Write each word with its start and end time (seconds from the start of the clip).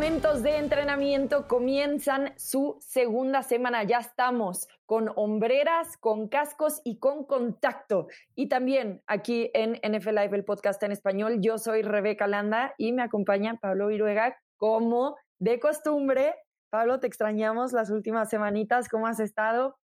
campamentos 0.00 0.42
de 0.42 0.56
entrenamiento 0.56 1.46
comienzan 1.46 2.32
su 2.38 2.78
segunda 2.80 3.42
semana. 3.42 3.84
Ya 3.84 3.98
estamos 3.98 4.66
con 4.86 5.12
hombreras, 5.14 5.98
con 5.98 6.28
cascos 6.28 6.80
y 6.84 6.98
con 6.98 7.26
contacto. 7.26 8.06
Y 8.34 8.48
también 8.48 9.02
aquí 9.06 9.50
en 9.52 9.72
NFL 9.72 10.14
Live, 10.14 10.36
el 10.38 10.44
podcast 10.46 10.82
en 10.84 10.92
español, 10.92 11.42
yo 11.42 11.58
soy 11.58 11.82
Rebeca 11.82 12.26
Landa 12.26 12.72
y 12.78 12.92
me 12.92 13.02
acompaña 13.02 13.58
Pablo 13.60 13.88
Viruega 13.88 14.38
como 14.56 15.18
de 15.38 15.60
costumbre. 15.60 16.34
Pablo, 16.70 16.98
te 16.98 17.06
extrañamos 17.06 17.74
las 17.74 17.90
últimas 17.90 18.30
semanitas. 18.30 18.88
¿Cómo 18.88 19.06
has 19.06 19.20
estado? 19.20 19.76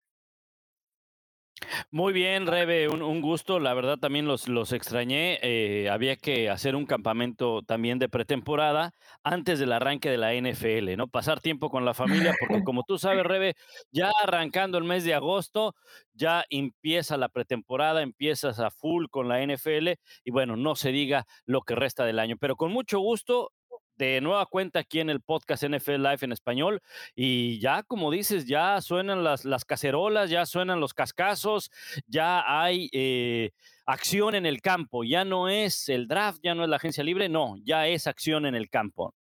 Muy 1.90 2.12
bien, 2.12 2.46
Rebe, 2.46 2.88
un, 2.88 3.20
gusto. 3.20 3.58
La 3.58 3.74
verdad 3.74 3.98
también 3.98 4.26
los, 4.26 4.48
los 4.48 4.72
extrañé. 4.72 5.38
Eh, 5.42 5.88
había 5.90 6.16
que 6.16 6.50
hacer 6.50 6.76
un 6.76 6.86
campamento 6.86 7.62
también 7.62 7.98
de 7.98 8.08
pretemporada 8.08 8.92
antes 9.22 9.58
del 9.58 9.72
arranque 9.72 10.10
de 10.10 10.18
la 10.18 10.34
NFL, 10.34 10.96
¿no? 10.96 11.08
Pasar 11.08 11.40
tiempo 11.40 11.70
con 11.70 11.84
la 11.84 11.94
familia, 11.94 12.34
porque 12.38 12.62
como 12.64 12.82
tú 12.82 12.98
sabes, 12.98 13.24
Rebe, 13.24 13.54
ya 13.90 14.10
arrancando 14.22 14.78
el 14.78 14.84
mes 14.84 15.04
de 15.04 15.14
agosto, 15.14 15.74
ya 16.12 16.44
empieza 16.50 17.16
la 17.16 17.28
pretemporada, 17.28 18.02
empiezas 18.02 18.60
a 18.60 18.70
full 18.70 19.06
con 19.10 19.28
la 19.28 19.44
NFL 19.44 19.92
y 20.24 20.30
bueno, 20.30 20.56
no 20.56 20.76
se 20.76 20.92
diga 20.92 21.26
lo 21.46 21.62
que 21.62 21.74
resta 21.74 22.04
del 22.04 22.18
año. 22.18 22.36
Pero 22.38 22.56
con 22.56 22.72
mucho 22.72 22.98
gusto 22.98 23.52
de 23.96 24.20
nueva 24.20 24.46
cuenta 24.46 24.80
aquí 24.80 25.00
en 25.00 25.10
el 25.10 25.20
podcast 25.20 25.64
NFL 25.64 26.02
Live 26.02 26.18
en 26.22 26.32
español 26.32 26.82
y 27.14 27.58
ya 27.60 27.82
como 27.82 28.10
dices, 28.10 28.46
ya 28.46 28.80
suenan 28.80 29.24
las, 29.24 29.44
las 29.44 29.64
cacerolas, 29.64 30.30
ya 30.30 30.46
suenan 30.46 30.80
los 30.80 30.94
cascazos, 30.94 31.70
ya 32.06 32.44
hay 32.46 32.88
eh, 32.92 33.50
acción 33.86 34.34
en 34.34 34.46
el 34.46 34.60
campo, 34.60 35.04
ya 35.04 35.24
no 35.24 35.48
es 35.48 35.88
el 35.88 36.08
draft, 36.08 36.40
ya 36.42 36.54
no 36.54 36.64
es 36.64 36.68
la 36.68 36.76
agencia 36.76 37.04
libre, 37.04 37.28
no, 37.28 37.56
ya 37.64 37.86
es 37.86 38.06
acción 38.06 38.46
en 38.46 38.54
el 38.54 38.68
campo. 38.68 39.14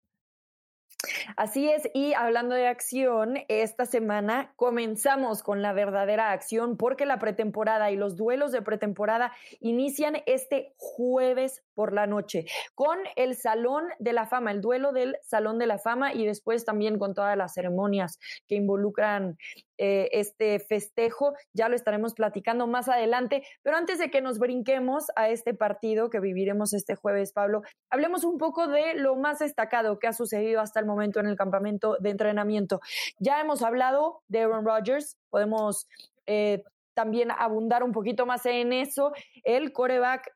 Así 1.35 1.67
es, 1.69 1.89
y 1.93 2.13
hablando 2.13 2.53
de 2.53 2.67
acción, 2.67 3.39
esta 3.47 3.85
semana 3.85 4.53
comenzamos 4.55 5.41
con 5.41 5.61
la 5.61 5.73
verdadera 5.73 6.31
acción 6.31 6.77
porque 6.77 7.05
la 7.05 7.17
pretemporada 7.17 7.91
y 7.91 7.95
los 7.95 8.15
duelos 8.17 8.51
de 8.51 8.61
pretemporada 8.61 9.31
inician 9.59 10.17
este 10.25 10.73
jueves 10.77 11.63
por 11.81 11.93
la 11.93 12.05
noche 12.05 12.45
con 12.75 12.99
el 13.15 13.35
Salón 13.35 13.85
de 13.97 14.13
la 14.13 14.27
Fama, 14.27 14.51
el 14.51 14.61
duelo 14.61 14.91
del 14.91 15.17
Salón 15.23 15.57
de 15.57 15.65
la 15.65 15.79
Fama 15.79 16.13
y 16.13 16.27
después 16.27 16.63
también 16.63 16.99
con 16.99 17.15
todas 17.15 17.35
las 17.35 17.55
ceremonias 17.55 18.19
que 18.47 18.53
involucran 18.53 19.35
eh, 19.79 20.09
este 20.11 20.59
festejo. 20.59 21.33
Ya 21.53 21.69
lo 21.69 21.75
estaremos 21.75 22.13
platicando 22.13 22.67
más 22.67 22.87
adelante, 22.87 23.41
pero 23.63 23.77
antes 23.77 23.97
de 23.97 24.11
que 24.11 24.21
nos 24.21 24.37
brinquemos 24.37 25.05
a 25.15 25.29
este 25.29 25.55
partido 25.55 26.11
que 26.11 26.19
viviremos 26.19 26.71
este 26.73 26.93
jueves, 26.93 27.33
Pablo, 27.33 27.63
hablemos 27.89 28.25
un 28.25 28.37
poco 28.37 28.67
de 28.67 28.93
lo 28.93 29.15
más 29.15 29.39
destacado 29.39 29.97
que 29.97 30.05
ha 30.05 30.13
sucedido 30.13 30.61
hasta 30.61 30.79
el 30.79 30.85
momento 30.85 31.19
en 31.19 31.25
el 31.25 31.35
campamento 31.35 31.97
de 31.99 32.11
entrenamiento. 32.11 32.79
Ya 33.17 33.41
hemos 33.41 33.63
hablado 33.63 34.21
de 34.27 34.41
Aaron 34.41 34.65
Rodgers, 34.65 35.17
podemos... 35.31 35.87
Eh, 36.27 36.61
también 36.93 37.31
abundar 37.31 37.83
un 37.83 37.91
poquito 37.93 38.25
más 38.25 38.45
en 38.45 38.73
eso. 38.73 39.13
El 39.43 39.71
coreback 39.71 40.29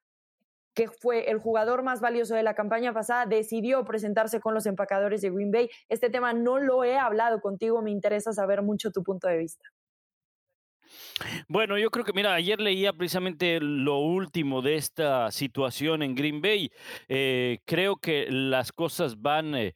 que 0.75 0.89
fue 0.89 1.31
el 1.31 1.39
jugador 1.39 1.83
más 1.83 2.01
valioso 2.01 2.35
de 2.35 2.43
la 2.43 2.53
campaña 2.53 2.93
pasada, 2.93 3.25
decidió 3.25 3.83
presentarse 3.85 4.39
con 4.39 4.53
los 4.53 4.65
empacadores 4.65 5.21
de 5.21 5.31
Green 5.31 5.51
Bay. 5.51 5.69
Este 5.89 6.09
tema 6.09 6.33
no 6.33 6.59
lo 6.59 6.83
he 6.83 6.97
hablado 6.97 7.39
contigo, 7.39 7.81
me 7.81 7.91
interesa 7.91 8.33
saber 8.33 8.61
mucho 8.61 8.91
tu 8.91 9.01
punto 9.01 9.27
de 9.27 9.37
vista. 9.37 9.63
Bueno, 11.47 11.77
yo 11.77 11.89
creo 11.89 12.05
que, 12.05 12.13
mira, 12.13 12.33
ayer 12.33 12.59
leía 12.59 12.93
precisamente 12.93 13.59
lo 13.59 13.99
último 13.99 14.61
de 14.61 14.75
esta 14.75 15.31
situación 15.31 16.03
en 16.03 16.13
Green 16.13 16.41
Bay. 16.41 16.71
Eh, 17.07 17.59
creo 17.65 17.95
que 17.95 18.27
las 18.29 18.71
cosas 18.71 19.21
van, 19.21 19.55
eh, 19.55 19.73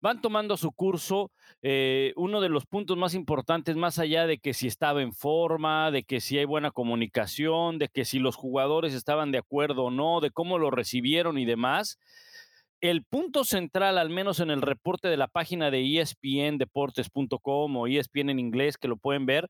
van 0.00 0.20
tomando 0.20 0.56
su 0.56 0.70
curso. 0.72 1.32
Eh, 1.64 2.12
uno 2.16 2.40
de 2.40 2.48
los 2.48 2.66
puntos 2.66 2.96
más 2.96 3.14
importantes, 3.14 3.76
más 3.76 4.00
allá 4.00 4.26
de 4.26 4.38
que 4.38 4.52
si 4.52 4.66
estaba 4.66 5.00
en 5.00 5.12
forma, 5.12 5.92
de 5.92 6.02
que 6.02 6.20
si 6.20 6.36
hay 6.36 6.44
buena 6.44 6.72
comunicación, 6.72 7.78
de 7.78 7.88
que 7.88 8.04
si 8.04 8.18
los 8.18 8.34
jugadores 8.34 8.94
estaban 8.94 9.30
de 9.30 9.38
acuerdo 9.38 9.84
o 9.84 9.90
no, 9.90 10.20
de 10.20 10.32
cómo 10.32 10.58
lo 10.58 10.72
recibieron 10.72 11.38
y 11.38 11.44
demás, 11.44 11.98
el 12.80 13.04
punto 13.04 13.44
central, 13.44 13.96
al 13.96 14.10
menos 14.10 14.40
en 14.40 14.50
el 14.50 14.60
reporte 14.60 15.06
de 15.06 15.16
la 15.16 15.28
página 15.28 15.70
de 15.70 16.00
espndeportes.com 16.00 17.76
o 17.76 17.86
ESPN 17.86 18.30
en 18.30 18.40
inglés, 18.40 18.76
que 18.76 18.88
lo 18.88 18.96
pueden 18.96 19.24
ver, 19.24 19.48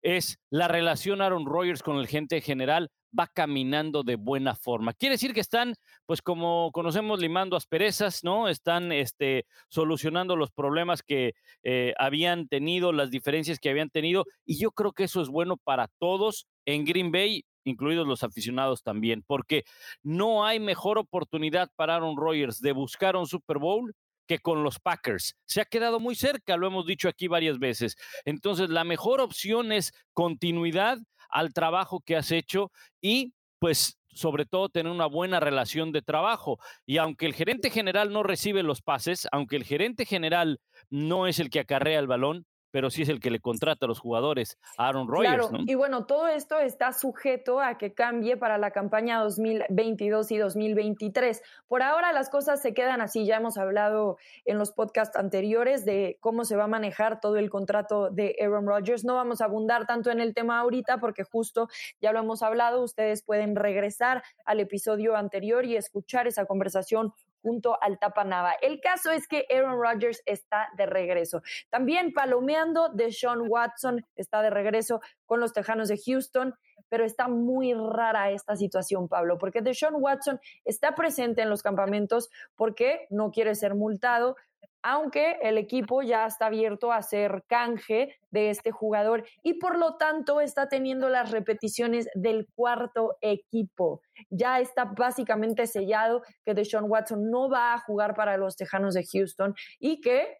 es 0.00 0.38
la 0.48 0.66
relación 0.66 1.20
Aaron 1.20 1.44
Rodgers 1.44 1.82
con 1.82 1.98
el 1.98 2.06
gente 2.06 2.40
general 2.40 2.90
va 3.18 3.26
caminando 3.26 4.02
de 4.02 4.16
buena 4.16 4.54
forma. 4.54 4.92
Quiere 4.92 5.14
decir 5.14 5.34
que 5.34 5.40
están, 5.40 5.74
pues 6.06 6.22
como 6.22 6.70
conocemos, 6.72 7.20
limando 7.20 7.56
asperezas, 7.56 8.24
¿no? 8.24 8.48
Están 8.48 8.92
este, 8.92 9.46
solucionando 9.68 10.36
los 10.36 10.50
problemas 10.50 11.02
que 11.02 11.34
eh, 11.62 11.94
habían 11.98 12.48
tenido, 12.48 12.92
las 12.92 13.10
diferencias 13.10 13.58
que 13.58 13.70
habían 13.70 13.90
tenido, 13.90 14.24
y 14.44 14.60
yo 14.60 14.70
creo 14.72 14.92
que 14.92 15.04
eso 15.04 15.20
es 15.20 15.28
bueno 15.28 15.56
para 15.56 15.88
todos 15.98 16.46
en 16.64 16.84
Green 16.84 17.10
Bay 17.12 17.44
incluidos 17.64 18.06
los 18.06 18.22
aficionados 18.22 18.82
también, 18.82 19.22
porque 19.26 19.64
no 20.02 20.46
hay 20.46 20.58
mejor 20.58 20.98
oportunidad 20.98 21.70
para 21.76 21.96
Aaron 21.96 22.16
Rodgers 22.16 22.60
de 22.60 22.72
buscar 22.72 23.16
un 23.16 23.26
Super 23.26 23.58
Bowl 23.58 23.94
que 24.26 24.38
con 24.38 24.62
los 24.62 24.78
Packers. 24.78 25.34
Se 25.44 25.60
ha 25.60 25.64
quedado 25.64 25.98
muy 25.98 26.14
cerca, 26.14 26.56
lo 26.56 26.68
hemos 26.68 26.86
dicho 26.86 27.08
aquí 27.08 27.26
varias 27.26 27.58
veces. 27.58 27.96
Entonces, 28.24 28.70
la 28.70 28.84
mejor 28.84 29.20
opción 29.20 29.72
es 29.72 29.92
continuidad 30.12 30.98
al 31.30 31.52
trabajo 31.52 32.00
que 32.00 32.16
has 32.16 32.30
hecho 32.30 32.70
y 33.00 33.34
pues 33.58 33.98
sobre 34.12 34.44
todo 34.44 34.68
tener 34.68 34.92
una 34.92 35.06
buena 35.06 35.40
relación 35.40 35.92
de 35.92 36.02
trabajo. 36.02 36.58
Y 36.86 36.98
aunque 36.98 37.26
el 37.26 37.34
gerente 37.34 37.70
general 37.70 38.12
no 38.12 38.22
recibe 38.22 38.62
los 38.62 38.82
pases, 38.82 39.28
aunque 39.32 39.56
el 39.56 39.64
gerente 39.64 40.04
general 40.04 40.60
no 40.88 41.26
es 41.26 41.38
el 41.38 41.50
que 41.50 41.60
acarrea 41.60 41.98
el 41.98 42.06
balón, 42.06 42.46
pero 42.70 42.90
sí 42.90 43.02
es 43.02 43.08
el 43.08 43.20
que 43.20 43.30
le 43.30 43.40
contrata 43.40 43.86
a 43.86 43.88
los 43.88 43.98
jugadores, 43.98 44.58
Aaron 44.76 45.08
Rodgers. 45.08 45.48
Claro, 45.48 45.64
y 45.66 45.74
bueno, 45.74 46.06
todo 46.06 46.28
esto 46.28 46.58
está 46.58 46.92
sujeto 46.92 47.60
a 47.60 47.78
que 47.78 47.92
cambie 47.92 48.36
para 48.36 48.58
la 48.58 48.70
campaña 48.70 49.20
2022 49.20 50.30
y 50.30 50.38
2023. 50.38 51.42
Por 51.68 51.82
ahora 51.82 52.12
las 52.12 52.30
cosas 52.30 52.62
se 52.62 52.74
quedan 52.74 53.00
así, 53.00 53.26
ya 53.26 53.36
hemos 53.36 53.58
hablado 53.58 54.18
en 54.44 54.58
los 54.58 54.72
podcasts 54.72 55.16
anteriores 55.16 55.84
de 55.84 56.18
cómo 56.20 56.44
se 56.44 56.56
va 56.56 56.64
a 56.64 56.68
manejar 56.68 57.20
todo 57.20 57.36
el 57.36 57.50
contrato 57.50 58.10
de 58.10 58.36
Aaron 58.40 58.66
Rodgers. 58.66 59.04
No 59.04 59.14
vamos 59.14 59.40
a 59.40 59.46
abundar 59.46 59.86
tanto 59.86 60.10
en 60.10 60.20
el 60.20 60.34
tema 60.34 60.60
ahorita 60.60 60.98
porque 60.98 61.24
justo 61.24 61.68
ya 62.00 62.12
lo 62.12 62.20
hemos 62.20 62.42
hablado, 62.42 62.82
ustedes 62.82 63.22
pueden 63.22 63.56
regresar 63.56 64.22
al 64.44 64.60
episodio 64.60 65.16
anterior 65.16 65.64
y 65.64 65.76
escuchar 65.76 66.26
esa 66.26 66.46
conversación 66.46 67.12
junto 67.42 67.80
al 67.82 67.98
Tapanava. 67.98 68.52
El 68.60 68.80
caso 68.80 69.10
es 69.10 69.26
que 69.26 69.46
Aaron 69.50 69.80
Rodgers 69.80 70.22
está 70.26 70.68
de 70.76 70.86
regreso. 70.86 71.42
También 71.70 72.12
palomeando, 72.12 72.88
de 72.88 73.12
Sean 73.12 73.42
Watson 73.48 74.04
está 74.16 74.42
de 74.42 74.50
regreso 74.50 75.00
con 75.26 75.40
los 75.40 75.52
Tejanos 75.52 75.88
de 75.88 75.98
Houston, 76.04 76.54
pero 76.90 77.04
está 77.04 77.28
muy 77.28 77.72
rara 77.72 78.30
esta 78.30 78.56
situación, 78.56 79.08
Pablo, 79.08 79.38
porque 79.38 79.62
Deshaun 79.62 79.94
Watson 79.98 80.40
está 80.64 80.94
presente 80.94 81.40
en 81.40 81.48
los 81.48 81.62
campamentos 81.62 82.28
porque 82.56 83.06
no 83.10 83.30
quiere 83.30 83.54
ser 83.54 83.74
multado, 83.74 84.36
aunque 84.82 85.36
el 85.42 85.58
equipo 85.58 86.02
ya 86.02 86.26
está 86.26 86.46
abierto 86.46 86.92
a 86.92 86.96
hacer 86.96 87.44
canje 87.46 88.14
de 88.30 88.50
este 88.50 88.70
jugador 88.70 89.24
y 89.42 89.54
por 89.54 89.78
lo 89.78 89.96
tanto 89.96 90.40
está 90.40 90.68
teniendo 90.68 91.08
las 91.08 91.30
repeticiones 91.30 92.08
del 92.14 92.46
cuarto 92.54 93.16
equipo. 93.20 94.00
Ya 94.30 94.60
está 94.60 94.84
básicamente 94.84 95.66
sellado 95.66 96.22
que 96.44 96.54
Deshaun 96.54 96.90
Watson 96.90 97.30
no 97.30 97.48
va 97.50 97.74
a 97.74 97.80
jugar 97.80 98.14
para 98.14 98.36
los 98.36 98.56
Tejanos 98.56 98.94
de 98.94 99.04
Houston 99.04 99.54
y 99.78 100.00
que 100.00 100.38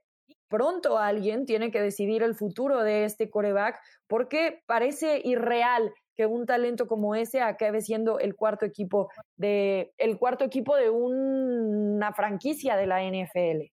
pronto 0.49 0.99
alguien 0.99 1.47
tiene 1.47 1.71
que 1.71 1.81
decidir 1.81 2.23
el 2.23 2.35
futuro 2.35 2.83
de 2.83 3.05
este 3.05 3.31
coreback 3.31 3.81
porque 4.09 4.63
parece 4.67 5.21
irreal 5.25 5.93
que 6.17 6.27
un 6.27 6.45
talento 6.45 6.87
como 6.87 7.15
ese 7.15 7.41
acabe 7.41 7.81
siendo 7.81 8.19
el 8.19 8.35
cuarto 8.35 8.67
equipo 8.67 9.11
de 9.37 9.93
el 9.97 10.19
cuarto 10.19 10.45
equipo 10.45 10.77
de 10.77 10.91
una 10.91 12.13
franquicia 12.13 12.77
de 12.77 12.87
la 12.87 13.03
NFL. 13.03 13.80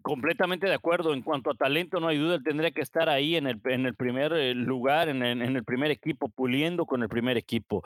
Completamente 0.11 0.67
de 0.67 0.73
acuerdo. 0.73 1.13
En 1.13 1.21
cuanto 1.21 1.49
a 1.51 1.53
talento, 1.53 2.01
no 2.01 2.09
hay 2.09 2.17
duda, 2.17 2.35
él 2.35 2.43
tendría 2.43 2.71
que 2.71 2.81
estar 2.81 3.07
ahí 3.07 3.37
en 3.37 3.47
el, 3.47 3.61
en 3.63 3.85
el 3.85 3.95
primer 3.95 4.33
eh, 4.33 4.53
lugar, 4.53 5.07
en, 5.07 5.23
el 5.23 5.63
primer 5.63 5.89
equipo, 5.89 6.27
puliendo 6.27 6.85
con 6.85 7.01
el 7.01 7.07
primer 7.07 7.37
equipo. 7.37 7.81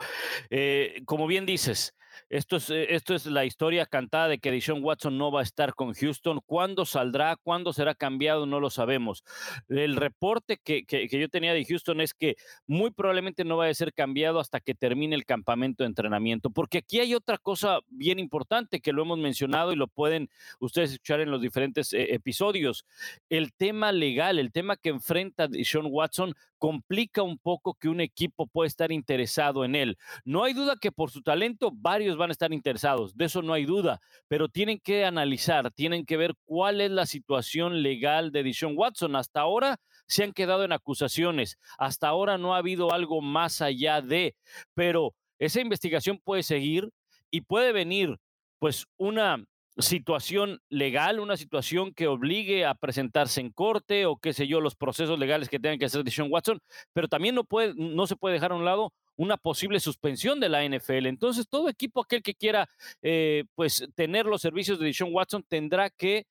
Eh, 0.50 1.02
como 1.04 1.28
bien 1.28 1.46
dices, 1.46 1.94
esto 2.28 2.56
es, 2.56 2.70
eh, 2.70 2.94
esto 2.94 3.14
es 3.14 3.26
la 3.26 3.44
historia 3.44 3.86
cantada 3.86 4.28
de 4.28 4.38
que 4.38 4.50
Deshaun 4.50 4.82
Watson 4.82 5.18
no 5.18 5.30
va 5.30 5.40
a 5.40 5.42
estar 5.42 5.74
con 5.74 5.94
Houston. 5.94 6.40
¿Cuándo 6.44 6.84
saldrá? 6.84 7.36
¿Cuándo 7.36 7.72
será 7.72 7.94
cambiado? 7.94 8.46
No 8.46 8.60
lo 8.60 8.70
sabemos. 8.70 9.24
El 9.68 9.96
reporte 9.96 10.58
que, 10.62 10.84
que, 10.84 11.08
yo 11.08 11.28
tenía 11.28 11.54
de 11.54 11.64
Houston 11.64 12.00
es 12.00 12.14
que 12.14 12.36
muy 12.66 12.90
probablemente 12.90 13.44
no 13.44 13.56
va 13.56 13.68
a 13.68 13.74
ser 13.74 13.92
cambiado 13.92 14.40
hasta 14.40 14.60
que 14.60 14.74
termine 14.74 15.14
el 15.14 15.24
campamento 15.24 15.82
de 15.82 15.88
entrenamiento. 15.88 16.50
Porque 16.50 16.78
aquí 16.78 17.00
hay 17.00 17.14
otra 17.14 17.38
cosa 17.38 17.80
bien 17.88 18.18
importante 18.18 18.80
que 18.80 18.92
lo 18.92 19.02
hemos 19.02 19.18
mencionado 19.18 19.72
y 19.72 19.76
lo 19.76 19.86
pueden 19.88 20.28
ustedes 20.60 20.92
escuchar 20.92 21.20
en 21.20 21.30
los 21.30 21.40
diferentes 21.40 21.92
episodios. 22.16 22.84
El 23.28 23.52
tema 23.52 23.92
legal, 23.92 24.38
el 24.38 24.52
tema 24.52 24.76
que 24.76 24.90
enfrenta 24.90 25.48
Sean 25.62 25.86
Watson 25.88 26.34
complica 26.58 27.22
un 27.22 27.38
poco 27.38 27.74
que 27.74 27.88
un 27.88 28.00
equipo 28.00 28.46
pueda 28.46 28.66
estar 28.66 28.90
interesado 28.92 29.64
en 29.64 29.74
él. 29.74 29.98
No 30.24 30.44
hay 30.44 30.52
duda 30.52 30.76
que 30.80 30.92
por 30.92 31.10
su 31.10 31.22
talento 31.22 31.70
varios 31.72 32.16
van 32.16 32.30
a 32.30 32.32
estar 32.32 32.52
interesados, 32.52 33.16
de 33.16 33.26
eso 33.26 33.42
no 33.42 33.52
hay 33.52 33.64
duda, 33.64 34.00
pero 34.28 34.48
tienen 34.48 34.80
que 34.80 35.04
analizar, 35.04 35.70
tienen 35.70 36.04
que 36.04 36.16
ver 36.16 36.34
cuál 36.44 36.80
es 36.80 36.90
la 36.90 37.06
situación 37.06 37.82
legal 37.82 38.32
de 38.32 38.42
Deshaun 38.42 38.76
Watson. 38.76 39.16
Hasta 39.16 39.40
ahora 39.40 39.76
se 40.06 40.24
han 40.24 40.32
quedado 40.32 40.64
en 40.64 40.72
acusaciones, 40.72 41.58
hasta 41.78 42.08
ahora 42.08 42.38
no 42.38 42.54
ha 42.54 42.58
habido 42.58 42.92
algo 42.92 43.20
más 43.20 43.60
allá 43.60 44.00
de, 44.00 44.34
pero 44.74 45.14
esa 45.38 45.60
investigación 45.60 46.18
puede 46.22 46.42
seguir 46.42 46.88
y 47.30 47.42
puede 47.42 47.72
venir 47.72 48.16
pues 48.58 48.86
una 48.96 49.44
situación 49.78 50.60
legal, 50.68 51.20
una 51.20 51.36
situación 51.36 51.92
que 51.92 52.06
obligue 52.06 52.64
a 52.64 52.74
presentarse 52.74 53.40
en 53.40 53.50
corte 53.50 54.06
o 54.06 54.16
qué 54.16 54.32
sé 54.32 54.46
yo, 54.46 54.60
los 54.60 54.74
procesos 54.74 55.18
legales 55.18 55.48
que 55.48 55.58
tengan 55.58 55.78
que 55.78 55.84
hacer 55.84 56.02
de 56.02 56.10
Sean 56.10 56.28
Watson, 56.30 56.60
pero 56.92 57.08
también 57.08 57.34
no, 57.34 57.44
puede, 57.44 57.74
no 57.76 58.06
se 58.06 58.16
puede 58.16 58.34
dejar 58.34 58.52
a 58.52 58.56
un 58.56 58.64
lado 58.64 58.92
una 59.16 59.36
posible 59.36 59.80
suspensión 59.80 60.40
de 60.40 60.48
la 60.48 60.64
NFL. 60.64 61.06
Entonces, 61.06 61.48
todo 61.48 61.68
equipo 61.68 62.02
aquel 62.02 62.22
que 62.22 62.34
quiera 62.34 62.68
eh, 63.02 63.44
pues 63.54 63.86
tener 63.94 64.26
los 64.26 64.42
servicios 64.42 64.78
de 64.78 64.92
Sean 64.92 65.12
Watson 65.12 65.44
tendrá 65.48 65.90
que 65.90 66.26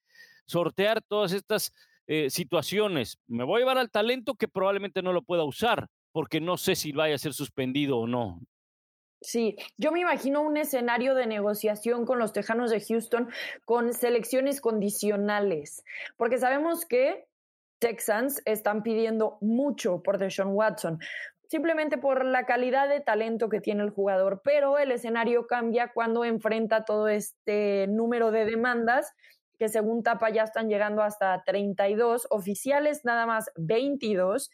sortear 0.45 1.01
todas 1.01 1.31
estas 1.31 1.73
eh, 2.07 2.29
situaciones. 2.29 3.17
Me 3.27 3.43
voy 3.43 3.57
a 3.57 3.59
llevar 3.59 3.77
al 3.77 3.89
talento 3.89 4.35
que 4.35 4.47
probablemente 4.47 5.01
no 5.01 5.13
lo 5.13 5.23
pueda 5.23 5.43
usar 5.43 5.87
porque 6.11 6.39
no 6.39 6.57
sé 6.57 6.75
si 6.75 6.91
vaya 6.91 7.15
a 7.15 7.19
ser 7.19 7.33
suspendido 7.33 7.97
o 7.97 8.07
no. 8.07 8.39
Sí, 9.25 9.55
yo 9.75 9.91
me 9.91 10.01
imagino 10.01 10.43
un 10.43 10.55
escenario 10.55 11.15
de 11.15 11.25
negociación 11.25 12.05
con 12.05 12.19
los 12.19 12.31
Tejanos 12.31 12.69
de 12.69 12.79
Houston 12.79 13.27
con 13.65 13.91
selecciones 13.91 14.61
condicionales, 14.61 15.83
porque 16.15 16.37
sabemos 16.37 16.85
que 16.85 17.25
Texans 17.79 18.43
están 18.45 18.83
pidiendo 18.83 19.39
mucho 19.41 20.03
por 20.03 20.19
Deshaun 20.19 20.53
Watson, 20.53 20.99
simplemente 21.49 21.97
por 21.97 22.23
la 22.23 22.45
calidad 22.45 22.87
de 22.87 22.99
talento 22.99 23.49
que 23.49 23.61
tiene 23.61 23.81
el 23.81 23.89
jugador, 23.89 24.41
pero 24.43 24.77
el 24.77 24.91
escenario 24.91 25.47
cambia 25.47 25.91
cuando 25.91 26.23
enfrenta 26.23 26.85
todo 26.85 27.07
este 27.07 27.87
número 27.87 28.29
de 28.29 28.45
demandas 28.45 29.11
que 29.57 29.69
según 29.69 30.03
Tapa 30.03 30.29
ya 30.29 30.43
están 30.43 30.69
llegando 30.69 31.01
hasta 31.01 31.41
32, 31.45 32.27
oficiales 32.29 33.05
nada 33.05 33.25
más 33.25 33.49
22 33.55 34.51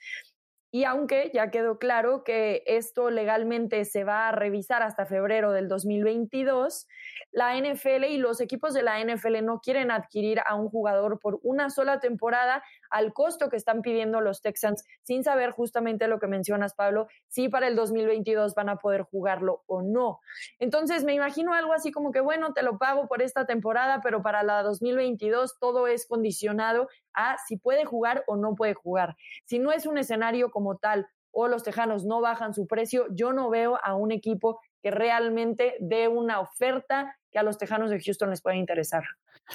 y 0.71 0.85
aunque 0.85 1.31
ya 1.33 1.51
quedó 1.51 1.77
claro 1.79 2.23
que 2.23 2.63
esto 2.65 3.09
legalmente 3.09 3.83
se 3.83 4.05
va 4.05 4.29
a 4.29 4.31
revisar 4.31 4.81
hasta 4.81 5.05
febrero 5.05 5.51
del 5.51 5.67
2022, 5.67 6.87
la 7.31 7.57
NFL 7.57 8.05
y 8.05 8.17
los 8.17 8.39
equipos 8.39 8.73
de 8.73 8.81
la 8.81 9.03
NFL 9.03 9.43
no 9.43 9.59
quieren 9.59 9.91
adquirir 9.91 10.39
a 10.45 10.55
un 10.55 10.69
jugador 10.69 11.19
por 11.19 11.39
una 11.43 11.69
sola 11.69 11.99
temporada 11.99 12.63
al 12.91 13.13
costo 13.13 13.49
que 13.49 13.57
están 13.57 13.81
pidiendo 13.81 14.21
los 14.21 14.41
Texans, 14.41 14.85
sin 15.01 15.23
saber 15.23 15.51
justamente 15.51 16.07
lo 16.07 16.19
que 16.19 16.27
mencionas, 16.27 16.75
Pablo, 16.75 17.07
si 17.27 17.49
para 17.49 17.67
el 17.67 17.75
2022 17.75 18.53
van 18.53 18.69
a 18.69 18.75
poder 18.75 19.03
jugarlo 19.03 19.63
o 19.65 19.81
no. 19.81 20.19
Entonces, 20.59 21.03
me 21.03 21.13
imagino 21.13 21.53
algo 21.53 21.73
así 21.73 21.91
como 21.91 22.11
que, 22.11 22.19
bueno, 22.19 22.53
te 22.53 22.63
lo 22.63 22.77
pago 22.77 23.07
por 23.07 23.21
esta 23.21 23.45
temporada, 23.45 24.01
pero 24.03 24.21
para 24.21 24.43
la 24.43 24.61
2022 24.63 25.57
todo 25.59 25.87
es 25.87 26.05
condicionado 26.05 26.87
a 27.13 27.37
si 27.47 27.57
puede 27.57 27.85
jugar 27.85 28.23
o 28.27 28.35
no 28.35 28.55
puede 28.55 28.73
jugar. 28.73 29.15
Si 29.45 29.59
no 29.59 29.71
es 29.71 29.85
un 29.85 29.97
escenario 29.97 30.51
como 30.51 30.77
tal 30.77 31.07
o 31.31 31.47
los 31.47 31.63
Tejanos 31.63 32.05
no 32.05 32.21
bajan 32.21 32.53
su 32.53 32.67
precio, 32.67 33.07
yo 33.11 33.31
no 33.33 33.49
veo 33.49 33.79
a 33.83 33.95
un 33.95 34.11
equipo 34.11 34.59
que 34.81 34.91
realmente 34.91 35.75
dé 35.79 36.07
una 36.07 36.41
oferta 36.41 37.17
que 37.31 37.39
a 37.39 37.43
los 37.43 37.57
Tejanos 37.57 37.89
de 37.89 37.99
Houston 38.01 38.29
les 38.29 38.41
pueda 38.41 38.55
interesar. 38.55 39.03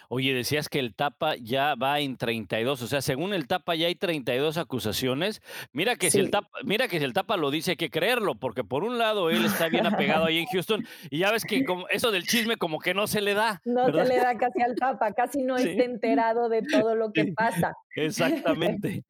Oye, 0.09 0.35
decías 0.35 0.69
que 0.69 0.79
el 0.79 0.95
Tapa 0.95 1.37
ya 1.37 1.75
va 1.75 2.01
en 2.01 2.17
32, 2.17 2.83
o 2.83 2.87
sea, 2.87 3.03
según 3.03 3.35
el 3.35 3.47
Tapa 3.47 3.75
ya 3.75 3.87
hay 3.87 3.95
32 3.95 4.57
acusaciones. 4.59 5.43
Mira 5.73 5.97
que 5.97 6.11
si 6.11 6.19
el 6.19 6.31
Tapa, 6.31 6.59
mira 6.65 6.89
que 6.89 6.99
si 6.99 7.05
el 7.05 7.13
Tapa 7.13 7.37
lo 7.37 7.51
dice 7.51 7.73
hay 7.73 7.77
que 7.77 7.91
creerlo, 7.91 8.35
porque 8.35 8.65
por 8.65 8.85
un 8.85 8.99
lado 8.99 9.31
él 9.31 9.45
está 9.45 9.69
bien 9.69 9.87
apegado 9.87 10.27
ahí 10.27 10.39
en 10.39 10.47
Houston 10.47 10.87
y 11.11 11.19
ya 11.19 11.31
ves 11.31 11.45
que 11.45 11.65
como, 11.65 11.89
eso 11.89 12.11
del 12.11 12.27
chisme 12.27 12.57
como 12.57 12.79
que 12.79 12.95
no 12.95 13.07
se 13.07 13.21
le 13.21 13.35
da. 13.35 13.61
No 13.77 13.87
se 13.87 14.05
le 14.05 14.17
da 14.17 14.37
casi 14.39 14.63
al 14.63 14.75
Tapa, 14.75 15.13
casi 15.13 15.43
no 15.43 15.57
está 15.57 15.85
enterado 15.85 16.49
de 16.49 16.63
todo 16.63 16.95
lo 16.95 17.13
que 17.13 17.33
pasa. 17.37 17.75
Exactamente. 17.95 19.05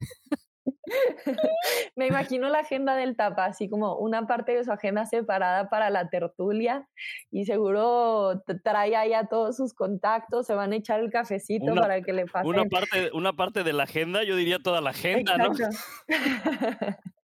Me 1.95 2.07
imagino 2.07 2.49
la 2.49 2.59
agenda 2.59 2.95
del 2.95 3.15
tapa, 3.15 3.45
así 3.45 3.69
como 3.69 3.97
una 3.97 4.27
parte 4.27 4.53
de 4.53 4.63
su 4.63 4.71
agenda 4.71 5.05
separada 5.05 5.69
para 5.69 5.89
la 5.89 6.09
tertulia 6.09 6.87
y 7.31 7.45
seguro 7.45 8.43
trae 8.63 8.95
ahí 8.95 9.13
a 9.13 9.27
todos 9.27 9.57
sus 9.57 9.73
contactos, 9.73 10.47
se 10.47 10.55
van 10.55 10.73
a 10.73 10.75
echar 10.75 10.99
el 10.99 11.11
cafecito 11.11 11.73
para 11.75 12.01
que 12.01 12.13
le 12.13 12.25
pase. 12.25 12.47
Una 12.47 12.65
parte, 12.65 13.11
una 13.13 13.33
parte 13.33 13.63
de 13.63 13.73
la 13.73 13.83
agenda, 13.83 14.23
yo 14.23 14.35
diría 14.35 14.59
toda 14.59 14.81
la 14.81 14.91
agenda, 14.91 15.37
¿no? 15.37 15.51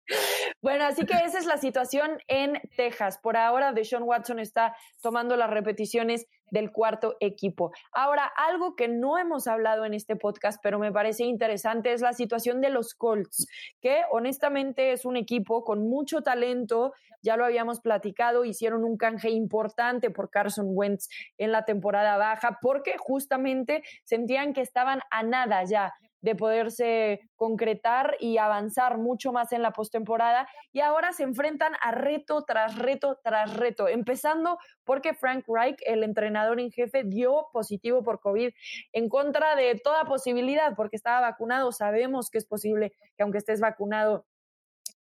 Bueno, 0.61 0.85
así 0.87 1.07
que 1.07 1.15
esa 1.25 1.39
es 1.39 1.47
la 1.47 1.57
situación 1.57 2.19
en 2.27 2.61
Texas. 2.77 3.19
Por 3.23 3.37
ahora, 3.37 3.73
Deshaun 3.73 4.03
Watson 4.03 4.41
está 4.41 4.75
tomando 5.01 5.37
las 5.37 5.51
repeticiones 5.51 6.27
del 6.51 6.73
cuarto 6.73 7.17
equipo. 7.21 7.73
Ahora, 7.93 8.31
algo 8.37 8.77
que 8.77 8.89
no 8.89 9.19
hemos 9.19 9.47
hablado 9.47 9.85
en 9.85 9.95
este 9.95 10.17
podcast, 10.17 10.61
pero 10.63 10.79
me 10.79 10.93
parece 10.93 11.25
interesante, 11.25 11.93
es 11.93 12.01
la 12.01 12.13
situación 12.13 12.61
de 12.61 12.71
los 12.71 12.95
Colts, 12.95 13.47
que 13.81 14.03
honestamente 14.11 14.93
es 14.93 15.05
un 15.05 15.17
equipo 15.17 15.65
con 15.65 15.89
mucho 15.89 16.23
talento. 16.23 16.93
Ya 17.23 17.37
lo 17.37 17.45
habíamos 17.45 17.81
platicado, 17.81 18.45
hicieron 18.45 18.85
un 18.85 18.97
canje 18.97 19.31
importante 19.31 20.11
por 20.11 20.31
Carson 20.31 20.67
Wentz 20.71 21.09
en 21.39 21.53
la 21.53 21.65
temporada 21.65 22.17
baja, 22.17 22.59
porque 22.63 22.97
justamente 22.99 23.83
sentían 24.05 24.53
que 24.53 24.63
estaban 24.63 25.01
a 25.11 25.23
nada 25.23 25.65
ya 25.65 25.93
de 26.21 26.35
poderse 26.35 27.21
concretar 27.37 28.17
y 28.21 28.39
avanzar 28.39 28.99
mucho 28.99 29.33
más 29.33 29.53
en 29.53 29.63
la 29.63 29.73
postemporada. 29.73 30.49
Y 30.73 30.81
ahora 30.81 31.13
se 31.13 31.23
enfrentan 31.23 31.73
a 31.83 31.93
reto 31.93 32.45
tras 32.45 32.79
reto 32.79 33.19
tras 33.23 33.57
reto, 33.57 33.89
empezando 33.89 34.59
porque 34.85 35.15
Frank 35.15 35.45
Reich, 35.49 35.79
el 35.87 36.03
entrenador 36.03 36.61
en 36.61 36.71
jefe, 36.71 37.05
dio 37.05 37.47
positivo 37.53 38.03
por 38.03 38.21
COVID 38.21 38.51
en 38.93 39.09
contra 39.09 39.57
de 39.57 39.75
toda 39.83 40.05
posibilidad, 40.05 40.75
porque 40.77 40.97
estaba 40.97 41.21
vacunado. 41.21 41.73
Sabemos 41.73 42.31
que 42.31 42.39
es 42.39 42.47
posible 42.47 42.93
que 43.17 43.23
aunque 43.23 43.39
estés 43.39 43.61
vacunado, 43.61 44.27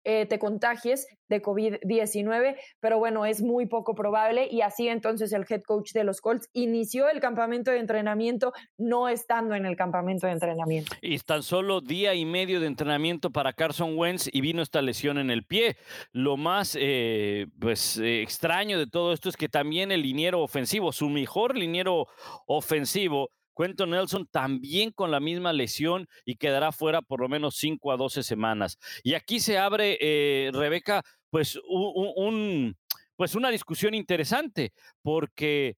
eh, 0.09 0.25
te 0.25 0.39
contagies 0.39 1.05
de 1.27 1.39
COVID-19, 1.39 2.55
pero 2.79 2.97
bueno, 2.97 3.27
es 3.27 3.43
muy 3.43 3.67
poco 3.67 3.93
probable 3.93 4.47
y 4.49 4.61
así 4.61 4.87
entonces 4.87 5.31
el 5.33 5.45
head 5.47 5.61
coach 5.61 5.91
de 5.93 6.03
los 6.03 6.19
Colts 6.19 6.49
inició 6.51 7.07
el 7.09 7.19
campamento 7.19 7.69
de 7.69 7.77
entrenamiento 7.77 8.51
no 8.75 9.07
estando 9.07 9.53
en 9.53 9.67
el 9.67 9.75
campamento 9.75 10.25
de 10.25 10.33
entrenamiento. 10.33 10.95
Y 11.03 11.19
tan 11.19 11.43
solo 11.43 11.79
día 11.81 12.15
y 12.15 12.25
medio 12.25 12.59
de 12.59 12.65
entrenamiento 12.65 13.29
para 13.29 13.53
Carson 13.53 13.95
Wentz 13.95 14.27
y 14.33 14.41
vino 14.41 14.63
esta 14.63 14.81
lesión 14.81 15.19
en 15.19 15.29
el 15.29 15.43
pie. 15.43 15.77
Lo 16.11 16.37
más 16.37 16.75
eh, 16.79 17.45
pues 17.59 17.99
eh, 17.99 18.23
extraño 18.23 18.79
de 18.79 18.87
todo 18.87 19.13
esto 19.13 19.29
es 19.29 19.37
que 19.37 19.47
también 19.47 19.91
el 19.91 20.01
liniero 20.01 20.41
ofensivo, 20.41 20.91
su 20.91 21.07
mejor 21.07 21.55
liniero 21.55 22.07
ofensivo, 22.47 23.29
Quentin 23.59 23.89
Nelson 23.89 24.25
también 24.31 24.91
con 24.91 25.11
la 25.11 25.19
misma 25.19 25.51
lesión 25.51 26.07
y 26.23 26.35
quedará 26.35 26.71
fuera 26.71 27.01
por 27.01 27.19
lo 27.19 27.27
menos 27.27 27.55
5 27.57 27.91
a 27.91 27.97
12 27.97 28.23
semanas. 28.23 28.77
Y 29.03 29.15
aquí 29.15 29.41
se 29.41 29.57
abre, 29.57 29.97
eh, 29.99 30.49
Rebeca, 30.53 31.03
pues, 31.29 31.59
un, 31.67 32.77
pues 33.17 33.35
una 33.35 33.49
discusión 33.49 33.93
interesante, 33.93 34.71
porque 35.01 35.75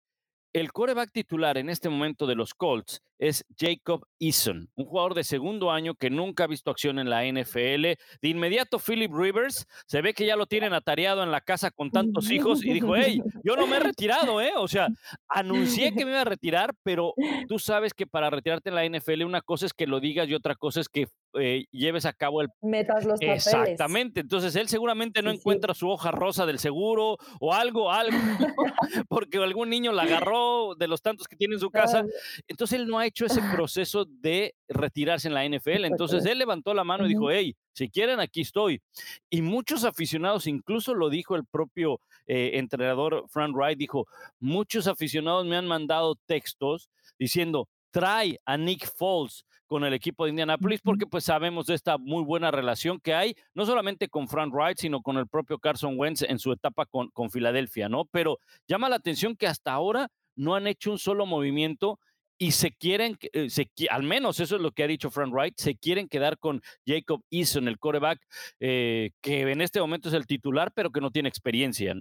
el 0.53 0.71
coreback 0.71 1.11
titular 1.11 1.57
en 1.57 1.69
este 1.69 1.89
momento 1.89 2.27
de 2.27 2.35
los 2.35 2.53
Colts 2.53 3.01
es 3.19 3.45
Jacob 3.57 4.03
Eason, 4.19 4.67
un 4.75 4.85
jugador 4.85 5.13
de 5.13 5.23
segundo 5.23 5.69
año 5.69 5.93
que 5.93 6.09
nunca 6.09 6.43
ha 6.45 6.47
visto 6.47 6.71
acción 6.71 6.97
en 6.97 7.09
la 7.09 7.23
NFL. 7.23 7.83
De 7.83 7.97
inmediato, 8.23 8.79
Philip 8.79 9.13
Rivers 9.13 9.67
se 9.85 10.01
ve 10.01 10.15
que 10.15 10.25
ya 10.25 10.35
lo 10.35 10.47
tienen 10.47 10.73
atareado 10.73 11.21
en 11.21 11.29
la 11.29 11.39
casa 11.39 11.69
con 11.69 11.91
tantos 11.91 12.31
hijos 12.31 12.65
y 12.65 12.73
dijo, 12.73 12.95
hey, 12.95 13.21
yo 13.43 13.55
no 13.55 13.67
me 13.67 13.77
he 13.77 13.79
retirado, 13.79 14.41
¿eh? 14.41 14.53
O 14.57 14.67
sea, 14.67 14.87
anuncié 15.27 15.93
que 15.93 16.03
me 16.03 16.11
iba 16.11 16.21
a 16.21 16.25
retirar, 16.25 16.73
pero 16.81 17.13
tú 17.47 17.59
sabes 17.59 17.93
que 17.93 18.07
para 18.07 18.31
retirarte 18.31 18.69
en 18.69 18.75
la 18.75 18.85
NFL 18.85 19.23
una 19.23 19.41
cosa 19.41 19.67
es 19.67 19.73
que 19.73 19.85
lo 19.85 19.99
digas 19.99 20.27
y 20.27 20.33
otra 20.33 20.55
cosa 20.55 20.81
es 20.81 20.89
que 20.89 21.07
eh, 21.39 21.65
lleves 21.71 22.05
a 22.05 22.13
cabo 22.13 22.41
el... 22.41 22.49
Metas 22.61 23.05
los 23.05 23.19
papeles. 23.19 23.47
Exactamente. 23.47 24.21
Entonces 24.21 24.55
él 24.55 24.67
seguramente 24.67 25.21
no 25.21 25.31
encuentra 25.31 25.73
su 25.73 25.89
hoja 25.89 26.11
rosa 26.11 26.45
del 26.45 26.59
seguro 26.59 27.17
o 27.39 27.53
algo, 27.53 27.91
algo, 27.91 28.17
porque 29.09 29.37
algún 29.37 29.69
niño 29.69 29.91
la 29.91 30.03
agarró 30.03 30.75
de 30.75 30.87
los 30.87 31.01
tantos 31.01 31.27
que 31.27 31.35
tiene 31.35 31.55
en 31.55 31.59
su 31.59 31.69
casa. 31.69 32.03
Entonces 32.47 32.79
él 32.79 32.87
no 32.87 32.99
ha 32.99 33.05
hecho 33.05 33.25
ese 33.25 33.41
proceso 33.55 34.05
de 34.05 34.55
retirarse 34.67 35.27
en 35.27 35.33
la 35.33 35.47
NFL. 35.47 35.85
Entonces 35.85 36.25
él 36.25 36.37
levantó 36.37 36.73
la 36.73 36.83
mano 36.83 37.05
y 37.05 37.09
dijo, 37.09 37.31
hey, 37.31 37.55
si 37.73 37.89
quieren, 37.89 38.19
aquí 38.19 38.41
estoy. 38.41 38.81
Y 39.29 39.41
muchos 39.41 39.85
aficionados, 39.85 40.47
incluso 40.47 40.93
lo 40.93 41.09
dijo 41.09 41.35
el 41.35 41.45
propio 41.45 41.99
eh, 42.27 42.51
entrenador 42.55 43.25
Frank 43.29 43.55
Wright, 43.55 43.77
dijo, 43.77 44.07
muchos 44.39 44.87
aficionados 44.87 45.45
me 45.45 45.55
han 45.55 45.67
mandado 45.67 46.15
textos 46.25 46.89
diciendo, 47.17 47.67
trae 47.91 48.39
a 48.45 48.57
Nick 48.57 48.87
Foles 48.97 49.45
con 49.67 49.85
el 49.85 49.93
equipo 49.93 50.25
de 50.25 50.31
Indianapolis, 50.31 50.81
porque 50.81 51.05
pues 51.05 51.23
sabemos 51.23 51.67
de 51.67 51.75
esta 51.75 51.97
muy 51.97 52.23
buena 52.23 52.51
relación 52.51 52.99
que 52.99 53.13
hay, 53.13 53.35
no 53.53 53.65
solamente 53.65 54.09
con 54.09 54.27
Frank 54.27 54.53
Wright, 54.53 54.77
sino 54.77 55.01
con 55.01 55.17
el 55.17 55.27
propio 55.27 55.59
Carson 55.59 55.97
Wentz 55.97 56.23
en 56.23 56.39
su 56.39 56.51
etapa 56.51 56.85
con, 56.85 57.09
con 57.11 57.31
Filadelfia, 57.31 57.87
¿no? 57.87 58.05
Pero 58.05 58.39
llama 58.67 58.89
la 58.89 58.97
atención 58.97 59.35
que 59.35 59.47
hasta 59.47 59.71
ahora 59.71 60.09
no 60.35 60.55
han 60.55 60.67
hecho 60.67 60.91
un 60.91 60.99
solo 60.99 61.25
movimiento 61.25 61.99
y 62.37 62.51
se 62.51 62.71
quieren, 62.71 63.17
eh, 63.33 63.51
se, 63.51 63.69
al 63.91 64.01
menos 64.01 64.39
eso 64.39 64.55
es 64.55 64.61
lo 64.61 64.71
que 64.71 64.83
ha 64.83 64.87
dicho 64.87 65.11
Frank 65.11 65.31
Wright, 65.31 65.53
se 65.57 65.75
quieren 65.75 66.09
quedar 66.09 66.39
con 66.39 66.61
Jacob 66.87 67.21
Eason, 67.29 67.67
el 67.67 67.77
coreback, 67.77 68.19
eh, 68.59 69.11
que 69.21 69.41
en 69.41 69.61
este 69.61 69.79
momento 69.79 70.09
es 70.09 70.15
el 70.15 70.25
titular, 70.25 70.71
pero 70.73 70.89
que 70.89 71.01
no 71.01 71.11
tiene 71.11 71.29
experiencia. 71.29 71.93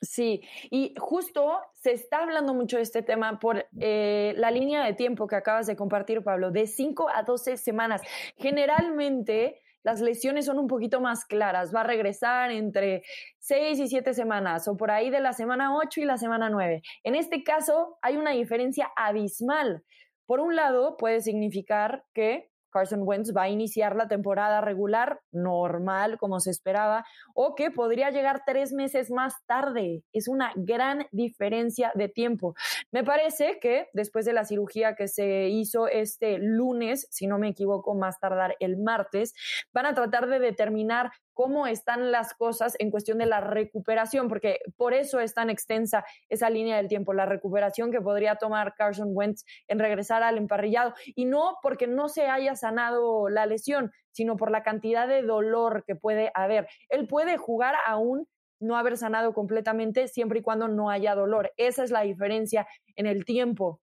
Sí, 0.00 0.42
y 0.70 0.94
justo 0.98 1.60
se 1.72 1.92
está 1.92 2.18
hablando 2.22 2.52
mucho 2.52 2.76
de 2.76 2.82
este 2.82 3.02
tema 3.02 3.38
por 3.38 3.66
eh, 3.80 4.34
la 4.36 4.50
línea 4.50 4.84
de 4.84 4.92
tiempo 4.94 5.26
que 5.26 5.36
acabas 5.36 5.66
de 5.66 5.76
compartir, 5.76 6.22
Pablo, 6.22 6.50
de 6.50 6.66
5 6.66 7.08
a 7.14 7.22
12 7.22 7.56
semanas. 7.56 8.02
Generalmente 8.36 9.62
las 9.84 10.00
lesiones 10.00 10.46
son 10.46 10.58
un 10.58 10.66
poquito 10.66 11.00
más 11.00 11.26
claras, 11.26 11.74
va 11.74 11.82
a 11.82 11.84
regresar 11.84 12.50
entre 12.50 13.02
6 13.40 13.78
y 13.80 13.88
7 13.88 14.14
semanas 14.14 14.66
o 14.66 14.76
por 14.76 14.90
ahí 14.90 15.10
de 15.10 15.20
la 15.20 15.34
semana 15.34 15.76
8 15.76 16.00
y 16.00 16.04
la 16.06 16.16
semana 16.16 16.48
9. 16.48 16.82
En 17.04 17.14
este 17.14 17.44
caso 17.44 17.98
hay 18.00 18.16
una 18.16 18.30
diferencia 18.30 18.90
abismal. 18.96 19.84
Por 20.26 20.40
un 20.40 20.56
lado, 20.56 20.96
puede 20.96 21.20
significar 21.20 22.04
que 22.14 22.50
Carson 22.74 23.02
Wentz 23.04 23.32
va 23.34 23.42
a 23.42 23.48
iniciar 23.48 23.94
la 23.94 24.08
temporada 24.08 24.60
regular 24.60 25.20
normal, 25.30 26.18
como 26.18 26.40
se 26.40 26.50
esperaba, 26.50 27.04
o 27.32 27.54
que 27.54 27.70
podría 27.70 28.10
llegar 28.10 28.42
tres 28.44 28.72
meses 28.72 29.12
más 29.12 29.34
tarde. 29.46 30.02
Es 30.12 30.26
una 30.26 30.52
gran 30.56 31.06
diferencia 31.12 31.92
de 31.94 32.08
tiempo. 32.08 32.54
Me 32.90 33.04
parece 33.04 33.58
que 33.60 33.86
después 33.92 34.24
de 34.24 34.32
la 34.32 34.44
cirugía 34.44 34.96
que 34.96 35.06
se 35.06 35.48
hizo 35.48 35.86
este 35.86 36.38
lunes, 36.38 37.06
si 37.10 37.28
no 37.28 37.38
me 37.38 37.48
equivoco, 37.48 37.94
más 37.94 38.18
tardar 38.18 38.56
el 38.58 38.76
martes, 38.76 39.34
van 39.72 39.86
a 39.86 39.94
tratar 39.94 40.26
de 40.26 40.40
determinar 40.40 41.12
cómo 41.34 41.66
están 41.66 42.10
las 42.10 42.32
cosas 42.34 42.76
en 42.78 42.90
cuestión 42.90 43.18
de 43.18 43.26
la 43.26 43.40
recuperación, 43.40 44.28
porque 44.28 44.60
por 44.76 44.94
eso 44.94 45.20
es 45.20 45.34
tan 45.34 45.50
extensa 45.50 46.04
esa 46.28 46.48
línea 46.48 46.76
del 46.76 46.88
tiempo, 46.88 47.12
la 47.12 47.26
recuperación 47.26 47.90
que 47.90 48.00
podría 48.00 48.36
tomar 48.36 48.74
Carson 48.74 49.10
Wentz 49.12 49.44
en 49.68 49.78
regresar 49.78 50.22
al 50.22 50.38
emparrillado, 50.38 50.94
y 51.14 51.26
no 51.26 51.56
porque 51.62 51.86
no 51.86 52.08
se 52.08 52.26
haya 52.26 52.54
sanado 52.54 53.28
la 53.28 53.46
lesión, 53.46 53.92
sino 54.12 54.36
por 54.36 54.50
la 54.50 54.62
cantidad 54.62 55.06
de 55.08 55.22
dolor 55.22 55.84
que 55.86 55.96
puede 55.96 56.30
haber. 56.34 56.68
Él 56.88 57.06
puede 57.06 57.36
jugar 57.36 57.74
aún 57.86 58.28
no 58.60 58.76
haber 58.76 58.96
sanado 58.96 59.34
completamente 59.34 60.08
siempre 60.08 60.38
y 60.38 60.42
cuando 60.42 60.68
no 60.68 60.88
haya 60.88 61.14
dolor. 61.14 61.52
Esa 61.56 61.84
es 61.84 61.90
la 61.90 62.02
diferencia 62.02 62.66
en 62.96 63.06
el 63.06 63.24
tiempo. 63.24 63.80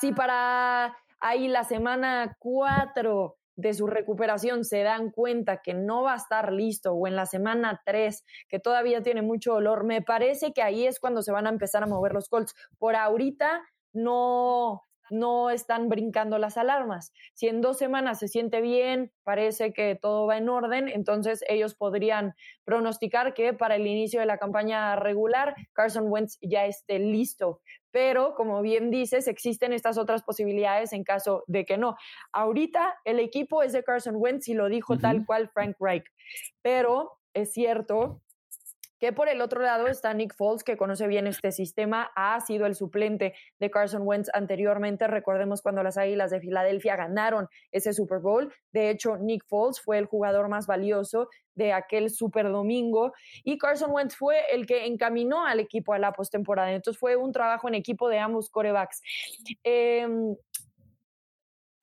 Si 0.00 0.12
para 0.12 0.96
ahí 1.20 1.48
la 1.48 1.64
semana 1.64 2.36
4 2.38 3.36
de 3.56 3.74
su 3.74 3.86
recuperación 3.86 4.64
se 4.64 4.82
dan 4.82 5.10
cuenta 5.10 5.62
que 5.62 5.74
no 5.74 6.02
va 6.02 6.12
a 6.12 6.16
estar 6.16 6.52
listo 6.52 6.92
o 6.92 7.06
en 7.06 7.16
la 7.16 7.26
semana 7.26 7.82
3 7.84 8.24
que 8.48 8.60
todavía 8.60 9.02
tiene 9.02 9.22
mucho 9.22 9.54
dolor, 9.54 9.84
me 9.84 10.02
parece 10.02 10.52
que 10.52 10.62
ahí 10.62 10.86
es 10.86 11.00
cuando 11.00 11.22
se 11.22 11.32
van 11.32 11.46
a 11.46 11.50
empezar 11.50 11.82
a 11.82 11.86
mover 11.86 12.12
los 12.12 12.28
Colts. 12.28 12.54
Por 12.78 12.96
ahorita 12.96 13.62
no, 13.92 14.82
no 15.10 15.50
están 15.50 15.88
brincando 15.88 16.38
las 16.38 16.56
alarmas. 16.56 17.12
Si 17.34 17.48
en 17.48 17.60
dos 17.60 17.78
semanas 17.78 18.18
se 18.18 18.28
siente 18.28 18.60
bien, 18.60 19.12
parece 19.24 19.72
que 19.72 19.94
todo 19.94 20.26
va 20.26 20.38
en 20.38 20.48
orden, 20.48 20.88
entonces 20.88 21.44
ellos 21.48 21.74
podrían 21.74 22.34
pronosticar 22.64 23.34
que 23.34 23.52
para 23.52 23.76
el 23.76 23.86
inicio 23.86 24.20
de 24.20 24.26
la 24.26 24.38
campaña 24.38 24.96
regular 24.96 25.54
Carson 25.72 26.06
Wentz 26.08 26.38
ya 26.40 26.66
esté 26.66 26.98
listo 26.98 27.60
pero 27.96 28.34
como 28.34 28.60
bien 28.60 28.90
dices, 28.90 29.26
existen 29.26 29.72
estas 29.72 29.96
otras 29.96 30.22
posibilidades 30.22 30.92
en 30.92 31.02
caso 31.02 31.44
de 31.46 31.64
que 31.64 31.78
no. 31.78 31.96
Ahorita 32.30 32.94
el 33.06 33.18
equipo 33.20 33.62
es 33.62 33.72
de 33.72 33.82
Carson 33.82 34.16
Wentz 34.18 34.48
y 34.48 34.52
lo 34.52 34.68
dijo 34.68 34.98
tal 34.98 35.24
cual 35.24 35.48
Frank 35.48 35.76
Reich, 35.80 36.04
pero 36.60 37.12
es 37.32 37.54
cierto 37.54 38.20
que 38.98 39.12
por 39.12 39.28
el 39.28 39.40
otro 39.40 39.60
lado 39.60 39.86
está 39.86 40.12
Nick 40.14 40.34
Foles, 40.34 40.64
que 40.64 40.76
conoce 40.76 41.06
bien 41.06 41.26
este 41.26 41.52
sistema, 41.52 42.10
ha 42.16 42.40
sido 42.40 42.66
el 42.66 42.74
suplente 42.74 43.34
de 43.58 43.70
Carson 43.70 44.02
Wentz 44.04 44.30
anteriormente. 44.32 45.06
Recordemos 45.06 45.62
cuando 45.62 45.82
las 45.82 45.98
Águilas 45.98 46.30
de 46.30 46.40
Filadelfia 46.40 46.96
ganaron 46.96 47.48
ese 47.72 47.92
Super 47.92 48.20
Bowl. 48.20 48.52
De 48.72 48.90
hecho, 48.90 49.16
Nick 49.18 49.44
Foles 49.46 49.80
fue 49.80 49.98
el 49.98 50.06
jugador 50.06 50.48
más 50.48 50.66
valioso 50.66 51.28
de 51.54 51.72
aquel 51.72 52.10
Super 52.10 52.50
Domingo 52.50 53.12
y 53.42 53.58
Carson 53.58 53.90
Wentz 53.90 54.14
fue 54.14 54.42
el 54.52 54.66
que 54.66 54.86
encaminó 54.86 55.44
al 55.44 55.58
equipo 55.58 55.92
a 55.92 55.98
la 55.98 56.12
postemporada. 56.12 56.72
Entonces 56.72 57.00
fue 57.00 57.16
un 57.16 57.32
trabajo 57.32 57.68
en 57.68 57.74
equipo 57.74 58.08
de 58.08 58.18
ambos 58.18 58.50
corebacks. 58.50 59.02
Em, 59.64 60.36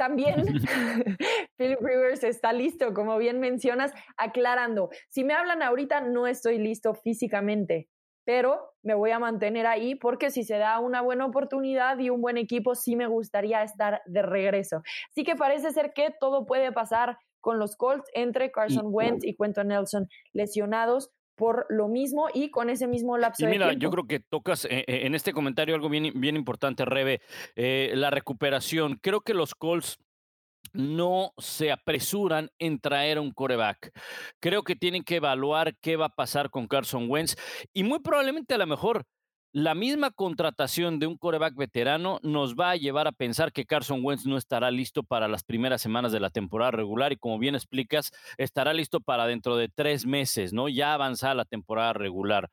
también 0.03 0.36
Philip 1.57 1.79
Rivers 1.79 2.24
está 2.25 2.51
listo, 2.51 2.93
como 2.93 3.17
bien 3.17 3.39
mencionas, 3.39 3.93
aclarando, 4.17 4.89
si 5.10 5.24
me 5.24 5.33
hablan 5.33 5.63
ahorita 5.63 6.01
no 6.01 6.27
estoy 6.27 6.57
listo 6.57 6.93
físicamente, 6.93 7.88
pero 8.25 8.74
me 8.83 8.95
voy 8.95 9.12
a 9.12 9.19
mantener 9.19 9.65
ahí 9.65 9.95
porque 9.95 10.29
si 10.29 10.43
se 10.43 10.57
da 10.57 10.79
una 10.79 11.01
buena 11.01 11.25
oportunidad 11.25 11.98
y 12.00 12.10
un 12.10 12.22
buen 12.22 12.38
equipo, 12.38 12.75
sí 12.75 12.98
me 12.98 13.07
gustaría 13.07 13.63
estar 13.63 14.01
de 14.05 14.22
regreso. 14.22 14.81
Así 15.12 15.24
que 15.24 15.36
parece 15.36 15.72
ser 15.72 15.93
que 15.93 16.13
todo 16.19 16.45
puede 16.45 16.72
pasar 16.74 17.17
con 17.39 17.60
los 17.60 17.75
Colts 17.77 18.10
entre 18.13 18.51
Carson 18.51 18.88
Wentz 18.88 19.25
y 19.25 19.36
Quentin 19.36 19.67
Nelson 19.67 20.07
lesionados 20.33 21.12
por 21.36 21.66
lo 21.70 21.88
mismo 21.88 22.28
y 22.34 22.52
con 22.52 22.70
ese 22.70 22.88
mismo 22.88 23.18
lapso 23.18 23.46
y 23.46 23.48
mira, 23.48 23.74
yo 23.74 23.90
creo 23.90 24.06
que 24.06 24.20
tocas 24.20 24.66
eh, 24.66 24.86
eh, 24.88 25.06
en 25.06 25.16
este 25.16 25.34
comentario 25.34 25.75
algo 25.75 25.90
bien, 25.90 26.12
bien 26.16 26.36
importante, 26.36 26.86
Rebe, 26.86 27.22
eh, 27.56 27.92
la 27.96 28.10
recuperación. 28.10 29.00
Creo 29.02 29.22
que 29.22 29.34
los 29.34 29.56
Colts 29.56 29.98
no 30.74 31.34
se 31.38 31.72
apresuran 31.72 32.50
en 32.60 32.80
traer 32.80 33.20
un 33.20 33.32
coreback. 33.32 33.92
Creo 34.40 34.63
que 34.63 34.75
tienen 34.75 35.04
que 35.04 35.18
evaluar 35.18 35.75
qué 35.82 35.96
va 35.98 36.08
a 36.08 36.16
pasar 36.16 36.50
con 36.50 36.68
Carson 36.68 37.10
Wentz 37.10 37.36
y 37.74 37.84
muy 37.84 38.00
probablemente 38.00 38.54
a 38.54 38.58
lo 38.58 38.68
mejor 38.68 39.06
la 39.53 39.75
misma 39.75 40.10
contratación 40.10 40.98
de 40.98 41.05
un 41.05 41.15
coreback 41.15 41.55
veterano 41.55 42.19
nos 42.24 42.55
va 42.55 42.72
a 42.72 42.75
llevar 42.75 43.07
a 43.07 43.12
pensar 43.12 43.53
que 43.53 43.65
Carson 43.65 44.00
Wentz 44.03 44.25
no 44.25 44.36
estará 44.36 44.72
listo 44.72 45.03
para 45.03 45.27
las 45.27 45.43
primeras 45.43 45.79
semanas 45.79 46.12
de 46.12 46.19
la 46.19 46.31
temporada 46.31 46.72
regular 46.72 47.13
y 47.13 47.17
como 47.17 47.38
bien 47.38 47.53
explicas, 47.53 48.12
estará 48.39 48.74
listo 48.74 49.00
para 49.00 49.27
dentro 49.27 49.55
de 49.55 49.69
tres 49.69 50.07
meses, 50.07 50.53
¿no? 50.53 50.69
Ya 50.69 50.95
avanzada 50.95 51.36
la 51.36 51.45
temporada 51.45 51.93
regular. 51.93 52.50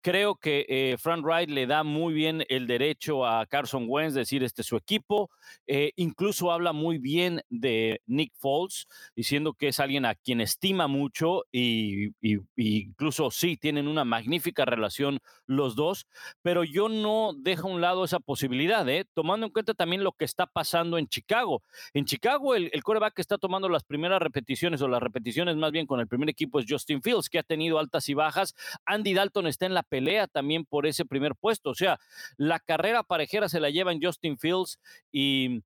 Creo 0.00 0.34
que 0.34 0.66
eh, 0.68 0.96
Frank 0.98 1.24
Wright 1.24 1.48
le 1.48 1.66
da 1.66 1.84
muy 1.84 2.12
bien 2.12 2.44
el 2.48 2.66
derecho 2.66 3.24
a 3.24 3.46
Carson 3.46 3.84
Wentz, 3.88 4.14
decir, 4.14 4.42
este 4.42 4.62
es 4.62 4.68
su 4.68 4.76
equipo. 4.76 5.30
Eh, 5.68 5.92
incluso 5.94 6.50
habla 6.50 6.72
muy 6.72 6.98
bien 6.98 7.42
de 7.50 8.00
Nick 8.06 8.32
Foles, 8.34 8.88
diciendo 9.14 9.54
que 9.54 9.68
es 9.68 9.78
alguien 9.78 10.04
a 10.04 10.16
quien 10.16 10.40
estima 10.40 10.88
mucho 10.88 11.44
y, 11.52 12.10
incluso 12.56 13.30
sí, 13.30 13.56
tienen 13.56 13.86
una 13.86 14.04
magnífica 14.04 14.64
relación 14.64 15.20
los 15.46 15.76
dos, 15.76 16.06
pero 16.40 16.64
yo 16.64 16.88
no 16.88 17.32
dejo 17.36 17.68
a 17.68 17.72
un 17.72 17.80
lado 17.80 18.04
esa 18.04 18.20
posibilidad, 18.20 18.88
¿eh? 18.88 19.06
tomando 19.14 19.46
en 19.46 19.52
cuenta 19.52 19.74
también 19.74 20.02
lo 20.02 20.12
que 20.12 20.24
está 20.24 20.46
pasando 20.46 20.98
en 20.98 21.08
Chicago. 21.08 21.62
En 21.92 22.04
Chicago, 22.04 22.54
el, 22.54 22.70
el 22.72 22.82
coreback 22.82 23.14
que 23.14 23.22
está 23.22 23.38
tomando 23.38 23.68
las 23.68 23.84
primeras 23.84 24.22
repeticiones, 24.22 24.80
o 24.82 24.88
las 24.88 25.02
repeticiones 25.02 25.56
más 25.56 25.72
bien 25.72 25.86
con 25.86 26.00
el 26.00 26.08
primer 26.08 26.28
equipo, 26.28 26.60
es 26.60 26.66
Justin 26.68 27.02
Fields, 27.02 27.28
que 27.28 27.38
ha 27.38 27.42
tenido 27.42 27.78
altas 27.78 28.08
y 28.08 28.14
bajas. 28.14 28.54
Andy 28.84 29.14
Dalton 29.14 29.46
está 29.46 29.66
en 29.66 29.74
la 29.74 29.82
pelea 29.82 30.26
también 30.26 30.64
por 30.64 30.86
ese 30.86 31.04
primer 31.04 31.34
puesto. 31.34 31.70
O 31.70 31.74
sea, 31.74 31.98
la 32.36 32.60
carrera 32.60 33.02
parejera 33.02 33.48
se 33.48 33.60
la 33.60 33.70
llevan 33.70 34.00
Justin 34.02 34.38
Fields 34.38 34.78
y, 35.10 35.62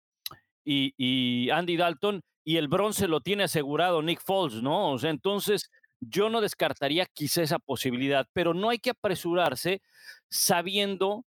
y, 0.64 1.50
Andy 1.50 1.76
Dalton 1.76 2.22
y 2.44 2.56
el 2.56 2.68
bronce 2.68 3.08
lo 3.08 3.20
tiene 3.20 3.44
asegurado 3.44 4.02
Nick 4.02 4.22
Foles, 4.22 4.62
¿no? 4.62 4.92
O 4.92 4.98
sea, 4.98 5.10
entonces 5.10 5.70
yo 6.00 6.28
no 6.28 6.40
descartaría 6.40 7.06
quizá 7.06 7.42
esa 7.42 7.58
posibilidad, 7.58 8.26
pero 8.32 8.54
no 8.54 8.70
hay 8.70 8.78
que 8.78 8.90
apresurarse 8.90 9.82
sabiendo 10.28 11.24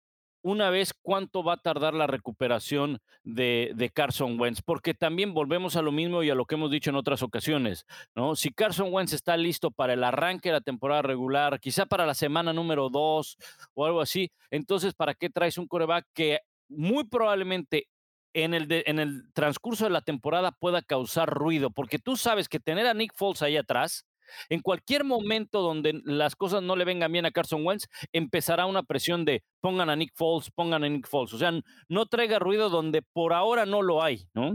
una 0.47 0.71
vez 0.71 0.95
cuánto 1.03 1.43
va 1.43 1.55
a 1.55 1.57
tardar 1.57 1.93
la 1.93 2.07
recuperación 2.07 3.01
de, 3.25 3.91
Carson 3.93 4.39
Wentz, 4.39 4.63
porque 4.63 4.95
también 4.95 5.35
volvemos 5.35 5.75
a 5.75 5.83
lo 5.83 5.91
mismo 5.91 6.23
y 6.23 6.31
a 6.31 6.37
lo 6.37 6.45
que 6.45 6.55
hemos 6.55 6.71
dicho 6.71 6.91
en 6.91 6.95
otras 6.95 7.23
ocasiones, 7.25 7.85
¿no? 8.15 8.37
Si 8.37 8.53
Carson 8.53 8.93
Wentz 8.93 9.13
está 9.13 9.37
listo 9.37 9.73
para 9.73 9.95
el 9.95 10.05
arranque 10.05 10.51
de 10.51 10.53
la 10.53 10.61
temporada 10.61 11.03
regular, 11.03 11.59
quizá 11.59 11.85
para 11.85 12.07
la 12.07 12.15
semana 12.15 12.53
número 12.53 12.91
dos 12.91 13.37
o 13.75 13.87
algo 13.87 14.01
así, 14.01 14.31
entonces, 14.51 14.95
¿para 14.95 15.15
qué 15.15 15.31
traes 15.31 15.59
un 15.59 15.67
coreback 15.67 16.07
que 16.15 16.39
muy 16.69 17.03
probablemente 17.03 17.89
en 18.33 18.55
el, 18.55 18.69
en 18.71 19.01
el 19.01 19.33
transcurso 19.33 19.83
de 19.85 19.91
la 19.91 20.03
temporada 20.03 20.53
pueda 20.53 20.81
causar 20.81 21.29
ruido? 21.29 21.71
Porque 21.71 21.99
tú 21.99 22.17
sabes 22.17 22.49
que 22.49 22.61
tener 22.61 22.87
a 22.87 22.95
Nick 22.95 23.13
Foles 23.17 23.43
ahí 23.43 23.57
atrás, 23.57 24.07
en 24.49 24.61
cualquier 24.61 25.05
momento 25.05 25.61
donde 25.61 26.01
las 26.05 26.37
cosas 26.37 26.63
no 26.63 26.77
le 26.77 26.85
vengan 26.85 27.13
bien 27.13 27.27
a 27.27 27.31
Carson 27.31 27.65
Wentz, 27.65 27.87
empezará 28.13 28.67
una 28.67 28.83
presión 28.83 29.25
de 29.25 29.43
pongan 29.61 29.91
a 29.91 29.97
Nick 29.97 30.13
Foles, 30.15 30.51
pongan 30.51 30.85
a 30.85 30.89
Nick 30.89 31.09
Foles. 31.09 31.33
O 31.33 31.39
sea, 31.39 31.53
no 31.89 32.07
traiga 32.07 32.39
ruido 32.39 32.69
donde 32.71 33.03
por 33.03 33.33
ahora 33.33 33.67
no 33.67 33.83
lo 33.83 34.03
hay, 34.03 34.29
¿no? 34.35 34.55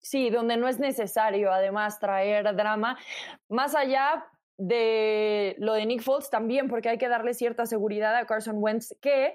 Sí, 0.00 0.30
donde 0.30 0.56
no 0.56 0.68
es 0.68 0.78
necesario 0.78 1.52
además 1.52 1.98
traer 1.98 2.54
drama. 2.54 2.96
Más 3.48 3.74
allá 3.74 4.24
de 4.56 5.56
lo 5.58 5.74
de 5.74 5.84
Nick 5.84 6.02
Foles 6.02 6.30
también, 6.30 6.68
porque 6.68 6.88
hay 6.88 6.98
que 6.98 7.08
darle 7.08 7.34
cierta 7.34 7.66
seguridad 7.66 8.16
a 8.16 8.26
Carson 8.26 8.56
Wentz, 8.58 8.94
que 9.00 9.34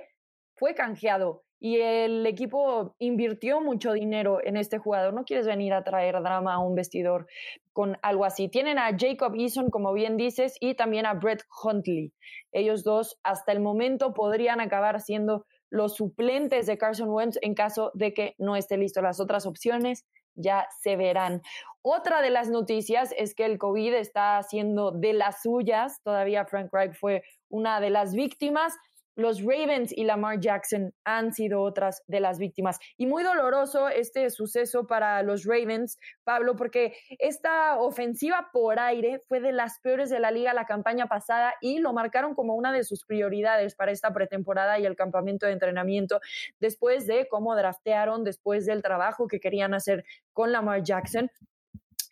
fue 0.56 0.74
canjeado 0.74 1.44
y 1.63 1.80
el 1.80 2.25
equipo 2.25 2.96
invirtió 2.98 3.62
mucho 3.62 3.94
dinero 3.94 4.39
en 4.44 4.58
este 4.58 4.80
jugador. 4.80 5.13
No 5.13 5.25
quieres 5.25 5.46
venir 5.46 5.74
a 5.74 5.84
traer 5.84 6.15
drama 6.22 6.56
a 6.56 6.60
un 6.60 6.74
vestidor 6.74 7.27
con 7.73 7.97
algo 8.01 8.25
así. 8.25 8.49
Tienen 8.49 8.77
a 8.77 8.95
Jacob 8.97 9.33
Eason, 9.35 9.69
como 9.69 9.93
bien 9.93 10.17
dices, 10.17 10.55
y 10.59 10.75
también 10.75 11.05
a 11.05 11.13
Brett 11.13 11.43
Huntley. 11.63 12.13
Ellos 12.51 12.83
dos 12.83 13.19
hasta 13.23 13.51
el 13.51 13.59
momento 13.59 14.13
podrían 14.13 14.59
acabar 14.59 15.01
siendo 15.01 15.45
los 15.69 15.95
suplentes 15.95 16.65
de 16.65 16.77
Carson 16.77 17.09
Wentz 17.09 17.37
en 17.41 17.55
caso 17.55 17.91
de 17.93 18.13
que 18.13 18.35
no 18.37 18.55
esté 18.55 18.77
listo. 18.77 19.01
Las 19.01 19.19
otras 19.19 19.45
opciones 19.45 20.05
ya 20.35 20.67
se 20.81 20.95
verán. 20.95 21.41
Otra 21.81 22.21
de 22.21 22.29
las 22.29 22.49
noticias 22.49 23.13
es 23.17 23.33
que 23.33 23.45
el 23.45 23.57
COVID 23.57 23.93
está 23.93 24.37
haciendo 24.37 24.91
de 24.91 25.13
las 25.13 25.41
suyas. 25.41 26.01
Todavía 26.03 26.45
Frank 26.45 26.69
Reich 26.71 26.93
fue 26.93 27.23
una 27.49 27.79
de 27.79 27.89
las 27.89 28.13
víctimas 28.13 28.77
los 29.15 29.41
Ravens 29.41 29.91
y 29.96 30.03
Lamar 30.03 30.39
Jackson 30.39 30.94
han 31.03 31.34
sido 31.34 31.62
otras 31.62 32.03
de 32.08 32.20
las 32.20 32.39
víctimas. 32.39 32.80
Y 32.98 33.06
muy 33.06 33.24
doloroso 33.24 33.89
este 33.89 34.30
suceso 34.30 34.88
para 34.88 35.22
los 35.24 35.46
Ravens, 35.46 36.00
Pablo, 36.24 36.56
porque 36.56 36.96
esta 37.20 37.80
ofensiva 37.80 38.50
por 38.51 38.80
aire 38.80 39.22
fue 39.27 39.39
de 39.39 39.51
las 39.51 39.80
peores 39.80 40.10
de 40.10 40.20
la 40.20 40.32
liga 40.32 40.53
la 40.53 40.65
campaña 40.65 41.08
pasada 41.08 41.53
y 41.62 41.80
lo 41.80 41.94
marcaron 41.94 42.36
como 42.36 42.56
una 42.56 42.72
de 42.72 42.84
sus 42.84 43.06
prioridades 43.06 43.75
para 43.75 43.91
esta 43.91 44.13
pretemporada 44.13 44.80
y 44.80 44.86
el 44.86 44.96
campamento 44.96 45.46
de 45.46 45.53
entrenamiento 45.53 46.22
después 46.60 47.08
de 47.08 47.27
cómo 47.27 47.56
draftearon, 47.56 48.24
después 48.24 48.65
del 48.65 48.82
trabajo 48.82 49.27
que 49.27 49.39
querían 49.39 49.74
hacer 49.74 50.06
con 50.34 50.51
Lamar 50.51 50.84
Jackson 50.84 51.30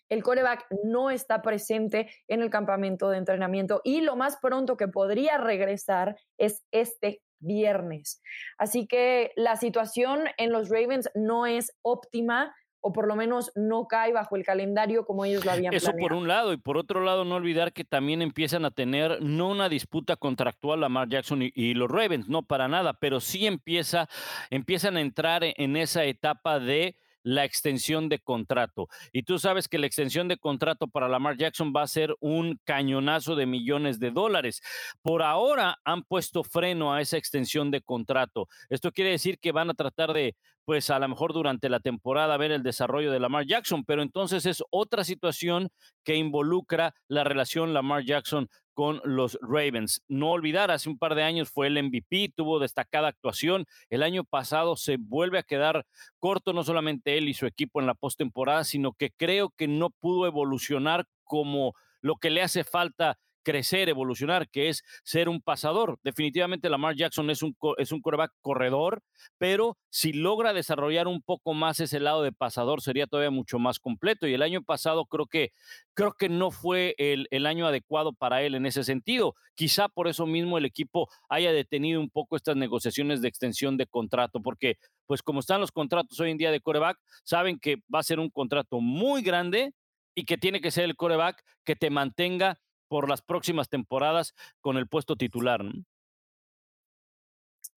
el 0.09 0.23
coreback 0.23 0.65
no 0.83 1.09
está 1.09 1.41
presente 1.41 2.09
en 2.27 2.41
el 2.41 2.49
campamento 2.49 3.09
de 3.09 3.17
entrenamiento 3.17 3.81
y 3.83 4.01
lo 4.01 4.15
más 4.15 4.37
pronto 4.41 4.75
que 4.75 4.87
podría 4.87 5.37
regresar 5.37 6.17
es 6.37 6.63
este 6.71 7.21
viernes. 7.39 8.21
Así 8.57 8.87
que 8.87 9.31
la 9.35 9.55
situación 9.55 10.21
en 10.37 10.51
los 10.51 10.69
Ravens 10.69 11.09
no 11.15 11.45
es 11.45 11.73
óptima 11.81 12.53
o 12.81 12.93
por 12.93 13.07
lo 13.07 13.15
menos 13.15 13.51
no 13.55 13.87
cae 13.87 14.13
bajo 14.13 14.37
el 14.37 14.43
calendario 14.43 15.05
como 15.05 15.25
ellos 15.25 15.43
lo 15.43 15.51
habían 15.51 15.73
Eso 15.73 15.91
por 15.99 16.13
un 16.13 16.29
lado, 16.29 16.53
y 16.53 16.57
por 16.57 16.77
otro 16.77 17.01
lado, 17.01 17.25
no 17.25 17.35
olvidar 17.35 17.73
que 17.73 17.83
también 17.83 18.21
empiezan 18.21 18.63
a 18.63 18.71
tener 18.71 19.21
no 19.21 19.49
una 19.49 19.67
disputa 19.67 20.15
contractual 20.15 20.79
Lamar 20.79 21.09
Jackson 21.09 21.41
y, 21.41 21.51
y, 21.53 21.73
los 21.73 21.91
Ravens, 21.91 22.29
no 22.29 22.43
para 22.43 22.69
nada, 22.69 22.93
pero 22.93 23.19
sí 23.19 23.47
empieza, 23.47 24.07
empiezan 24.49 24.95
a 24.95 25.01
entrar 25.01 25.41
en 25.43 25.75
esa 25.75 26.05
etapa 26.05 26.59
de 26.59 26.95
la 27.29 27.45
extensión 27.45 28.09
de 28.09 28.19
contrato. 28.19 28.87
Y 29.13 29.23
tú 29.23 29.37
sabes 29.37 29.67
que 29.67 29.77
la 29.77 29.85
extensión 29.85 30.27
de 30.27 30.37
contrato 30.37 30.87
para 30.87 31.07
Lamar 31.07 31.37
Jackson 31.37 31.71
va 31.75 31.83
a 31.83 31.87
ser 31.87 32.15
un 32.19 32.59
cañonazo 32.63 33.35
de 33.35 33.45
millones 33.45 33.99
de 33.99 34.09
dólares. 34.09 34.61
Por 35.03 35.21
ahora 35.21 35.77
han 35.83 36.03
puesto 36.03 36.43
freno 36.43 36.91
a 36.91 37.01
esa 37.01 37.17
extensión 37.17 37.69
de 37.69 37.81
contrato. 37.81 38.47
Esto 38.69 38.91
quiere 38.91 39.11
decir 39.11 39.37
que 39.39 39.51
van 39.51 39.69
a 39.69 39.75
tratar 39.75 40.11
de, 40.11 40.35
pues 40.65 40.89
a 40.89 40.97
lo 40.97 41.07
mejor 41.07 41.33
durante 41.33 41.69
la 41.69 41.79
temporada, 41.79 42.35
ver 42.37 42.51
el 42.51 42.63
desarrollo 42.63 43.11
de 43.11 43.19
Lamar 43.19 43.45
Jackson, 43.45 43.85
pero 43.85 44.01
entonces 44.01 44.47
es 44.47 44.63
otra 44.71 45.03
situación 45.03 45.69
que 46.03 46.15
involucra 46.15 46.95
la 47.07 47.23
relación 47.23 47.75
Lamar 47.75 48.03
Jackson 48.05 48.49
con 48.79 49.01
los 49.03 49.37
Ravens. 49.41 50.05
No 50.07 50.31
olvidar, 50.31 50.71
hace 50.71 50.87
un 50.87 50.97
par 50.97 51.13
de 51.13 51.23
años 51.23 51.49
fue 51.49 51.67
el 51.67 51.83
MVP, 51.83 52.31
tuvo 52.33 52.59
destacada 52.59 53.09
actuación. 53.09 53.65
El 53.89 54.03
año 54.03 54.23
pasado 54.23 54.77
se 54.77 54.95
vuelve 54.95 55.37
a 55.37 55.43
quedar 55.43 55.85
corto, 56.17 56.53
no 56.53 56.63
solamente 56.63 57.17
él 57.17 57.27
y 57.27 57.33
su 57.33 57.45
equipo 57.45 57.81
en 57.81 57.87
la 57.87 57.93
postemporada, 57.93 58.63
sino 58.63 58.93
que 58.93 59.11
creo 59.11 59.49
que 59.49 59.67
no 59.67 59.89
pudo 59.89 60.27
evolucionar 60.27 61.07
como 61.25 61.73
lo 61.99 62.15
que 62.15 62.29
le 62.29 62.41
hace 62.41 62.63
falta 62.63 63.19
crecer, 63.43 63.89
evolucionar, 63.89 64.49
que 64.49 64.69
es 64.69 64.83
ser 65.03 65.29
un 65.29 65.41
pasador. 65.41 65.99
Definitivamente 66.03 66.69
Lamar 66.69 66.95
Jackson 66.95 67.29
es 67.29 67.41
un, 67.41 67.55
es 67.77 67.91
un 67.91 68.01
corredor, 68.41 69.01
pero 69.37 69.77
si 69.89 70.13
logra 70.13 70.53
desarrollar 70.53 71.07
un 71.07 71.21
poco 71.21 71.53
más 71.53 71.79
ese 71.79 71.99
lado 71.99 72.23
de 72.23 72.31
pasador, 72.31 72.81
sería 72.81 73.07
todavía 73.07 73.31
mucho 73.31 73.59
más 73.59 73.79
completo. 73.79 74.27
Y 74.27 74.33
el 74.33 74.41
año 74.41 74.61
pasado 74.63 75.05
creo 75.05 75.25
que, 75.25 75.51
creo 75.93 76.13
que 76.13 76.29
no 76.29 76.51
fue 76.51 76.95
el, 76.97 77.27
el 77.31 77.45
año 77.45 77.67
adecuado 77.67 78.13
para 78.13 78.41
él 78.41 78.55
en 78.55 78.65
ese 78.65 78.83
sentido. 78.83 79.35
Quizá 79.55 79.89
por 79.89 80.07
eso 80.07 80.25
mismo 80.25 80.57
el 80.57 80.65
equipo 80.65 81.09
haya 81.29 81.51
detenido 81.51 81.99
un 81.99 82.09
poco 82.09 82.35
estas 82.35 82.55
negociaciones 82.55 83.21
de 83.21 83.27
extensión 83.27 83.77
de 83.77 83.87
contrato, 83.87 84.41
porque 84.41 84.77
pues 85.05 85.23
como 85.23 85.39
están 85.39 85.59
los 85.61 85.71
contratos 85.71 86.19
hoy 86.19 86.31
en 86.31 86.37
día 86.37 86.51
de 86.51 86.61
coreback, 86.61 86.97
saben 87.23 87.59
que 87.59 87.77
va 87.93 87.99
a 87.99 88.03
ser 88.03 88.19
un 88.19 88.29
contrato 88.29 88.79
muy 88.79 89.21
grande 89.21 89.73
y 90.15 90.25
que 90.25 90.37
tiene 90.37 90.61
que 90.61 90.71
ser 90.71 90.85
el 90.85 90.95
coreback 90.95 91.43
que 91.63 91.75
te 91.75 91.89
mantenga 91.89 92.59
por 92.89 93.07
las 93.07 93.21
próximas 93.21 93.69
temporadas 93.69 94.33
con 94.59 94.75
el 94.75 94.87
puesto 94.87 95.15
titular. 95.15 95.61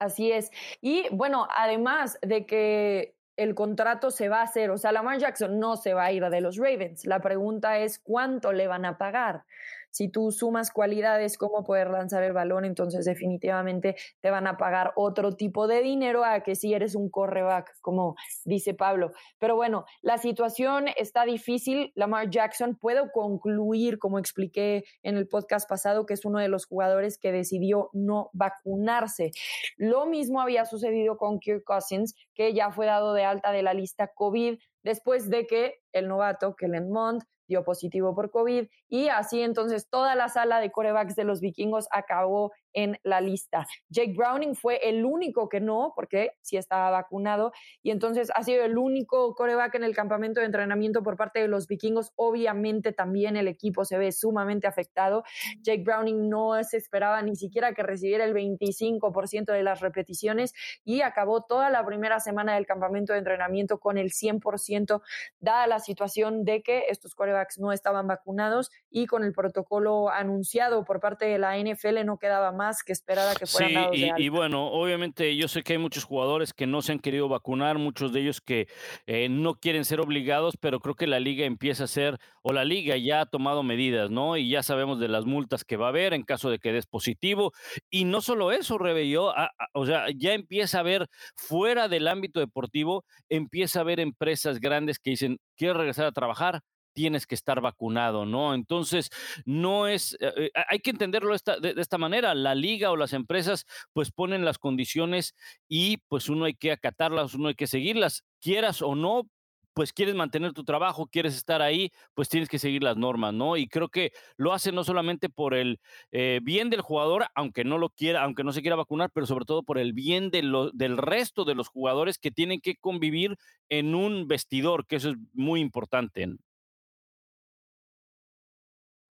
Así 0.00 0.32
es. 0.32 0.50
Y 0.80 1.06
bueno, 1.12 1.46
además 1.56 2.18
de 2.22 2.44
que 2.44 3.14
el 3.36 3.54
contrato 3.54 4.10
se 4.10 4.28
va 4.28 4.40
a 4.40 4.44
hacer, 4.44 4.70
o 4.70 4.78
sea, 4.78 4.90
Lamar 4.90 5.18
Jackson 5.18 5.60
no 5.60 5.76
se 5.76 5.94
va 5.94 6.06
a 6.06 6.12
ir 6.12 6.24
de 6.28 6.40
los 6.40 6.56
Ravens. 6.56 7.06
La 7.06 7.20
pregunta 7.20 7.78
es 7.78 8.00
cuánto 8.00 8.52
le 8.52 8.66
van 8.66 8.84
a 8.84 8.98
pagar 8.98 9.44
si 9.92 10.08
tú 10.08 10.32
sumas 10.32 10.72
cualidades 10.72 11.38
como 11.38 11.62
poder 11.62 11.90
lanzar 11.90 12.24
el 12.24 12.32
balón, 12.32 12.64
entonces 12.64 13.04
definitivamente 13.04 13.94
te 14.20 14.30
van 14.30 14.46
a 14.46 14.56
pagar 14.56 14.92
otro 14.96 15.36
tipo 15.36 15.68
de 15.68 15.82
dinero 15.82 16.24
a 16.24 16.40
que 16.40 16.56
si 16.56 16.74
eres 16.74 16.94
un 16.96 17.10
correback, 17.10 17.70
como 17.80 18.16
dice 18.44 18.74
Pablo. 18.74 19.12
Pero 19.38 19.54
bueno, 19.54 19.84
la 20.00 20.18
situación 20.18 20.86
está 20.96 21.24
difícil. 21.24 21.92
Lamar 21.94 22.30
Jackson, 22.30 22.76
puedo 22.76 23.12
concluir, 23.12 23.98
como 23.98 24.18
expliqué 24.18 24.82
en 25.02 25.16
el 25.16 25.28
podcast 25.28 25.68
pasado, 25.68 26.06
que 26.06 26.14
es 26.14 26.24
uno 26.24 26.38
de 26.38 26.48
los 26.48 26.66
jugadores 26.66 27.18
que 27.18 27.30
decidió 27.30 27.90
no 27.92 28.30
vacunarse. 28.32 29.30
Lo 29.76 30.06
mismo 30.06 30.40
había 30.40 30.64
sucedido 30.64 31.18
con 31.18 31.38
Kirk 31.38 31.64
Cousins, 31.64 32.14
que 32.34 32.54
ya 32.54 32.70
fue 32.70 32.86
dado 32.86 33.12
de 33.12 33.24
alta 33.24 33.52
de 33.52 33.62
la 33.62 33.74
lista 33.74 34.10
COVID 34.14 34.58
después 34.82 35.30
de 35.30 35.46
que 35.46 35.74
el 35.92 36.08
novato 36.08 36.56
Kellen 36.56 36.90
Mond 36.90 37.22
dio 37.52 37.64
positivo 37.64 38.14
por 38.14 38.30
COVID 38.30 38.66
y 38.88 39.08
así 39.08 39.42
entonces 39.42 39.88
toda 39.88 40.14
la 40.14 40.28
sala 40.28 40.60
de 40.60 40.72
corebacks 40.72 41.14
de 41.16 41.24
los 41.24 41.40
vikingos 41.40 41.86
acabó 41.90 42.52
en 42.72 42.98
la 43.02 43.20
lista. 43.20 43.66
Jake 43.88 44.14
Browning 44.16 44.54
fue 44.54 44.88
el 44.88 45.04
único 45.04 45.48
que 45.48 45.60
no, 45.60 45.92
porque 45.94 46.32
sí 46.40 46.56
estaba 46.56 46.90
vacunado, 46.90 47.52
y 47.82 47.90
entonces 47.90 48.30
ha 48.34 48.42
sido 48.42 48.64
el 48.64 48.78
único 48.78 49.34
coreback 49.34 49.74
en 49.74 49.84
el 49.84 49.94
campamento 49.94 50.40
de 50.40 50.46
entrenamiento 50.46 51.02
por 51.02 51.16
parte 51.16 51.40
de 51.40 51.48
los 51.48 51.66
vikingos. 51.66 52.12
Obviamente 52.16 52.92
también 52.92 53.36
el 53.36 53.48
equipo 53.48 53.84
se 53.84 53.98
ve 53.98 54.12
sumamente 54.12 54.66
afectado. 54.66 55.24
Jake 55.60 55.82
Browning 55.82 56.28
no 56.28 56.62
se 56.64 56.76
esperaba 56.76 57.22
ni 57.22 57.36
siquiera 57.36 57.74
que 57.74 57.82
recibiera 57.82 58.24
el 58.24 58.34
25% 58.34 59.52
de 59.52 59.62
las 59.62 59.80
repeticiones 59.80 60.54
y 60.84 61.02
acabó 61.02 61.42
toda 61.42 61.70
la 61.70 61.84
primera 61.84 62.20
semana 62.20 62.54
del 62.54 62.66
campamento 62.66 63.12
de 63.12 63.20
entrenamiento 63.20 63.78
con 63.78 63.98
el 63.98 64.10
100%, 64.10 65.02
dada 65.40 65.66
la 65.66 65.78
situación 65.78 66.44
de 66.44 66.62
que 66.62 66.84
estos 66.88 67.14
corebacks 67.14 67.58
no 67.58 67.72
estaban 67.72 68.06
vacunados 68.06 68.70
y 68.90 69.06
con 69.06 69.24
el 69.24 69.32
protocolo 69.32 70.10
anunciado 70.10 70.84
por 70.84 71.00
parte 71.00 71.26
de 71.26 71.38
la 71.38 71.58
NFL 71.58 72.04
no 72.04 72.18
quedaba 72.18 72.52
más 72.52 72.61
que 72.84 72.92
esperar 72.92 73.28
a 73.28 73.34
que 73.34 73.46
fueran 73.46 73.92
sí, 73.92 74.10
y, 74.16 74.28
bueno, 74.28 74.66
obviamente 74.68 75.36
yo 75.36 75.48
sé 75.48 75.62
que 75.62 75.74
hay 75.74 75.78
muchos 75.78 76.04
jugadores 76.04 76.52
que 76.52 76.66
no 76.66 76.82
se 76.82 76.92
han 76.92 76.98
querido 76.98 77.28
vacunar, 77.28 77.78
muchos 77.78 78.12
de 78.12 78.20
ellos 78.20 78.40
que 78.40 78.68
eh, 79.06 79.28
no 79.28 79.54
quieren 79.54 79.84
ser 79.84 80.00
obligados, 80.00 80.56
pero 80.58 80.80
creo 80.80 80.94
que 80.94 81.06
la 81.06 81.20
liga 81.20 81.44
empieza 81.44 81.84
a 81.84 81.88
ser, 81.88 82.18
o 82.42 82.52
la 82.52 82.64
liga 82.64 82.96
ya 82.96 83.22
ha 83.22 83.26
tomado 83.26 83.62
medidas, 83.62 84.10
¿no? 84.10 84.36
Y 84.36 84.48
ya 84.48 84.62
sabemos 84.62 84.98
de 85.00 85.08
las 85.08 85.24
multas 85.24 85.64
que 85.64 85.76
va 85.76 85.86
a 85.86 85.90
haber 85.90 86.14
en 86.14 86.22
caso 86.22 86.50
de 86.50 86.58
que 86.58 86.72
des 86.72 86.86
positivo. 86.86 87.52
Y 87.90 88.04
no 88.04 88.20
solo 88.20 88.52
eso, 88.52 88.78
Rebelló, 88.78 89.32
o 89.72 89.86
sea, 89.86 90.06
ya 90.14 90.32
empieza 90.32 90.78
a 90.78 90.80
haber 90.80 91.08
fuera 91.34 91.88
del 91.88 92.08
ámbito 92.08 92.40
deportivo, 92.40 93.04
empieza 93.28 93.80
a 93.80 93.82
haber 93.82 94.00
empresas 94.00 94.60
grandes 94.60 94.98
que 94.98 95.10
dicen, 95.10 95.38
quiero 95.56 95.74
regresar 95.74 96.06
a 96.06 96.12
trabajar, 96.12 96.60
tienes 96.92 97.26
que 97.26 97.34
estar 97.34 97.60
vacunado, 97.60 98.26
¿no? 98.26 98.54
Entonces, 98.54 99.10
no 99.44 99.88
es, 99.88 100.14
eh, 100.20 100.32
eh, 100.36 100.50
hay 100.68 100.80
que 100.80 100.90
entenderlo 100.90 101.34
de, 101.34 101.74
esta 101.76 101.98
manera, 101.98 102.34
la 102.34 102.54
liga 102.54 102.90
o 102.90 102.96
las 102.96 103.12
empresas 103.12 103.66
pues 103.92 104.10
ponen 104.12 104.44
las 104.44 104.58
condiciones 104.58 105.34
y 105.68 105.98
pues 106.08 106.28
uno 106.28 106.44
hay 106.46 106.54
que 106.54 106.72
acatarlas, 106.72 107.34
uno 107.34 107.48
hay 107.48 107.54
que 107.54 107.66
seguirlas, 107.66 108.24
quieras 108.40 108.82
o 108.82 108.94
no, 108.94 109.28
pues 109.74 109.92
quieres 109.92 110.14
mantener 110.14 110.52
tu 110.52 110.64
trabajo, 110.64 111.06
quieres 111.06 111.34
estar 111.34 111.62
ahí, 111.62 111.90
pues 112.14 112.28
tienes 112.28 112.48
que 112.48 112.58
seguir 112.58 112.82
las 112.82 112.96
normas, 112.96 113.32
¿no? 113.32 113.56
Y 113.56 113.68
creo 113.68 113.88
que 113.88 114.12
lo 114.36 114.52
hace 114.52 114.72
no 114.72 114.84
solamente 114.84 115.28
por 115.28 115.54
el 115.54 115.80
eh, 116.12 116.40
bien 116.42 116.70
del 116.70 116.82
jugador, 116.82 117.26
aunque 117.34 117.64
no 117.64 117.78
lo 117.78 117.90
quiera, 117.90 118.22
aunque 118.22 118.44
no 118.44 118.52
se 118.52 118.60
quiera 118.60 118.76
vacunar, 118.76 119.10
pero 119.12 119.26
sobre 119.26 119.44
todo 119.44 119.62
por 119.62 119.78
el 119.78 119.92
bien 119.92 120.30
del 120.30 120.96
resto 120.98 121.44
de 121.44 121.54
los 121.54 121.68
jugadores 121.68 122.18
que 122.18 122.30
tienen 122.30 122.60
que 122.60 122.76
convivir 122.76 123.36
en 123.68 123.94
un 123.94 124.28
vestidor, 124.28 124.86
que 124.86 124.96
eso 124.96 125.10
es 125.10 125.16
muy 125.32 125.60
importante. 125.60 126.28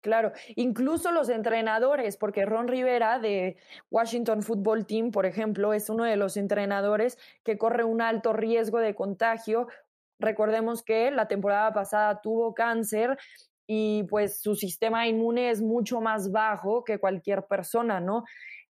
Claro, 0.01 0.33
incluso 0.55 1.11
los 1.11 1.29
entrenadores, 1.29 2.17
porque 2.17 2.47
Ron 2.47 2.69
Rivera 2.69 3.19
de 3.19 3.57
Washington 3.91 4.43
Football 4.43 4.87
Team, 4.87 5.11
por 5.11 5.27
ejemplo, 5.27 5.73
es 5.73 5.91
uno 5.91 6.05
de 6.05 6.17
los 6.17 6.37
entrenadores 6.37 7.19
que 7.43 7.59
corre 7.59 7.83
un 7.83 8.01
alto 8.01 8.33
riesgo 8.33 8.79
de 8.79 8.95
contagio. 8.95 9.67
Recordemos 10.21 10.85
que 10.85 11.11
la 11.11 11.27
temporada 11.27 11.73
pasada 11.73 12.21
tuvo 12.21 12.55
cáncer 12.55 13.19
y 13.67 14.05
pues 14.05 14.41
su 14.41 14.55
sistema 14.55 15.09
inmune 15.09 15.51
es 15.51 15.63
mucho 15.63 16.01
más 16.01 16.31
bajo 16.31 16.85
que 16.85 16.99
cualquier 16.99 17.47
persona, 17.47 17.99
¿no? 18.01 18.25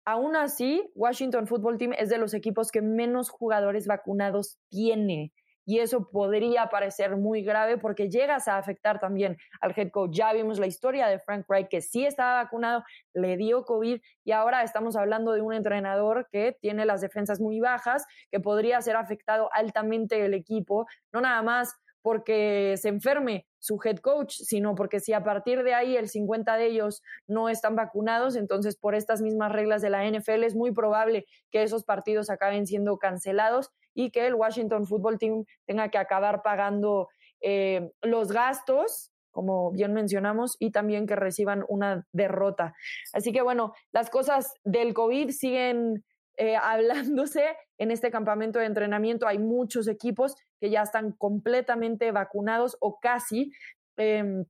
Aún 0.04 0.34
así, 0.34 0.90
Washington 0.96 1.46
Football 1.46 1.78
Team 1.78 1.92
es 1.96 2.08
de 2.08 2.18
los 2.18 2.34
equipos 2.34 2.72
que 2.72 2.82
menos 2.82 3.30
jugadores 3.30 3.86
vacunados 3.86 4.58
tiene 4.68 5.32
y 5.64 5.78
eso 5.78 6.08
podría 6.10 6.66
parecer 6.68 7.16
muy 7.16 7.42
grave 7.42 7.78
porque 7.78 8.08
llegas 8.08 8.48
a 8.48 8.58
afectar 8.58 8.98
también 8.98 9.36
al 9.60 9.72
head 9.76 9.90
coach. 9.90 10.12
Ya 10.12 10.32
vimos 10.32 10.58
la 10.58 10.66
historia 10.66 11.06
de 11.06 11.18
Frank 11.18 11.46
Wright 11.48 11.68
que 11.68 11.80
sí 11.80 12.04
estaba 12.04 12.42
vacunado, 12.42 12.84
le 13.14 13.36
dio 13.36 13.64
COVID 13.64 14.00
y 14.24 14.32
ahora 14.32 14.62
estamos 14.62 14.96
hablando 14.96 15.32
de 15.32 15.40
un 15.40 15.52
entrenador 15.52 16.28
que 16.30 16.56
tiene 16.60 16.84
las 16.84 17.00
defensas 17.00 17.40
muy 17.40 17.60
bajas, 17.60 18.06
que 18.30 18.40
podría 18.40 18.80
ser 18.80 18.96
afectado 18.96 19.48
altamente 19.52 20.24
el 20.24 20.34
equipo, 20.34 20.86
no 21.12 21.20
nada 21.20 21.42
más 21.42 21.74
porque 22.02 22.74
se 22.78 22.88
enferme 22.88 23.46
su 23.62 23.78
head 23.84 23.98
coach, 23.98 24.34
sino 24.34 24.74
porque 24.74 24.98
si 24.98 25.12
a 25.12 25.22
partir 25.22 25.62
de 25.62 25.72
ahí 25.72 25.96
el 25.96 26.08
50 26.08 26.56
de 26.56 26.66
ellos 26.66 27.00
no 27.28 27.48
están 27.48 27.76
vacunados, 27.76 28.34
entonces 28.34 28.76
por 28.76 28.96
estas 28.96 29.22
mismas 29.22 29.52
reglas 29.52 29.82
de 29.82 29.90
la 29.90 30.04
NFL 30.04 30.42
es 30.42 30.56
muy 30.56 30.72
probable 30.72 31.26
que 31.52 31.62
esos 31.62 31.84
partidos 31.84 32.28
acaben 32.28 32.66
siendo 32.66 32.98
cancelados 32.98 33.70
y 33.94 34.10
que 34.10 34.26
el 34.26 34.34
Washington 34.34 34.84
Football 34.84 35.18
Team 35.18 35.44
tenga 35.64 35.90
que 35.90 35.98
acabar 35.98 36.42
pagando 36.42 37.08
eh, 37.40 37.92
los 38.02 38.32
gastos, 38.32 39.12
como 39.30 39.70
bien 39.70 39.92
mencionamos, 39.92 40.56
y 40.58 40.72
también 40.72 41.06
que 41.06 41.14
reciban 41.14 41.64
una 41.68 42.04
derrota. 42.10 42.74
Así 43.12 43.32
que 43.32 43.42
bueno, 43.42 43.74
las 43.92 44.10
cosas 44.10 44.54
del 44.64 44.92
COVID 44.92 45.30
siguen 45.30 46.04
eh, 46.36 46.56
hablándose 46.60 47.44
en 47.78 47.92
este 47.92 48.10
campamento 48.10 48.58
de 48.58 48.66
entrenamiento. 48.66 49.28
Hay 49.28 49.38
muchos 49.38 49.86
equipos 49.86 50.34
que 50.62 50.70
ya 50.70 50.82
están 50.82 51.10
completamente 51.10 52.12
vacunados 52.12 52.76
o 52.78 53.00
casi. 53.00 53.50
Em, 53.96 54.44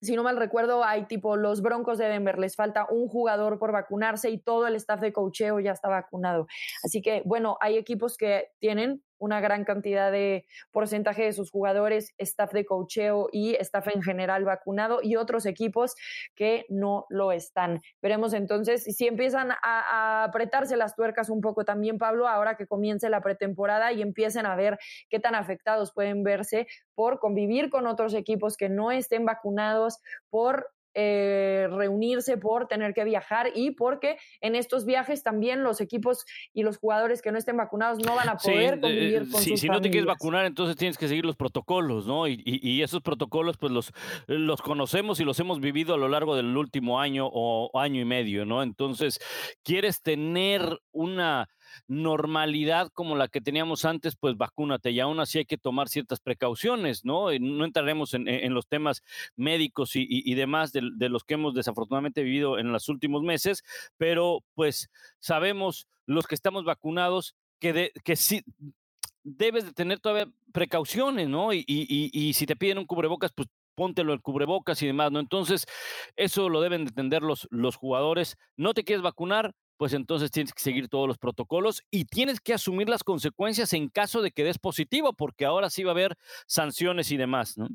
si 0.00 0.16
no 0.16 0.24
mal 0.24 0.36
recuerdo, 0.36 0.82
hay 0.82 1.04
tipo 1.04 1.36
los 1.36 1.62
Broncos 1.62 1.98
de 1.98 2.08
Denver, 2.08 2.36
les 2.36 2.56
falta 2.56 2.88
un 2.90 3.06
jugador 3.06 3.60
por 3.60 3.70
vacunarse 3.70 4.28
y 4.28 4.38
todo 4.38 4.66
el 4.66 4.74
staff 4.74 5.00
de 5.00 5.12
cocheo 5.12 5.60
ya 5.60 5.70
está 5.70 5.88
vacunado. 5.88 6.48
Así 6.82 7.00
que, 7.00 7.22
bueno, 7.24 7.58
hay 7.60 7.76
equipos 7.76 8.16
que 8.16 8.48
tienen 8.58 9.04
una 9.22 9.40
gran 9.40 9.64
cantidad 9.64 10.10
de 10.10 10.46
porcentaje 10.72 11.22
de 11.22 11.32
sus 11.32 11.52
jugadores, 11.52 12.12
staff 12.18 12.52
de 12.52 12.64
cocheo 12.64 13.28
y 13.30 13.54
staff 13.60 13.86
en 13.94 14.02
general 14.02 14.44
vacunado 14.44 14.98
y 15.00 15.14
otros 15.14 15.46
equipos 15.46 15.94
que 16.34 16.66
no 16.68 17.06
lo 17.08 17.30
están. 17.30 17.80
Veremos 18.02 18.34
entonces 18.34 18.82
si 18.82 19.06
empiezan 19.06 19.52
a, 19.52 19.58
a 19.62 20.24
apretarse 20.24 20.76
las 20.76 20.96
tuercas 20.96 21.30
un 21.30 21.40
poco 21.40 21.64
también, 21.64 21.98
Pablo, 21.98 22.26
ahora 22.26 22.56
que 22.56 22.66
comience 22.66 23.08
la 23.08 23.20
pretemporada 23.20 23.92
y 23.92 24.02
empiecen 24.02 24.44
a 24.44 24.56
ver 24.56 24.76
qué 25.08 25.20
tan 25.20 25.36
afectados 25.36 25.92
pueden 25.92 26.24
verse 26.24 26.66
por 26.96 27.20
convivir 27.20 27.70
con 27.70 27.86
otros 27.86 28.14
equipos 28.14 28.56
que 28.56 28.68
no 28.68 28.90
estén 28.90 29.24
vacunados, 29.24 30.00
por 30.30 30.66
eh, 30.94 31.68
reunirse, 31.70 32.36
por 32.36 32.66
tener 32.66 32.94
que 32.94 33.04
viajar 33.04 33.50
y 33.54 33.72
porque 33.72 34.18
en 34.40 34.54
estos 34.54 34.84
viajes 34.84 35.22
también 35.22 35.62
los 35.62 35.80
equipos 35.80 36.24
y 36.52 36.62
los 36.62 36.78
jugadores 36.78 37.22
que 37.22 37.32
no 37.32 37.38
estén 37.38 37.56
vacunados 37.56 37.98
no 38.04 38.14
van 38.14 38.28
a 38.28 38.36
poder 38.36 38.80
convivir 38.80 39.30
con 39.30 39.40
si, 39.40 39.50
sus 39.50 39.60
si 39.60 39.68
no 39.68 39.80
te 39.80 39.90
quieres 39.90 40.06
vacunar, 40.06 40.44
entonces 40.44 40.76
tienes 40.76 40.98
que 40.98 41.08
seguir 41.08 41.24
los 41.24 41.36
protocolos, 41.36 42.06
¿no? 42.06 42.26
Y, 42.28 42.42
y, 42.44 42.68
y, 42.68 42.82
esos 42.82 43.00
protocolos, 43.00 43.56
pues 43.56 43.72
los, 43.72 43.92
los 44.26 44.60
conocemos 44.60 45.20
y 45.20 45.24
los 45.24 45.38
hemos 45.40 45.60
vivido 45.60 45.94
a 45.94 45.98
lo 45.98 46.08
largo 46.08 46.36
del 46.36 46.56
último 46.56 47.00
año 47.00 47.28
o 47.32 47.70
año 47.78 48.00
y 48.00 48.04
medio, 48.04 48.44
¿no? 48.44 48.62
Entonces, 48.62 49.20
quieres 49.62 50.02
tener 50.02 50.80
una 50.92 51.48
normalidad 51.86 52.88
como 52.92 53.16
la 53.16 53.28
que 53.28 53.40
teníamos 53.40 53.84
antes, 53.84 54.16
pues 54.16 54.36
vacúnate 54.36 54.90
y 54.90 55.00
aún 55.00 55.20
así 55.20 55.38
hay 55.38 55.44
que 55.44 55.58
tomar 55.58 55.88
ciertas 55.88 56.20
precauciones, 56.20 57.04
¿no? 57.04 57.26
No 57.38 57.64
entraremos 57.64 58.14
en, 58.14 58.28
en 58.28 58.54
los 58.54 58.66
temas 58.66 59.02
médicos 59.36 59.96
y, 59.96 60.02
y, 60.02 60.30
y 60.30 60.34
demás 60.34 60.72
de, 60.72 60.82
de, 60.94 61.08
los 61.08 61.24
que 61.24 61.34
hemos 61.34 61.54
desafortunadamente 61.54 62.22
vivido 62.22 62.58
en 62.58 62.72
los 62.72 62.88
últimos 62.88 63.22
meses, 63.22 63.62
pero 63.96 64.40
pues 64.54 64.90
sabemos 65.18 65.86
los 66.06 66.26
que 66.26 66.34
estamos 66.34 66.64
vacunados 66.64 67.34
que, 67.58 67.72
de, 67.72 67.92
que 68.04 68.16
sí 68.16 68.42
debes 69.22 69.64
de 69.64 69.72
tener 69.72 70.00
todavía 70.00 70.32
precauciones, 70.52 71.28
¿no? 71.28 71.52
Y, 71.52 71.64
y, 71.66 72.10
y 72.12 72.32
si 72.32 72.46
te 72.46 72.56
piden 72.56 72.78
un 72.78 72.86
cubrebocas, 72.86 73.32
pues 73.32 73.48
póntelo 73.74 74.12
el 74.12 74.20
cubrebocas 74.20 74.82
y 74.82 74.86
demás, 74.86 75.12
¿no? 75.12 75.20
Entonces, 75.20 75.66
eso 76.16 76.48
lo 76.48 76.60
deben 76.60 76.84
de 76.84 76.90
entender 76.90 77.22
los, 77.22 77.48
los 77.50 77.76
jugadores. 77.76 78.36
No 78.56 78.74
te 78.74 78.84
quieres 78.84 79.02
vacunar, 79.02 79.54
pues 79.82 79.94
entonces 79.94 80.30
tienes 80.30 80.54
que 80.54 80.62
seguir 80.62 80.88
todos 80.88 81.08
los 81.08 81.18
protocolos 81.18 81.82
y 81.90 82.04
tienes 82.04 82.40
que 82.40 82.54
asumir 82.54 82.88
las 82.88 83.02
consecuencias 83.02 83.72
en 83.72 83.88
caso 83.88 84.22
de 84.22 84.30
que 84.30 84.44
des 84.44 84.56
positivo, 84.56 85.12
porque 85.12 85.44
ahora 85.44 85.70
sí 85.70 85.82
va 85.82 85.90
a 85.90 85.94
haber 85.94 86.16
sanciones 86.46 87.10
y 87.10 87.16
demás, 87.16 87.58
¿no? 87.58 87.66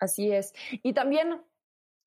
Así 0.00 0.32
es. 0.32 0.52
Y 0.82 0.94
también 0.94 1.40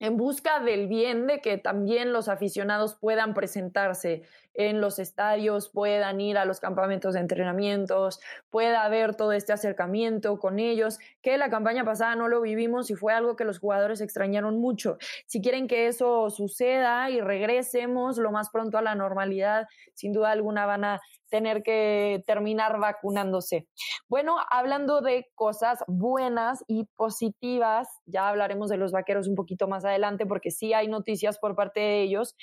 en 0.06 0.18
busca 0.18 0.60
del 0.60 0.88
bien 0.88 1.26
de 1.26 1.42
que 1.42 1.58
también 1.58 2.14
los 2.14 2.30
aficionados 2.30 2.96
puedan 2.96 3.34
presentarse 3.34 4.22
en 4.54 4.80
los 4.80 5.00
estadios, 5.00 5.70
puedan 5.70 6.22
ir 6.22 6.38
a 6.38 6.46
los 6.46 6.60
campamentos 6.60 7.16
de 7.16 7.20
entrenamientos, 7.22 8.20
pueda 8.50 8.84
haber 8.84 9.16
todo 9.16 9.32
este 9.32 9.52
acercamiento 9.52 10.40
con 10.40 10.60
ellos, 10.60 11.00
que 11.22 11.38
la 11.38 11.50
campaña 11.50 11.84
pasada 11.84 12.16
no 12.16 12.28
lo 12.28 12.42
vivimos 12.42 12.90
y 12.90 12.96
fue 12.96 13.14
algo 13.14 13.36
que 13.36 13.46
los 13.46 13.60
jugadores 13.60 14.00
extrañaron 14.00 14.60
mucho. 14.60 14.98
Si 15.26 15.42
quieren 15.42 15.68
que 15.68 15.88
eso 15.88 16.30
suceda 16.30 17.10
y 17.10 17.20
regresemos 17.20 18.18
lo 18.18 18.32
más 18.32 18.50
pronto 18.50 18.78
a 18.78 18.84
la 18.84 18.96
normalidad, 18.96 19.68
sin 19.94 20.14
duda 20.14 20.32
alguna 20.32 20.66
van 20.66 20.86
a 20.86 21.02
tener 21.36 21.64
que 21.64 22.24
terminar 22.26 22.80
vacunándose. 22.80 23.68
Bueno, 24.08 24.38
hablando 24.50 25.02
de 25.02 25.28
cosas 25.36 25.80
buenas 25.86 26.64
y 26.66 26.86
positivas, 26.96 27.90
ya 28.06 28.30
hablaremos 28.30 28.70
de 28.70 28.78
los 28.78 28.94
vaqueros 28.94 29.28
un 29.28 29.36
poquito 29.36 29.68
más 29.68 29.84
adelante 29.84 30.26
porque 30.26 30.50
sí 30.50 30.72
hay 30.72 30.88
noticias 30.88 31.38
por 31.38 31.54
parte 31.54 31.82
de 31.82 32.04
ellos. 32.04 32.38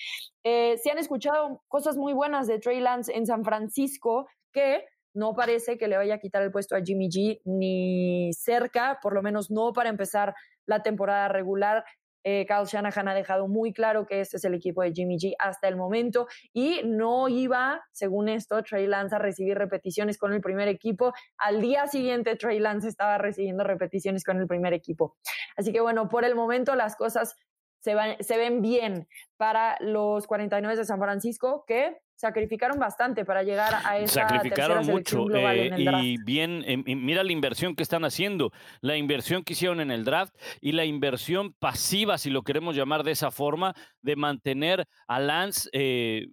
Eh, 0.44 0.76
se 0.76 0.90
han 0.90 0.98
escuchado 0.98 1.62
cosas 1.68 1.96
muy 1.96 2.12
buenas 2.12 2.46
de 2.46 2.58
Trey 2.58 2.80
Lance 2.80 3.16
en 3.16 3.24
San 3.24 3.44
Francisco 3.44 4.26
que 4.52 4.84
no 5.14 5.34
parece 5.34 5.78
que 5.78 5.88
le 5.88 5.96
vaya 5.96 6.16
a 6.16 6.18
quitar 6.18 6.42
el 6.42 6.52
puesto 6.52 6.76
a 6.76 6.82
Jimmy 6.82 7.08
G 7.08 7.40
ni 7.46 8.30
cerca, 8.34 8.98
por 9.00 9.14
lo 9.14 9.22
menos 9.22 9.50
no 9.50 9.72
para 9.72 9.88
empezar 9.88 10.34
la 10.66 10.82
temporada 10.82 11.28
regular. 11.28 11.82
Eh, 12.24 12.46
Kyle 12.46 12.66
Shanahan 12.66 13.08
ha 13.08 13.14
dejado 13.14 13.48
muy 13.48 13.72
claro 13.72 14.06
que 14.06 14.20
este 14.20 14.36
es 14.36 14.44
el 14.44 14.54
equipo 14.54 14.82
de 14.82 14.92
Jimmy 14.92 15.16
G 15.16 15.34
hasta 15.38 15.68
el 15.68 15.76
momento 15.76 16.26
y 16.52 16.80
no 16.84 17.28
iba, 17.28 17.82
según 17.92 18.28
esto, 18.28 18.62
Trey 18.62 18.86
Lance 18.86 19.16
a 19.16 19.18
recibir 19.18 19.58
repeticiones 19.58 20.18
con 20.18 20.32
el 20.32 20.40
primer 20.40 20.68
equipo. 20.68 21.12
Al 21.38 21.60
día 21.60 21.86
siguiente, 21.86 22.36
Trey 22.36 22.58
Lance 22.58 22.88
estaba 22.88 23.18
recibiendo 23.18 23.64
repeticiones 23.64 24.24
con 24.24 24.40
el 24.40 24.46
primer 24.46 24.72
equipo. 24.72 25.16
Así 25.56 25.72
que 25.72 25.80
bueno, 25.80 26.08
por 26.08 26.24
el 26.24 26.34
momento 26.34 26.74
las 26.74 26.96
cosas 26.96 27.36
se, 27.82 27.94
van, 27.94 28.16
se 28.20 28.38
ven 28.38 28.62
bien 28.62 29.08
para 29.36 29.76
los 29.80 30.26
49 30.26 30.76
de 30.76 30.84
San 30.84 31.00
Francisco 31.00 31.64
que 31.66 31.98
sacrificaron 32.14 32.78
bastante 32.78 33.24
para 33.24 33.42
llegar 33.42 33.74
a 33.84 33.98
esa 33.98 34.20
sacrificaron 34.20 34.86
mucho 34.86 35.24
global 35.24 35.58
eh, 35.58 35.66
en 35.66 35.74
el 35.74 35.84
draft. 35.84 36.04
y 36.04 36.16
bien 36.22 36.62
eh, 36.66 36.76
mira 36.76 37.24
la 37.24 37.32
inversión 37.32 37.74
que 37.74 37.82
están 37.82 38.04
haciendo 38.04 38.52
la 38.80 38.96
inversión 38.96 39.42
que 39.42 39.54
hicieron 39.54 39.80
en 39.80 39.90
el 39.90 40.04
draft 40.04 40.32
y 40.60 40.72
la 40.72 40.84
inversión 40.84 41.52
pasiva 41.54 42.18
si 42.18 42.30
lo 42.30 42.42
queremos 42.42 42.76
llamar 42.76 43.02
de 43.02 43.10
esa 43.10 43.32
forma 43.32 43.74
de 44.02 44.14
mantener 44.14 44.86
a 45.08 45.18
Lance 45.18 45.68
eh, 45.72 46.28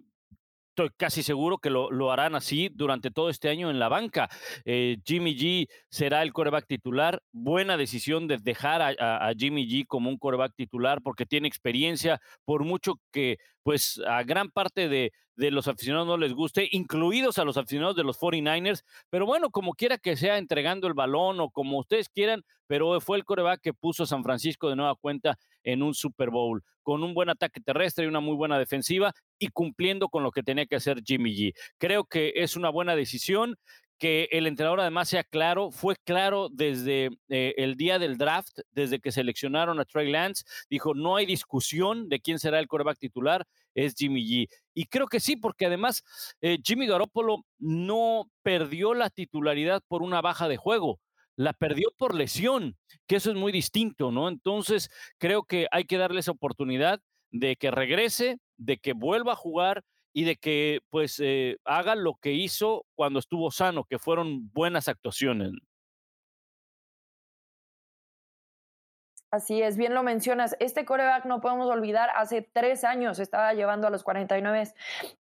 estoy 0.80 0.96
casi 0.98 1.24
seguro 1.24 1.58
que 1.58 1.70
lo, 1.70 2.12
harán 2.12 2.36
así 2.36 2.70
durante 2.74 3.12
todo 3.12 3.30
este 3.30 3.50
año 3.50 3.70
en 3.70 3.80
la 3.80 3.90
banca. 3.90 4.30
Eh, 4.64 4.98
Jimmy 5.06 5.36
G 5.36 5.68
será 5.90 6.22
el 6.24 6.32
coreback 6.32 6.68
titular. 6.68 7.22
Buena 7.34 7.76
decisión 7.76 8.28
de 8.28 8.38
dejar 8.38 8.82
a, 8.82 9.32
Jimmy 9.38 9.68
G 9.68 9.86
como 9.86 10.10
un 10.10 10.18
coreback 10.18 10.54
titular 10.56 11.02
porque 11.02 11.26
tiene 11.26 11.50
experiencia, 11.50 12.22
por 12.46 12.64
mucho 12.64 12.96
que 13.12 13.38
pues 13.62 14.02
a 14.08 14.24
gran 14.24 14.50
parte 14.52 14.88
de, 14.88 15.12
de 15.36 15.52
los 15.52 15.68
aficionados 15.68 16.08
no 16.08 16.18
les 16.18 16.34
guste, 16.34 16.70
incluidos 16.72 17.38
a 17.40 17.44
los 17.44 17.58
aficionados 17.58 17.96
de 17.96 18.04
los 18.04 18.18
49ers, 18.18 18.84
pero 19.10 19.26
bueno, 19.26 19.50
como 19.52 19.74
quiera 19.74 19.98
que 19.98 20.16
sea 20.16 20.38
entregando 20.38 20.88
el 20.88 20.94
balón 20.94 21.40
o 21.42 21.50
como 21.50 21.78
ustedes 21.80 22.10
quieran, 22.10 22.44
pero 22.68 23.00
fue 23.02 23.18
el 23.18 23.26
coreback 23.26 23.62
que 23.62 23.74
puso 23.74 24.04
a 24.04 24.08
San 24.08 24.24
Francisco 24.24 24.70
de 24.70 24.76
nueva 24.76 24.96
cuenta 24.96 25.38
en 25.64 25.84
un 25.84 25.94
Super 25.94 26.30
Bowl, 26.30 26.64
con 26.84 27.04
un 27.04 27.14
buen 27.14 27.30
ataque 27.30 27.62
terrestre 27.62 28.06
y 28.06 28.08
una 28.08 28.22
muy 28.22 28.36
buena 28.36 28.58
defensiva 28.58 29.14
y 29.40 29.48
cumpliendo 29.50 30.10
con 30.10 30.24
lo 30.24 30.32
que 30.32 30.44
tenía 30.44 30.66
que 30.66 30.76
hacer 30.76 31.02
Jimmy 31.04 31.36
G. 31.36 31.54
Creo 31.78 32.06
que 32.06 32.34
es 32.36 32.56
una 32.56 32.70
buena 32.70 32.96
decisión 32.96 33.56
que 34.00 34.30
el 34.32 34.48
entrenador 34.48 34.80
además 34.80 35.10
sea 35.10 35.24
claro, 35.26 35.72
fue 35.72 35.96
claro 36.06 36.48
desde 36.50 37.10
eh, 37.28 37.54
el 37.58 37.76
día 37.76 38.00
del 38.00 38.18
draft, 38.18 38.60
desde 38.72 39.00
que 39.00 39.12
seleccionaron 39.12 39.80
a 39.80 39.86
Trey 39.86 40.10
Lance, 40.10 40.46
dijo, 40.70 40.94
no 40.96 41.18
hay 41.18 41.26
discusión 41.26 42.08
de 42.08 42.22
quién 42.22 42.40
será 42.40 42.60
el 42.60 42.68
coreback 42.68 42.98
titular, 42.98 43.46
es 43.76 43.94
Jimmy 43.96 44.24
G. 44.26 44.48
Y 44.74 44.86
creo 44.86 45.08
que 45.08 45.20
sí, 45.20 45.36
porque 45.36 45.66
además 45.66 46.04
eh, 46.42 46.58
Jimmy 46.64 46.88
Garoppolo 46.88 47.46
no 47.60 48.32
perdió 48.42 48.94
la 48.94 49.10
titularidad 49.10 49.84
por 49.88 50.02
una 50.02 50.22
baja 50.22 50.48
de 50.48 50.58
juego, 50.58 51.02
la 51.36 51.52
perdió 51.54 51.92
por 51.98 52.16
lesión, 52.16 52.78
que 53.06 53.18
eso 53.18 53.32
es 53.32 53.36
muy 53.36 53.52
distinto, 53.52 54.12
¿no? 54.12 54.30
Entonces, 54.30 54.90
creo 55.18 55.44
que 55.44 55.68
hay 55.72 55.84
que 55.84 55.98
darle 55.98 56.22
esa 56.22 56.32
oportunidad 56.32 57.02
de 57.32 57.58
que 57.58 57.70
regrese, 57.70 58.38
de 58.60 58.78
que 58.78 58.94
vuelva 58.94 59.34
a 59.34 59.36
jugar 59.36 59.84
y 60.14 60.26
de 60.26 60.36
que 60.36 60.82
pues 60.90 61.20
eh, 61.20 61.58
haga 61.66 61.96
lo 61.96 62.16
que 62.16 62.34
hizo 62.34 62.86
cuando 62.96 63.20
estuvo 63.20 63.52
sano, 63.52 63.86
que 63.86 64.00
fueron 64.00 64.52
buenas 64.54 64.88
actuaciones. 64.88 65.52
Así 69.32 69.62
es, 69.62 69.78
bien 69.78 69.94
lo 69.94 70.02
mencionas. 70.02 70.56
Este 70.60 70.86
coreback, 70.86 71.26
no 71.26 71.40
podemos 71.40 71.70
olvidar, 71.70 72.10
hace 72.16 72.42
tres 72.42 72.84
años 72.84 73.20
estaba 73.20 73.54
llevando 73.54 73.86
a 73.86 73.92
los 73.92 74.04
49 74.04 74.74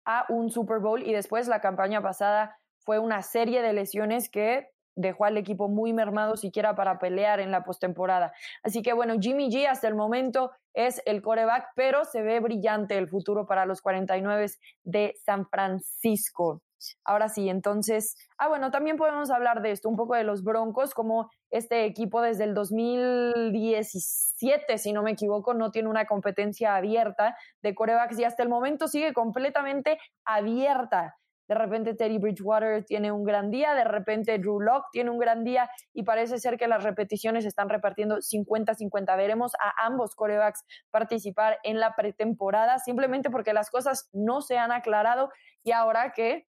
a 0.06 0.24
un 0.30 0.50
Super 0.50 0.78
Bowl 0.78 1.02
y 1.02 1.12
después 1.12 1.46
la 1.46 1.60
campaña 1.60 2.00
pasada 2.00 2.58
fue 2.78 2.98
una 2.98 3.22
serie 3.22 3.60
de 3.60 3.74
lesiones 3.74 4.30
que 4.30 4.70
dejó 4.98 5.24
al 5.24 5.38
equipo 5.38 5.68
muy 5.68 5.92
mermado 5.92 6.36
siquiera 6.36 6.74
para 6.74 6.98
pelear 6.98 7.40
en 7.40 7.50
la 7.50 7.64
postemporada. 7.64 8.32
Así 8.62 8.82
que 8.82 8.92
bueno, 8.92 9.14
Jimmy 9.20 9.48
G 9.48 9.66
hasta 9.66 9.88
el 9.88 9.94
momento 9.94 10.50
es 10.74 11.00
el 11.06 11.22
coreback, 11.22 11.68
pero 11.74 12.04
se 12.04 12.22
ve 12.22 12.40
brillante 12.40 12.98
el 12.98 13.08
futuro 13.08 13.46
para 13.46 13.64
los 13.64 13.80
49 13.80 14.46
de 14.82 15.14
San 15.24 15.48
Francisco. 15.48 16.62
Ahora 17.04 17.28
sí, 17.28 17.48
entonces, 17.48 18.14
ah, 18.38 18.48
bueno, 18.48 18.70
también 18.70 18.96
podemos 18.96 19.30
hablar 19.30 19.62
de 19.62 19.72
esto, 19.72 19.88
un 19.88 19.96
poco 19.96 20.14
de 20.14 20.22
los 20.22 20.44
Broncos, 20.44 20.94
como 20.94 21.28
este 21.50 21.84
equipo 21.84 22.22
desde 22.22 22.44
el 22.44 22.54
2017, 22.54 24.78
si 24.78 24.92
no 24.92 25.02
me 25.02 25.10
equivoco, 25.12 25.54
no 25.54 25.72
tiene 25.72 25.88
una 25.88 26.06
competencia 26.06 26.76
abierta 26.76 27.36
de 27.62 27.74
corebacks 27.74 28.18
y 28.18 28.24
hasta 28.24 28.44
el 28.44 28.48
momento 28.48 28.86
sigue 28.86 29.12
completamente 29.12 29.98
abierta. 30.24 31.16
De 31.48 31.54
repente 31.54 31.94
Teddy 31.94 32.18
Bridgewater 32.18 32.84
tiene 32.84 33.10
un 33.10 33.24
gran 33.24 33.50
día, 33.50 33.74
de 33.74 33.84
repente 33.84 34.38
Drew 34.38 34.60
Locke 34.60 34.88
tiene 34.92 35.10
un 35.10 35.18
gran 35.18 35.44
día 35.44 35.70
y 35.94 36.02
parece 36.02 36.38
ser 36.38 36.58
que 36.58 36.68
las 36.68 36.84
repeticiones 36.84 37.46
están 37.46 37.70
repartiendo 37.70 38.18
50-50. 38.18 39.16
Veremos 39.16 39.54
a 39.54 39.86
ambos 39.86 40.14
corebacks 40.14 40.64
participar 40.90 41.58
en 41.62 41.80
la 41.80 41.94
pretemporada 41.96 42.78
simplemente 42.78 43.30
porque 43.30 43.54
las 43.54 43.70
cosas 43.70 44.10
no 44.12 44.42
se 44.42 44.58
han 44.58 44.72
aclarado 44.72 45.30
y 45.64 45.72
ahora 45.72 46.12
que 46.12 46.46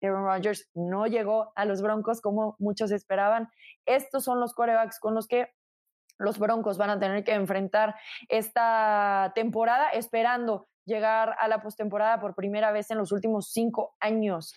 Aaron 0.00 0.24
Rodgers 0.24 0.70
no 0.74 1.06
llegó 1.06 1.52
a 1.56 1.64
los 1.64 1.82
Broncos 1.82 2.20
como 2.20 2.54
muchos 2.58 2.92
esperaban, 2.92 3.48
estos 3.84 4.24
son 4.24 4.40
los 4.40 4.54
corebacks 4.54 5.00
con 5.00 5.14
los 5.14 5.26
que 5.26 5.48
los 6.18 6.38
Broncos 6.38 6.78
van 6.78 6.90
a 6.90 6.98
tener 6.98 7.24
que 7.24 7.34
enfrentar 7.34 7.96
esta 8.28 9.32
temporada 9.34 9.90
esperando 9.90 10.68
llegar 10.86 11.36
a 11.38 11.48
la 11.48 11.60
postemporada 11.60 12.20
por 12.20 12.34
primera 12.34 12.72
vez 12.72 12.90
en 12.90 12.98
los 12.98 13.12
últimos 13.12 13.48
cinco 13.48 13.96
años. 14.00 14.54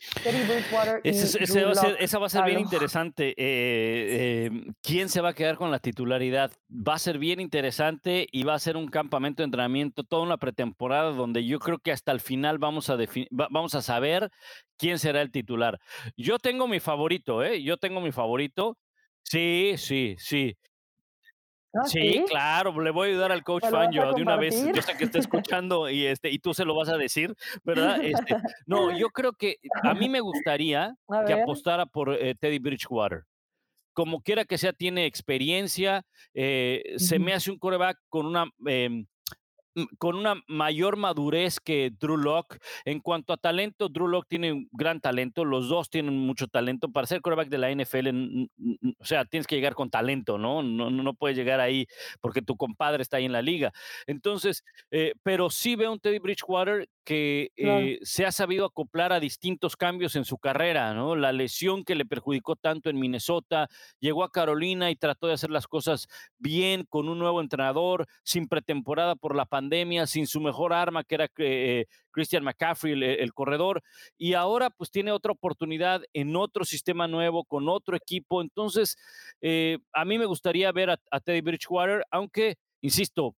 esa 1.03 2.19
va 2.19 2.25
a 2.27 2.29
ser 2.29 2.45
bien 2.45 2.59
interesante. 2.59 3.33
Eh, 3.35 4.45
em, 4.45 4.73
¿Quién 4.81 5.09
se 5.09 5.21
va 5.21 5.29
a 5.29 5.33
quedar 5.33 5.57
con 5.57 5.71
la 5.71 5.79
titularidad? 5.79 6.51
Va 6.71 6.93
a 6.93 6.99
ser 6.99 7.17
bien 7.17 7.39
interesante 7.39 8.27
y 8.31 8.43
va 8.43 8.53
a 8.53 8.59
ser 8.59 8.77
un 8.77 8.87
campamento 8.87 9.41
de 9.41 9.45
entrenamiento, 9.45 10.03
toda 10.03 10.21
una 10.23 10.37
pretemporada 10.37 11.11
donde 11.11 11.43
yo 11.45 11.59
creo 11.59 11.79
que 11.79 11.91
hasta 11.91 12.11
el 12.11 12.19
final 12.19 12.59
vamos 12.59 12.89
a, 12.89 12.97
vamos 13.31 13.75
a 13.75 13.81
saber 13.81 14.29
quién 14.77 14.99
será 14.99 15.21
el 15.21 15.31
titular. 15.31 15.79
Yo 16.15 16.37
tengo 16.37 16.67
mi 16.67 16.79
favorito, 16.79 17.43
¿eh? 17.43 17.63
Yo 17.63 17.77
tengo 17.77 18.01
mi 18.01 18.11
favorito. 18.11 18.77
Sí, 19.23 19.75
sí, 19.77 20.15
sí. 20.17 20.57
¿Ah, 21.73 21.85
sí, 21.85 22.23
claro, 22.27 22.79
le 22.81 22.89
voy 22.89 23.07
a 23.07 23.11
ayudar 23.11 23.31
al 23.31 23.43
coach 23.43 23.63
Fangio 23.69 24.13
de 24.13 24.21
una 24.21 24.35
vez. 24.35 24.55
Yo 24.73 24.81
sé 24.81 24.97
que 24.97 25.03
está 25.03 25.19
escuchando 25.19 25.89
y 25.89 26.05
este 26.05 26.31
y 26.31 26.39
tú 26.39 26.53
se 26.53 26.65
lo 26.65 26.75
vas 26.75 26.89
a 26.89 26.97
decir, 26.97 27.35
¿verdad? 27.63 28.03
Este, 28.03 28.37
no, 28.65 28.97
yo 28.97 29.09
creo 29.09 29.33
que 29.33 29.57
a 29.83 29.93
mí 29.93 30.09
me 30.09 30.19
gustaría 30.19 30.95
que 31.27 31.33
apostara 31.33 31.85
por 31.85 32.13
eh, 32.13 32.35
Teddy 32.35 32.59
Bridgewater. 32.59 33.25
Como 33.93 34.21
quiera 34.21 34.45
que 34.45 34.57
sea, 34.57 34.73
tiene 34.73 35.05
experiencia, 35.05 36.05
eh, 36.33 36.95
se 36.97 37.19
me 37.19 37.33
hace 37.33 37.51
un 37.51 37.59
coreback 37.59 37.97
con 38.07 38.25
una 38.25 38.45
em, 38.65 39.05
con 39.97 40.15
una 40.15 40.35
mayor 40.47 40.97
madurez 40.97 41.59
que 41.59 41.91
Drew 41.99 42.17
Locke. 42.17 42.59
En 42.85 42.99
cuanto 42.99 43.33
a 43.33 43.37
talento, 43.37 43.89
Drew 43.89 44.07
Locke 44.07 44.27
tiene 44.29 44.67
gran 44.71 44.99
talento, 45.01 45.45
los 45.45 45.69
dos 45.69 45.89
tienen 45.89 46.17
mucho 46.17 46.47
talento. 46.47 46.89
Para 46.91 47.07
ser 47.07 47.21
quarterback 47.21 47.49
de 47.49 47.57
la 47.57 47.71
NFL, 47.71 48.47
o 48.99 49.05
sea, 49.05 49.25
tienes 49.25 49.47
que 49.47 49.55
llegar 49.55 49.75
con 49.75 49.89
talento, 49.89 50.37
¿no? 50.37 50.63
No, 50.63 50.89
no 50.89 51.13
puedes 51.13 51.37
llegar 51.37 51.59
ahí 51.59 51.87
porque 52.21 52.41
tu 52.41 52.55
compadre 52.57 53.01
está 53.03 53.17
ahí 53.17 53.25
en 53.25 53.31
la 53.31 53.41
liga. 53.41 53.71
Entonces, 54.07 54.63
eh, 54.91 55.13
pero 55.23 55.49
sí 55.49 55.75
veo 55.75 55.91
un 55.91 55.99
Teddy 55.99 56.19
Bridgewater 56.19 56.87
que 57.09 57.49
eh, 57.55 57.97
se 58.03 58.27
ha 58.27 58.31
sabido 58.31 58.67
acoplar 58.67 59.11
a 59.13 59.19
distintos 59.19 59.75
cambios 59.75 60.15
en 60.15 60.25
su 60.25 60.37
carrera, 60.37 60.93
¿no? 60.93 61.15
La 61.15 61.31
lesión 61.31 61.83
que 61.83 61.95
le 61.95 62.05
perjudicó 62.05 62.55
tanto 62.55 62.91
en 62.91 62.99
Minnesota, 62.99 63.67
llegó 63.99 64.23
a 64.23 64.31
Carolina 64.31 64.91
y 64.91 64.95
trató 64.95 65.25
de 65.25 65.33
hacer 65.33 65.49
las 65.49 65.65
cosas 65.65 66.07
bien 66.37 66.85
con 66.87 67.09
un 67.09 67.17
nuevo 67.17 67.41
entrenador, 67.41 68.05
sin 68.21 68.47
pretemporada 68.47 69.15
por 69.15 69.35
la 69.35 69.47
pandemia, 69.47 70.05
sin 70.05 70.27
su 70.27 70.39
mejor 70.39 70.71
arma 70.71 71.03
que 71.03 71.15
era 71.15 71.27
eh, 71.37 71.87
Christian 72.11 72.43
McCaffrey, 72.43 72.93
el, 72.93 73.33
corredor, 73.33 73.81
y 74.15 74.35
ahora 74.35 74.69
pues 74.69 74.91
tiene 74.91 75.11
otra 75.11 75.31
oportunidad 75.31 76.03
en 76.13 76.35
otro 76.35 76.63
sistema 76.63 77.07
nuevo, 77.07 77.43
con 77.43 77.69
otro 77.69 77.97
equipo. 77.97 78.39
Entonces, 78.39 78.97
eh, 79.41 79.79
a 79.93 80.05
mí 80.05 80.19
me 80.19 80.27
gustaría 80.27 80.71
ver 80.71 80.91
a, 80.91 81.19
Teddy 81.21 81.41
Bridgewater, 81.41 82.05
aunque, 82.11 82.57
insisto, 82.81 83.33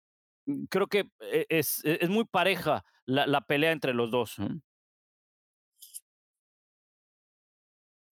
creo 0.69 0.87
que 0.87 1.09
es, 1.49 1.81
es 1.83 2.09
muy 2.09 2.25
pareja 2.25 2.83
la, 3.05 3.41
pelea 3.41 3.71
entre 3.71 3.93
los 3.93 4.11
dos. 4.11 4.37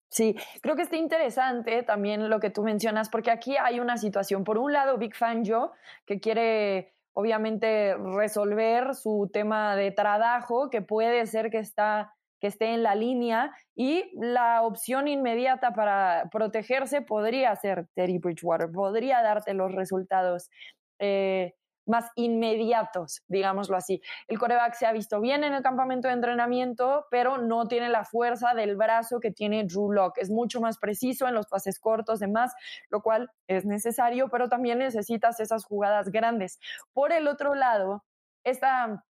Sí, 0.09 0.37
creo 0.61 0.77
que 0.77 0.83
está 0.83 0.97
interesante 0.97 1.83
también 1.83 2.29
lo 2.29 2.39
que 2.39 2.51
tú 2.51 2.63
mencionas, 2.63 3.09
porque 3.09 3.31
aquí 3.31 3.57
hay 3.57 3.81
una 3.81 3.97
situación. 3.97 4.45
Por 4.45 4.59
un 4.59 4.73
lado, 4.73 4.99
Big 4.99 5.15
Fan 5.15 5.43
Joe, 5.47 5.71
que 6.05 6.21
quiere 6.21 6.93
obviamente 7.15 7.95
resolver 7.97 8.95
su 8.95 9.31
tema 9.33 9.75
de 9.75 9.91
trabajo, 9.91 10.69
que 10.69 10.83
puede 10.83 11.27
ser 11.27 11.51
que, 11.51 11.59
está, 11.59 12.15
que 12.41 12.49
esté 12.49 12.75
en 12.75 12.83
la 12.83 12.95
línea, 12.95 13.55
y 13.75 14.11
la 14.15 14.63
opción 14.63 15.09
inmediata 15.09 15.73
para 15.73 16.29
protegerse 16.31 17.01
podría 17.01 17.57
ser 17.57 17.87
Terry 17.95 18.19
Bridgewater, 18.19 18.71
podría 18.71 19.23
darte 19.23 19.55
los 19.55 19.73
resultados. 19.73 20.51
Eh, 20.99 21.55
más 21.87 22.11
inmediatos, 22.15 23.23
digámoslo 23.29 23.77
así. 23.77 24.01
El 24.29 24.39
coreback 24.39 24.75
se 24.75 24.87
ha 24.87 24.93
visto 24.93 25.21
bien 25.21 25.45
en 25.45 25.53
el 25.55 25.63
campamento 25.63 26.09
de 26.09 26.15
entrenamiento, 26.15 27.07
pero 27.11 27.39
no 27.39 27.67
tiene 27.67 27.89
la 27.89 28.05
fuerza 28.05 28.55
del 28.55 28.77
brazo 28.77 29.21
que 29.21 29.31
tiene 29.31 29.65
Drew 29.65 29.93
Locke. 29.93 30.21
Es 30.21 30.31
mucho 30.31 30.61
más 30.61 30.79
preciso 30.79 31.27
en 31.29 31.35
los 31.35 31.47
pases 31.47 31.79
cortos, 31.79 32.21
demás, 32.21 32.53
lo 32.91 33.03
cual 33.03 33.31
es 33.47 33.65
necesario, 33.65 34.29
pero 34.29 34.49
también 34.49 34.79
necesitas 34.79 35.41
esas 35.41 35.65
jugadas 35.65 36.11
grandes. 36.11 36.59
Por 36.93 37.13
el 37.13 37.29
otro 37.29 37.55
lado, 37.55 38.05
esta 38.45 39.05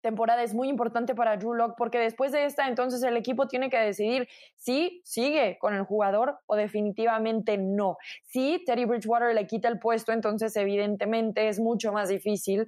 temporada 0.00 0.42
es 0.42 0.54
muy 0.54 0.68
importante 0.68 1.14
para 1.14 1.36
Drew 1.36 1.54
Locke 1.54 1.74
porque 1.76 1.98
después 1.98 2.32
de 2.32 2.44
esta 2.44 2.68
entonces 2.68 3.02
el 3.02 3.16
equipo 3.16 3.48
tiene 3.48 3.70
que 3.70 3.78
decidir 3.78 4.28
si 4.56 5.00
sigue 5.04 5.58
con 5.60 5.74
el 5.74 5.82
jugador 5.82 6.38
o 6.46 6.56
definitivamente 6.56 7.58
no. 7.58 7.96
Si 8.24 8.62
Teddy 8.64 8.84
Bridgewater 8.84 9.34
le 9.34 9.46
quita 9.46 9.68
el 9.68 9.78
puesto, 9.78 10.12
entonces 10.12 10.54
evidentemente 10.56 11.48
es 11.48 11.58
mucho 11.58 11.92
más 11.92 12.08
difícil 12.08 12.66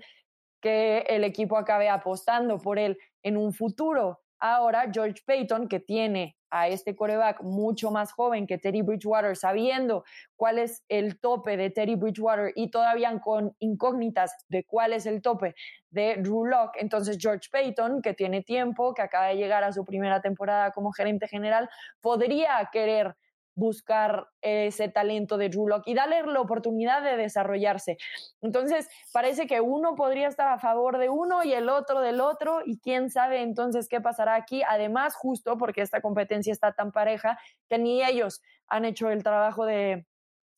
que 0.60 0.98
el 1.08 1.24
equipo 1.24 1.56
acabe 1.56 1.88
apostando 1.88 2.58
por 2.58 2.78
él 2.78 2.98
en 3.22 3.36
un 3.36 3.52
futuro. 3.52 4.20
Ahora 4.38 4.90
George 4.92 5.22
Payton, 5.24 5.68
que 5.68 5.80
tiene 5.80 6.36
a 6.50 6.68
este 6.68 6.94
coreback 6.96 7.42
mucho 7.42 7.90
más 7.90 8.12
joven 8.12 8.46
que 8.46 8.58
Teddy 8.58 8.82
Bridgewater, 8.82 9.36
sabiendo 9.36 10.04
cuál 10.36 10.58
es 10.58 10.84
el 10.88 11.18
tope 11.18 11.56
de 11.56 11.70
Teddy 11.70 11.94
Bridgewater 11.94 12.52
y 12.54 12.70
todavía 12.70 13.18
con 13.20 13.54
incógnitas 13.58 14.34
de 14.48 14.64
cuál 14.64 14.92
es 14.92 15.06
el 15.06 15.22
tope 15.22 15.54
de 15.90 16.16
Drew 16.18 16.44
Locke, 16.44 16.76
entonces 16.80 17.18
George 17.20 17.48
Payton, 17.50 18.02
que 18.02 18.14
tiene 18.14 18.42
tiempo, 18.42 18.94
que 18.94 19.02
acaba 19.02 19.26
de 19.26 19.36
llegar 19.36 19.64
a 19.64 19.72
su 19.72 19.84
primera 19.84 20.20
temporada 20.20 20.70
como 20.70 20.92
gerente 20.92 21.26
general, 21.28 21.68
podría 22.00 22.68
querer 22.72 23.16
buscar 23.60 24.26
ese 24.40 24.88
talento 24.88 25.36
de 25.36 25.50
Drew 25.50 25.68
y 25.84 25.94
darle 25.94 26.22
la 26.22 26.40
oportunidad 26.40 27.02
de 27.02 27.18
desarrollarse. 27.18 27.98
Entonces, 28.40 28.88
parece 29.12 29.46
que 29.46 29.60
uno 29.60 29.94
podría 29.94 30.28
estar 30.28 30.48
a 30.48 30.58
favor 30.58 30.96
de 30.96 31.10
uno 31.10 31.44
y 31.44 31.52
el 31.52 31.68
otro 31.68 32.00
del 32.00 32.20
otro, 32.20 32.62
y 32.64 32.78
quién 32.78 33.10
sabe 33.10 33.42
entonces 33.42 33.86
qué 33.86 34.00
pasará 34.00 34.34
aquí. 34.34 34.62
Además, 34.66 35.14
justo 35.14 35.58
porque 35.58 35.82
esta 35.82 36.00
competencia 36.00 36.52
está 36.52 36.72
tan 36.72 36.90
pareja 36.90 37.38
que 37.68 37.78
ni 37.78 38.02
ellos 38.02 38.40
han 38.66 38.86
hecho 38.86 39.10
el 39.10 39.22
trabajo 39.22 39.66
de 39.66 40.06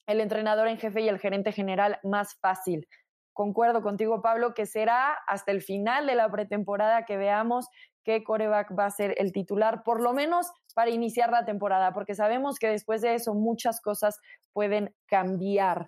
el 0.07 0.21
entrenador 0.21 0.69
en 0.69 0.79
jefe 0.79 1.01
y 1.01 1.09
el 1.09 1.19
gerente 1.19 1.53
general 1.53 1.99
más 2.03 2.35
fácil. 2.37 2.89
Concuerdo 3.33 3.83
contigo, 3.83 4.23
Pablo, 4.23 4.55
que 4.55 4.67
será 4.67 5.13
hasta 5.27 5.53
el 5.53 5.63
final 5.63 6.07
de 6.07 6.15
la 6.15 6.31
pretemporada 6.31 7.05
que 7.05 7.17
veamos 7.17 7.69
qué 8.05 8.25
coreback 8.25 8.77
va 8.77 8.87
a 8.87 8.91
ser 8.91 9.15
el 9.19 9.33
titular, 9.33 9.83
por 9.85 10.01
lo 10.01 10.13
menos 10.13 10.51
para 10.75 10.91
iniciar 10.91 11.31
la 11.31 11.45
temporada, 11.45 11.93
porque 11.93 12.15
sabemos 12.15 12.59
que 12.59 12.69
después 12.69 13.01
de 13.01 13.15
eso 13.15 13.35
muchas 13.35 13.81
cosas 13.81 14.19
pueden 14.53 14.95
cambiar. 15.07 15.87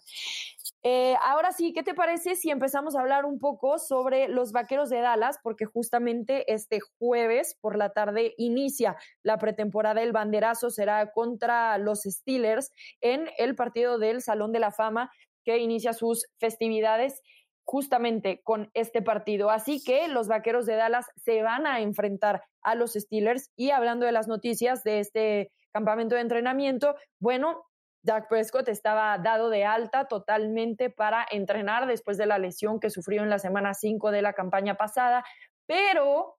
Eh, 0.86 1.16
ahora 1.24 1.52
sí, 1.52 1.72
¿qué 1.72 1.82
te 1.82 1.94
parece 1.94 2.36
si 2.36 2.50
empezamos 2.50 2.94
a 2.94 3.00
hablar 3.00 3.24
un 3.24 3.38
poco 3.38 3.78
sobre 3.78 4.28
los 4.28 4.52
Vaqueros 4.52 4.90
de 4.90 5.00
Dallas? 5.00 5.38
Porque 5.42 5.64
justamente 5.64 6.52
este 6.52 6.80
jueves 6.98 7.56
por 7.62 7.76
la 7.76 7.90
tarde 7.90 8.34
inicia 8.36 8.96
la 9.22 9.38
pretemporada. 9.38 10.02
El 10.02 10.12
banderazo 10.12 10.68
será 10.68 11.10
contra 11.10 11.78
los 11.78 12.02
Steelers 12.02 12.70
en 13.00 13.30
el 13.38 13.54
partido 13.54 13.98
del 13.98 14.20
Salón 14.20 14.52
de 14.52 14.60
la 14.60 14.72
Fama 14.72 15.10
que 15.44 15.58
inicia 15.58 15.92
sus 15.92 16.26
festividades 16.38 17.22
justamente 17.64 18.42
con 18.42 18.70
este 18.74 19.02
partido. 19.02 19.50
Así 19.50 19.82
que 19.82 20.08
los 20.08 20.28
Vaqueros 20.28 20.66
de 20.66 20.76
Dallas 20.76 21.06
se 21.16 21.42
van 21.42 21.66
a 21.66 21.80
enfrentar 21.80 22.42
a 22.62 22.74
los 22.74 22.92
Steelers 22.92 23.50
y 23.56 23.70
hablando 23.70 24.06
de 24.06 24.12
las 24.12 24.28
noticias 24.28 24.84
de 24.84 25.00
este 25.00 25.52
campamento 25.72 26.14
de 26.14 26.20
entrenamiento, 26.20 26.94
bueno, 27.18 27.64
Dak 28.02 28.28
Prescott 28.28 28.68
estaba 28.68 29.16
dado 29.18 29.48
de 29.48 29.64
alta 29.64 30.06
totalmente 30.06 30.90
para 30.90 31.26
entrenar 31.30 31.86
después 31.86 32.18
de 32.18 32.26
la 32.26 32.38
lesión 32.38 32.78
que 32.78 32.90
sufrió 32.90 33.22
en 33.22 33.30
la 33.30 33.38
semana 33.38 33.72
5 33.72 34.10
de 34.10 34.20
la 34.20 34.34
campaña 34.34 34.74
pasada, 34.74 35.24
pero 35.66 36.36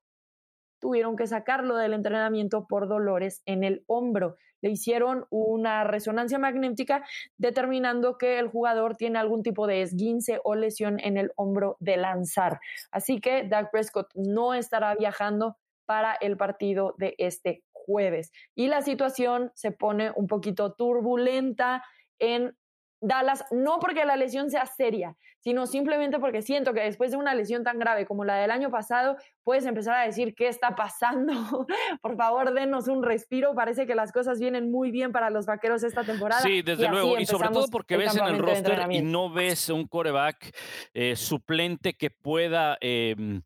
tuvieron 0.86 1.16
que 1.16 1.26
sacarlo 1.26 1.78
del 1.78 1.94
entrenamiento 1.94 2.68
por 2.68 2.88
dolores 2.88 3.42
en 3.48 3.64
el 3.64 3.84
hombro. 3.88 4.36
Le 4.62 4.70
hicieron 4.70 5.26
una 5.32 5.84
resonancia 5.84 6.38
magnética 6.38 7.04
determinando 7.40 8.20
que 8.20 8.38
el 8.38 8.50
jugador 8.50 8.96
tiene 8.96 9.18
algún 9.18 9.42
tipo 9.42 9.66
de 9.66 9.82
esguince 9.82 10.40
o 10.44 10.54
lesión 10.54 11.00
en 11.00 11.18
el 11.18 11.32
hombro 11.38 11.76
de 11.80 11.98
lanzar. 11.98 12.60
Así 12.92 13.20
que 13.20 13.48
Dak 13.48 13.72
Prescott 13.72 14.12
no 14.14 14.54
estará 14.54 14.94
viajando 14.94 15.58
para 15.88 16.14
el 16.22 16.38
partido 16.38 16.94
de 17.00 17.16
este 17.18 17.64
jueves. 17.72 18.32
Y 18.54 18.68
la 18.68 18.84
situación 18.84 19.52
se 19.56 19.72
pone 19.72 20.12
un 20.16 20.28
poquito 20.28 20.76
turbulenta 20.76 21.84
en 22.20 22.56
Dallas, 23.02 23.44
no 23.50 23.80
porque 23.80 24.06
la 24.06 24.18
lesión 24.18 24.52
sea 24.52 24.68
seria, 24.68 25.18
sino 25.46 25.68
simplemente 25.68 26.18
porque 26.18 26.42
siento 26.42 26.74
que 26.74 26.82
después 26.82 27.12
de 27.12 27.18
una 27.18 27.36
lesión 27.36 27.64
tan 27.64 27.78
grave 27.78 28.08
como 28.08 28.26
la 28.26 28.38
del 28.38 28.50
año 28.50 28.72
pasado, 28.72 29.16
puedes 29.44 29.64
empezar 29.68 29.94
a 29.94 30.04
decir 30.04 30.34
qué 30.34 30.48
está 30.48 30.76
pasando. 30.76 31.34
Por 32.02 32.18
favor, 32.18 32.52
denos 32.52 32.88
un 32.88 33.04
respiro. 33.04 33.54
Parece 33.54 33.86
que 33.86 33.94
las 33.94 34.12
cosas 34.12 34.40
vienen 34.40 34.72
muy 34.72 34.90
bien 34.90 35.12
para 35.12 35.30
los 35.30 35.46
vaqueros 35.46 35.84
esta 35.84 36.04
temporada. 36.04 36.42
Sí, 36.42 36.64
desde 36.64 36.90
luego. 36.90 37.20
Y 37.20 37.28
sobre 37.28 37.50
todo 37.50 37.68
porque 37.68 37.96
ves 37.96 38.16
en 38.16 38.26
el 38.26 38.40
roster 38.40 38.88
y 38.90 39.04
no 39.04 39.32
ves 39.32 39.70
un 39.70 39.88
coreback 39.88 40.52
eh, 40.96 41.16
suplente 41.16 41.94
que 41.94 42.10
pueda, 42.10 42.80
em, 42.82 43.44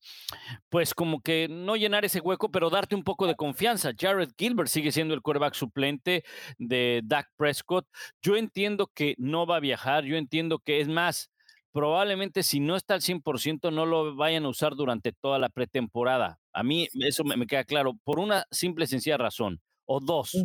pues 0.70 0.94
como 0.94 1.20
que 1.20 1.50
no 1.50 1.76
llenar 1.76 2.06
ese 2.06 2.22
hueco, 2.22 2.50
pero 2.50 2.70
darte 2.70 2.96
un 2.96 3.04
poco 3.04 3.28
de 3.28 3.36
confianza. 3.36 3.92
Jared 4.00 4.30
Gilbert 4.38 4.70
sigue 4.70 4.94
siendo 4.94 5.14
el 5.14 5.22
coreback 5.22 5.54
suplente 5.54 6.24
de 6.58 7.02
Dak 7.04 7.28
Prescott. 7.36 7.86
Yo 8.22 8.38
entiendo 8.38 8.88
que 8.88 9.16
no 9.18 9.46
va 9.46 9.58
a 9.58 9.60
viajar. 9.60 10.06
Yo 10.06 10.16
entiendo 10.16 10.60
que 10.60 10.80
es 10.80 10.88
más 10.88 11.30
probablemente 11.72 12.44
si 12.44 12.60
no 12.60 12.76
está 12.76 12.96
al 12.96 13.02
100% 13.02 13.72
no 13.72 13.86
lo 13.86 14.16
vayan 14.16 14.46
a 14.46 14.50
usar 14.50 14.76
durante 14.76 15.12
toda 15.12 15.40
la 15.40 15.50
pretemporada. 15.50 16.40
A 16.54 16.64
mí 16.64 16.88
eso 17.02 17.24
me, 17.24 17.46
queda 17.48 17.64
claro 17.64 17.94
por 18.04 18.20
una 18.20 18.46
simple 18.52 18.86
y 18.86 18.88
sencilla 18.88 19.18
razón, 19.18 19.62
o 19.86 20.00
dos. 20.00 20.36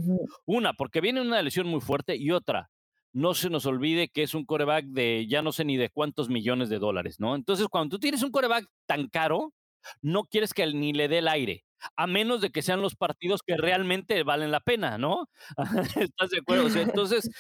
Una, 0.45 0.73
porque 0.75 1.01
viene 1.01 1.21
una 1.21 1.43
lesión 1.43 1.67
muy 1.67 1.81
fuerte 1.81 2.17
y 2.17 2.31
otra, 2.31 2.71
no 3.13 3.35
se 3.35 3.49
nos 3.49 3.65
olvide 3.65 4.09
que 4.09 4.23
es 4.23 4.35
un 4.35 4.45
coreback 4.45 4.87
de 4.87 5.27
ya 5.29 5.41
no 5.41 5.53
sé 5.53 5.65
ni 5.65 5.77
de 5.77 5.89
cuántos 5.89 6.29
millones 6.29 6.69
de 6.69 6.79
dólares, 6.79 7.21
¿no? 7.21 7.35
Entonces, 7.37 7.69
cuando 7.69 7.97
tú 7.97 8.01
tienes 8.01 8.23
un 8.23 8.31
coreback 8.31 8.67
tan 8.87 9.09
caro, 9.09 9.55
no 10.03 10.25
quieres 10.25 10.53
que 10.53 10.67
ni 10.67 10.93
le 10.93 11.09
dé 11.09 11.19
el 11.19 11.29
aire, 11.29 11.65
a 11.97 12.07
menos 12.07 12.41
de 12.41 12.51
que 12.51 12.63
sean 12.63 12.81
los 12.81 12.97
partidos 12.97 13.41
que 13.47 13.57
realmente 13.57 14.23
valen 14.25 14.51
la 14.51 14.61
pena, 14.61 14.99
¿no? 14.99 15.29
¿Estás 15.97 16.31
de 16.31 16.39
acuerdo? 16.39 16.69
entonces, 16.81 17.31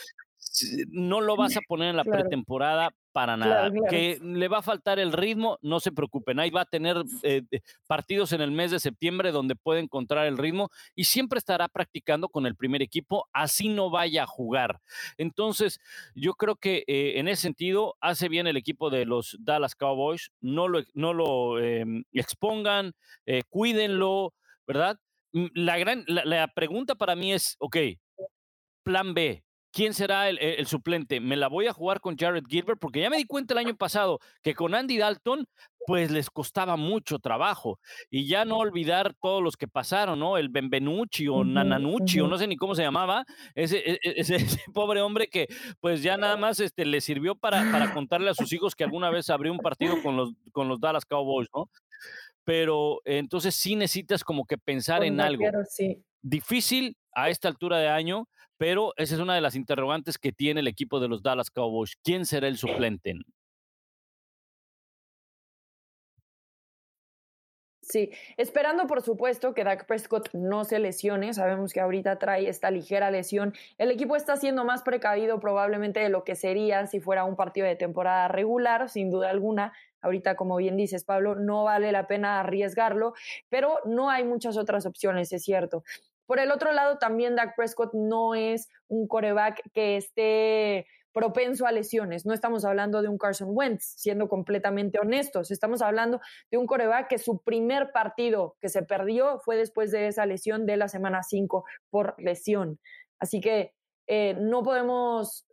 no 0.90 1.20
lo 1.20 1.36
vas 1.36 1.56
a 1.56 1.60
poner 1.68 1.90
en 1.90 1.96
la 1.96 2.04
pretemporada 2.04 2.90
para 3.12 3.36
nada. 3.36 3.70
Que 3.88 4.18
le 4.20 4.48
va 4.48 4.58
a 4.58 4.62
faltar 4.62 4.98
el 4.98 5.12
ritmo, 5.12 5.58
no 5.62 5.78
se 5.78 5.92
preocupen. 5.92 6.40
Ahí 6.40 6.50
va 6.50 6.62
a 6.62 6.66
tener 6.66 6.96
eh, 7.22 7.42
partidos 7.86 8.32
en 8.32 8.40
el 8.40 8.50
mes 8.50 8.72
de 8.72 8.80
septiembre 8.80 9.30
donde 9.30 9.54
puede 9.54 9.80
encontrar 9.80 10.26
el 10.26 10.36
ritmo 10.36 10.70
y 10.96 11.04
siempre 11.04 11.38
estará 11.38 11.68
practicando 11.68 12.28
con 12.28 12.44
el 12.44 12.56
primer 12.56 12.82
equipo, 12.82 13.28
así 13.32 13.68
no 13.68 13.88
vaya 13.88 14.24
a 14.24 14.26
jugar. 14.26 14.80
Entonces, 15.16 15.80
yo 16.14 16.34
creo 16.34 16.56
que 16.56 16.84
eh, 16.88 17.20
en 17.20 17.28
ese 17.28 17.42
sentido 17.42 17.96
hace 18.00 18.28
bien 18.28 18.48
el 18.48 18.56
equipo 18.56 18.90
de 18.90 19.04
los 19.04 19.36
Dallas 19.40 19.76
Cowboys. 19.76 20.32
No 20.40 20.66
lo, 20.66 20.82
no 20.94 21.12
lo 21.14 21.60
em, 21.60 22.04
expongan, 22.12 22.94
eh, 23.26 23.42
cuídenlo, 23.48 24.34
¿verdad? 24.66 24.98
Mm, 25.32 25.46
la, 25.54 25.78
gran, 25.78 26.04
la 26.06 26.48
pregunta 26.48 26.96
para 26.96 27.14
mí 27.14 27.32
es, 27.32 27.56
ok, 27.60 27.76
plan 28.82 29.14
B, 29.14 29.43
¿quién 29.74 29.92
será 29.92 30.28
el, 30.28 30.66
suplente? 30.66 31.20
¿Me 31.20 31.36
la 31.36 31.48
voy 31.48 31.66
a 31.66 31.72
jugar 31.72 32.00
con 32.00 32.16
Jared 32.16 32.44
Gilbert? 32.48 32.78
Porque 32.78 33.00
ya 33.00 33.10
me 33.10 33.16
di 33.16 33.24
cuenta 33.24 33.54
el 33.54 33.58
año 33.58 33.76
pasado 33.76 34.20
que 34.42 34.54
con 34.54 34.74
Andy 34.74 34.96
Dalton, 34.96 35.46
pues 35.86 36.10
les 36.12 36.30
costaba 36.30 36.76
mucho 36.76 37.18
trabajo. 37.18 37.80
Y 38.08 38.26
ya 38.26 38.44
no 38.44 38.58
olvidar 38.58 39.14
todos 39.20 39.42
los 39.42 39.56
que 39.56 39.66
pasaron, 39.66 40.20
¿no? 40.20 40.38
El 40.38 40.48
Benvenucci 40.48 41.26
o 41.26 41.44
Nananucci, 41.44 42.20
o 42.20 42.28
no 42.28 42.38
sé 42.38 42.46
ni 42.46 42.56
cómo 42.56 42.74
se 42.74 42.82
llamaba, 42.82 43.24
ese, 43.54 43.78
e, 43.78 43.98
e, 44.02 44.14
ese, 44.16 44.38
pobre 44.72 45.02
hombre 45.02 45.26
que 45.26 45.48
pues 45.80 46.02
ya 46.02 46.16
nada 46.16 46.36
más 46.36 46.60
este, 46.60 46.86
le 46.86 47.00
sirvió 47.00 47.34
para, 47.34 47.70
para 47.72 47.92
contarle 47.92 48.30
a 48.30 48.34
sus 48.34 48.52
hijos 48.52 48.74
que 48.76 48.84
alguna 48.84 49.10
vez 49.10 49.28
abrió 49.28 49.52
un 49.52 49.58
partido 49.58 50.00
con 50.02 50.16
los, 50.16 50.32
con 50.52 50.68
los 50.68 50.80
Dallas 50.80 51.04
Cowboys, 51.04 51.48
¿no? 51.52 51.68
Pero 52.44 53.00
entonces 53.04 53.54
sí 53.56 53.74
necesitas 53.74 54.22
como 54.22 54.44
que 54.44 54.56
pensar 54.56 55.02
en 55.02 55.20
algo. 55.20 55.44
Difícil 56.22 56.96
a 57.14 57.28
esta 57.28 57.48
altura 57.48 57.78
de 57.78 57.88
año, 57.88 58.28
pero 58.58 58.92
esa 58.96 59.14
es 59.14 59.20
una 59.20 59.34
de 59.34 59.40
las 59.40 59.56
interrogantes 59.56 60.18
que 60.18 60.32
tiene 60.32 60.60
el 60.60 60.68
equipo 60.68 61.00
de 61.00 61.08
los 61.08 61.22
Dallas 61.22 61.50
Cowboys. 61.50 61.96
¿Quién 62.02 62.26
será 62.26 62.48
el 62.48 62.56
suplente? 62.58 63.14
Sí, 67.84 68.10
esperando 68.38 68.86
por 68.86 69.02
supuesto 69.02 69.52
que 69.52 69.62
Dak 69.62 69.86
Prescott 69.86 70.30
no 70.32 70.64
se 70.64 70.78
lesione, 70.78 71.34
sabemos 71.34 71.72
que 71.74 71.80
ahorita 71.80 72.18
trae 72.18 72.48
esta 72.48 72.70
ligera 72.70 73.10
lesión, 73.10 73.52
el 73.76 73.90
equipo 73.90 74.16
está 74.16 74.36
siendo 74.36 74.64
más 74.64 74.82
precavido 74.82 75.38
probablemente 75.38 76.00
de 76.00 76.08
lo 76.08 76.24
que 76.24 76.34
sería 76.34 76.86
si 76.86 77.00
fuera 77.00 77.24
un 77.24 77.36
partido 77.36 77.66
de 77.66 77.76
temporada 77.76 78.28
regular, 78.28 78.88
sin 78.88 79.10
duda 79.10 79.28
alguna, 79.28 79.74
ahorita 80.00 80.34
como 80.34 80.56
bien 80.56 80.76
dices 80.78 81.04
Pablo, 81.04 81.34
no 81.34 81.64
vale 81.64 81.92
la 81.92 82.06
pena 82.06 82.40
arriesgarlo, 82.40 83.12
pero 83.50 83.78
no 83.84 84.08
hay 84.08 84.24
muchas 84.24 84.56
otras 84.56 84.86
opciones, 84.86 85.30
es 85.32 85.42
cierto. 85.42 85.84
Por 86.26 86.38
el 86.38 86.50
otro 86.50 86.72
lado, 86.72 86.98
también 86.98 87.36
Dak 87.36 87.54
Prescott 87.56 87.92
no 87.94 88.34
es 88.34 88.68
un 88.88 89.06
coreback 89.06 89.60
que 89.72 89.96
esté 89.96 90.86
propenso 91.14 91.66
a 91.66 91.72
lesiones. 91.72 92.26
No 92.26 92.34
estamos 92.34 92.64
hablando 92.64 93.00
de 93.00 93.08
un 93.08 93.16
Carson 93.16 93.48
Wentz, 93.52 93.94
siendo 93.96 94.28
completamente 94.28 94.98
honestos. 94.98 95.50
Estamos 95.50 95.80
hablando 95.80 96.20
de 96.50 96.58
un 96.58 96.66
coreback 96.66 97.08
que 97.08 97.18
su 97.18 97.40
primer 97.42 97.92
partido 97.92 98.56
que 98.60 98.68
se 98.68 98.82
perdió 98.82 99.38
fue 99.38 99.56
después 99.56 99.92
de 99.92 100.08
esa 100.08 100.26
lesión 100.26 100.66
de 100.66 100.76
la 100.76 100.88
semana 100.88 101.22
5 101.22 101.64
por 101.88 102.14
lesión. 102.18 102.80
Así 103.20 103.40
que 103.40 103.72
eh, 104.06 104.34
no 104.38 104.62
podemos, 104.62 105.46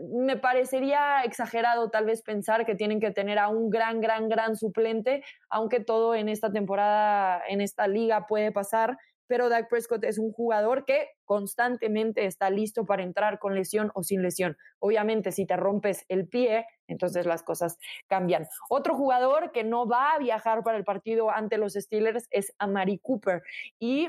me 0.00 0.38
parecería 0.38 1.22
exagerado 1.24 1.90
tal 1.90 2.06
vez 2.06 2.22
pensar 2.22 2.64
que 2.64 2.74
tienen 2.74 3.00
que 3.00 3.10
tener 3.10 3.38
a 3.38 3.48
un 3.48 3.68
gran, 3.68 4.00
gran, 4.00 4.28
gran 4.28 4.56
suplente, 4.56 5.22
aunque 5.50 5.80
todo 5.80 6.14
en 6.14 6.28
esta 6.28 6.50
temporada, 6.50 7.42
en 7.48 7.60
esta 7.60 7.86
liga 7.86 8.26
puede 8.26 8.50
pasar 8.52 8.96
pero 9.28 9.48
Dak 9.48 9.68
Prescott 9.68 10.02
es 10.04 10.18
un 10.18 10.32
jugador 10.32 10.84
que 10.84 11.10
constantemente 11.24 12.24
está 12.24 12.50
listo 12.50 12.84
para 12.86 13.02
entrar 13.02 13.38
con 13.38 13.54
lesión 13.54 13.92
o 13.94 14.02
sin 14.02 14.22
lesión. 14.22 14.56
Obviamente, 14.80 15.30
si 15.30 15.46
te 15.46 15.56
rompes 15.56 16.04
el 16.08 16.26
pie, 16.26 16.66
entonces 16.88 17.26
las 17.26 17.42
cosas 17.42 17.78
cambian. 18.08 18.48
Otro 18.68 18.96
jugador 18.96 19.52
que 19.52 19.62
no 19.62 19.86
va 19.86 20.12
a 20.12 20.18
viajar 20.18 20.64
para 20.64 20.78
el 20.78 20.84
partido 20.84 21.30
ante 21.30 21.58
los 21.58 21.74
Steelers 21.74 22.26
es 22.30 22.52
Amari 22.58 22.98
Cooper. 22.98 23.42
Y 23.78 24.08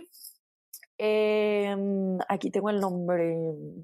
em, 0.97 2.17
aquí 2.27 2.49
tengo 2.49 2.69
el 2.69 2.79
nombre 2.79 3.35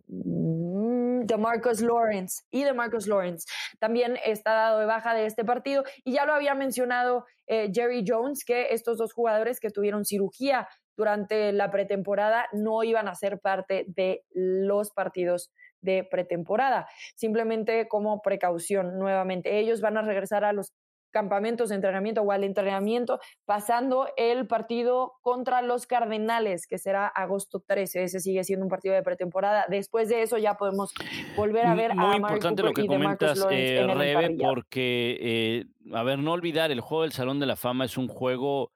mm, 0.08 1.26
de 1.26 1.38
Marcus 1.38 1.82
Lawrence 1.82 2.44
y 2.52 2.64
de 2.64 2.74
Marcus 2.74 3.08
Lawrence 3.08 3.48
también 3.80 4.18
está 4.26 4.54
dado 4.54 4.80
de 4.80 4.86
baja 4.86 5.14
de 5.14 5.26
este 5.26 5.44
partido 5.44 5.84
y 6.04 6.14
ya 6.14 6.26
lo 6.26 6.34
había 6.34 6.54
mencionado 6.56 7.26
eh, 7.48 7.72
Jerry 7.74 8.04
Jones 8.06 8.44
que 8.46 8.68
estos 8.72 8.98
dos 8.98 9.14
jugadores 9.14 9.60
que 9.60 9.72
tuvieron 9.72 10.06
cirugía 10.06 10.68
durante 10.98 11.52
la 11.52 11.72
pretemporada 11.72 12.48
no 12.54 12.84
iban 12.84 13.08
a 13.08 13.16
ser 13.16 13.40
parte 13.40 13.86
de 13.88 14.24
los 14.34 14.92
partidos 14.92 15.52
de 15.82 16.04
pretemporada, 16.04 16.88
simplemente 17.16 17.88
como 17.88 18.22
precaución 18.22 18.98
nuevamente. 18.98 19.60
Ellos 19.60 19.82
van 19.82 19.98
a 19.98 20.02
regresar 20.02 20.44
a 20.44 20.54
los 20.54 20.74
campamentos 21.16 21.70
de 21.70 21.76
entrenamiento 21.76 22.22
o 22.24 22.32
al 22.34 22.44
entrenamiento, 22.44 23.22
pasando 23.46 24.10
el 24.18 24.48
partido 24.48 25.14
contra 25.22 25.62
los 25.62 25.88
Cardenales, 25.88 26.68
que 26.68 26.78
será 26.78 27.08
agosto 27.08 27.64
13. 27.66 28.04
Ese 28.04 28.20
sigue 28.20 28.44
siendo 28.44 28.66
un 28.66 28.70
partido 28.70 28.96
de 28.96 29.02
pretemporada. 29.02 29.66
Después 29.70 30.10
de 30.10 30.24
eso 30.24 30.38
ya 30.38 30.56
podemos 30.56 30.94
volver 31.38 31.68
a 31.68 31.74
ver 31.74 31.96
Muy 31.96 32.16
a 32.16 32.18
importante 32.18 32.64
lo 32.64 32.74
que 32.74 32.86
comentas, 32.86 33.48
eh, 33.50 33.88
Rebe, 33.96 34.36
porque, 34.38 35.18
eh, 35.22 35.66
a 35.94 36.04
ver, 36.04 36.20
no 36.20 36.34
olvidar, 36.34 36.70
el 36.72 36.82
juego 36.82 37.04
del 37.04 37.14
Salón 37.14 37.40
de 37.40 37.46
la 37.46 37.56
Fama 37.56 37.86
es 37.86 37.98
un 37.98 38.10
juego 38.10 38.74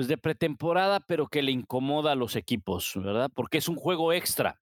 pues 0.00 0.08
de 0.08 0.16
pretemporada, 0.16 1.00
pero 1.00 1.28
que 1.28 1.42
le 1.42 1.52
incomoda 1.52 2.12
a 2.12 2.14
los 2.14 2.34
equipos, 2.34 2.94
¿verdad? 2.96 3.30
Porque 3.34 3.58
es 3.58 3.68
un 3.68 3.76
juego 3.76 4.14
extra. 4.14 4.58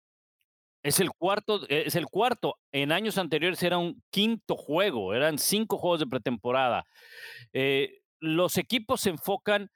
Es 0.81 0.99
el 0.99 1.11
cuarto, 1.11 1.61
es 1.69 1.93
el 1.93 2.07
cuarto. 2.07 2.57
En 2.71 2.91
años 2.91 3.19
anteriores 3.19 3.61
era 3.61 3.77
un 3.77 4.01
quinto 4.09 4.55
juego, 4.55 5.13
eran 5.13 5.37
cinco 5.37 5.77
juegos 5.77 5.99
de 5.99 6.07
pretemporada. 6.07 6.87
Eh, 7.53 7.99
los 8.19 8.57
equipos 8.57 9.01
se 9.01 9.11
enfocan 9.11 9.69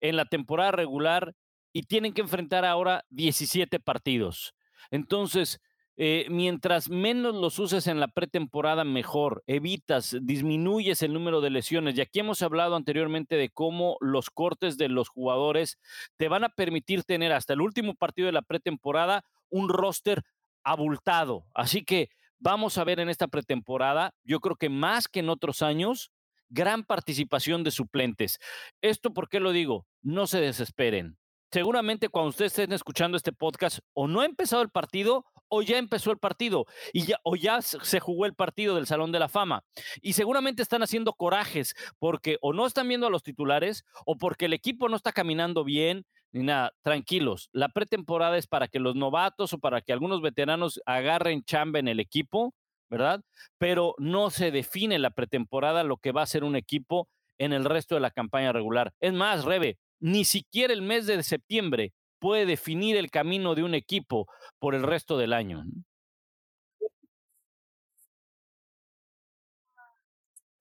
en 0.00 0.14
la 0.14 0.24
temporada 0.24 0.70
regular 0.70 1.34
y 1.72 1.82
tienen 1.82 2.14
que 2.14 2.20
enfrentar 2.20 2.64
ahora 2.64 3.04
17 3.10 3.80
partidos. 3.80 4.54
Entonces, 4.92 5.60
eh, 6.00 6.26
mientras 6.30 6.90
menos 6.90 7.34
los 7.34 7.58
uses 7.58 7.88
en 7.88 7.98
la 7.98 8.06
pretemporada, 8.06 8.84
mejor. 8.84 9.42
Evitas, 9.48 10.16
disminuyes 10.22 11.02
el 11.02 11.12
número 11.12 11.40
de 11.40 11.50
lesiones. 11.50 11.98
Y 11.98 12.00
aquí 12.00 12.20
hemos 12.20 12.40
hablado 12.42 12.76
anteriormente 12.76 13.34
de 13.34 13.50
cómo 13.50 13.96
los 14.00 14.30
cortes 14.30 14.78
de 14.78 14.88
los 14.88 15.08
jugadores 15.08 15.76
te 16.16 16.28
van 16.28 16.44
a 16.44 16.50
permitir 16.50 17.02
tener 17.02 17.32
hasta 17.32 17.54
el 17.54 17.60
último 17.60 17.96
partido 17.96 18.26
de 18.26 18.32
la 18.32 18.42
pretemporada 18.42 19.24
un 19.50 19.68
roster 19.68 20.22
abultado. 20.62 21.46
Así 21.52 21.84
que 21.84 22.10
vamos 22.38 22.78
a 22.78 22.84
ver 22.84 23.00
en 23.00 23.08
esta 23.08 23.26
pretemporada, 23.26 24.14
yo 24.22 24.38
creo 24.38 24.54
que 24.54 24.68
más 24.68 25.08
que 25.08 25.18
en 25.18 25.30
otros 25.30 25.62
años, 25.62 26.12
gran 26.48 26.84
participación 26.84 27.64
de 27.64 27.72
suplentes. 27.72 28.38
¿Esto 28.82 29.12
por 29.12 29.28
qué 29.28 29.40
lo 29.40 29.50
digo? 29.50 29.88
No 30.02 30.28
se 30.28 30.40
desesperen 30.40 31.18
seguramente 31.50 32.08
cuando 32.08 32.30
ustedes 32.30 32.52
estén 32.52 32.72
escuchando 32.72 33.16
este 33.16 33.32
podcast, 33.32 33.78
o 33.94 34.06
no 34.06 34.20
ha 34.20 34.26
empezado 34.26 34.62
el 34.62 34.68
partido 34.68 35.24
o 35.48 35.62
ya 35.62 35.78
empezó 35.78 36.10
el 36.10 36.18
partido 36.18 36.66
y 36.92 37.06
o 37.22 37.36
ya 37.36 37.62
se 37.62 38.00
jugó 38.00 38.26
el 38.26 38.34
partido 38.34 38.74
del 38.74 38.86
Salón 38.86 39.12
de 39.12 39.18
la 39.18 39.28
Fama. 39.28 39.64
Y 40.02 40.14
seguramente 40.14 40.62
están 40.62 40.82
haciendo 40.82 41.12
corajes 41.12 41.74
porque 41.98 42.38
o 42.40 42.52
no 42.52 42.66
están 42.66 42.88
viendo 42.88 43.06
a 43.06 43.10
los 43.10 43.22
titulares 43.22 43.84
o 44.06 44.16
porque 44.16 44.46
el 44.46 44.52
equipo 44.52 44.88
no 44.88 44.96
está 44.96 45.12
caminando 45.12 45.64
bien 45.64 46.04
ni 46.32 46.42
nada. 46.42 46.72
Tranquilos, 46.82 47.48
la 47.52 47.68
pretemporada 47.68 48.36
es 48.36 48.46
para 48.46 48.68
que 48.68 48.78
los 48.78 48.94
novatos 48.94 49.52
o 49.52 49.58
para 49.58 49.80
que 49.80 49.92
algunos 49.92 50.22
veteranos 50.22 50.80
agarren 50.86 51.42
chamba 51.44 51.78
en 51.78 51.88
el 51.88 52.00
equipo, 52.00 52.54
¿verdad? 52.90 53.22
Pero 53.58 53.94
no 53.98 54.30
se 54.30 54.50
define 54.50 54.98
la 54.98 55.10
pretemporada 55.10 55.84
lo 55.84 55.96
que 55.98 56.12
va 56.12 56.22
a 56.22 56.26
ser 56.26 56.44
un 56.44 56.56
equipo 56.56 57.08
en 57.38 57.52
el 57.52 57.64
resto 57.64 57.94
de 57.94 58.00
la 58.00 58.10
campaña 58.10 58.52
regular. 58.52 58.92
Es 59.00 59.12
más, 59.12 59.44
Rebe, 59.44 59.78
ni 60.00 60.24
siquiera 60.24 60.72
el 60.72 60.82
mes 60.82 61.06
de 61.06 61.22
septiembre 61.22 61.92
puede 62.18 62.46
definir 62.46 62.96
el 62.96 63.10
camino 63.10 63.54
de 63.54 63.62
un 63.64 63.74
equipo 63.74 64.26
por 64.58 64.74
el 64.74 64.82
resto 64.82 65.16
del 65.18 65.32
año. 65.32 65.64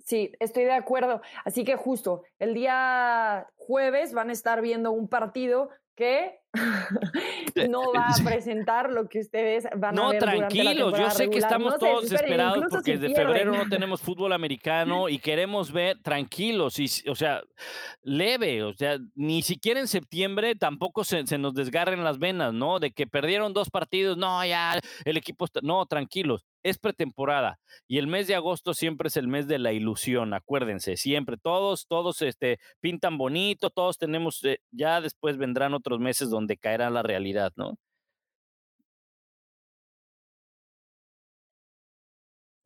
Sí, 0.07 0.31
estoy 0.39 0.63
de 0.63 0.71
acuerdo. 0.71 1.21
Así 1.43 1.65
que 1.65 1.75
justo 1.75 2.23
el 2.39 2.53
día 2.53 3.47
jueves 3.57 4.13
van 4.13 4.29
a 4.29 4.33
estar 4.33 4.61
viendo 4.61 4.91
un 4.91 5.09
partido 5.09 5.69
que 5.97 6.39
no 7.69 7.91
va 7.91 8.07
a 8.07 8.23
presentar 8.23 8.89
lo 8.89 9.09
que 9.09 9.19
ustedes 9.19 9.67
van 9.75 9.99
a 9.99 10.09
ver. 10.09 10.21
No, 10.21 10.25
tranquilos, 10.25 10.97
yo 10.97 11.09
sé 11.09 11.29
que 11.29 11.39
estamos 11.39 11.77
todos 11.77 12.09
desesperados 12.09 12.65
porque 12.69 12.97
desde 12.97 13.13
febrero 13.13 13.53
no 13.53 13.67
tenemos 13.69 14.01
fútbol 14.01 14.31
americano 14.31 15.09
y 15.09 15.19
queremos 15.19 15.71
ver 15.71 16.01
tranquilos, 16.01 16.79
y, 16.79 16.87
o 17.09 17.15
sea, 17.15 17.41
leve, 18.03 18.63
o 18.63 18.73
sea, 18.73 18.97
ni 19.15 19.41
siquiera 19.41 19.79
en 19.79 19.87
septiembre 19.87 20.55
tampoco 20.55 21.03
se, 21.03 21.25
se 21.27 21.37
nos 21.37 21.53
desgarren 21.53 22.03
las 22.03 22.19
venas, 22.19 22.53
¿no? 22.53 22.79
De 22.79 22.91
que 22.91 23.07
perdieron 23.07 23.53
dos 23.53 23.69
partidos, 23.69 24.17
no, 24.17 24.45
ya, 24.45 24.79
el 25.03 25.17
equipo 25.17 25.45
está, 25.45 25.59
no, 25.63 25.85
tranquilos 25.85 26.45
es 26.69 26.77
pretemporada 26.77 27.59
y 27.87 27.97
el 27.97 28.07
mes 28.07 28.27
de 28.27 28.35
agosto 28.35 28.73
siempre 28.73 29.07
es 29.07 29.17
el 29.17 29.27
mes 29.27 29.47
de 29.47 29.59
la 29.59 29.73
ilusión, 29.73 30.33
acuérdense, 30.33 30.97
siempre, 30.97 31.37
todos, 31.37 31.87
todos 31.87 32.21
este, 32.21 32.59
pintan 32.81 33.17
bonito, 33.17 33.69
todos 33.69 33.97
tenemos, 33.97 34.43
eh, 34.43 34.59
ya 34.71 35.01
después 35.01 35.37
vendrán 35.37 35.73
otros 35.73 35.99
meses 35.99 36.29
donde 36.29 36.57
caerá 36.57 36.89
la 36.89 37.03
realidad, 37.03 37.53
¿no? 37.55 37.77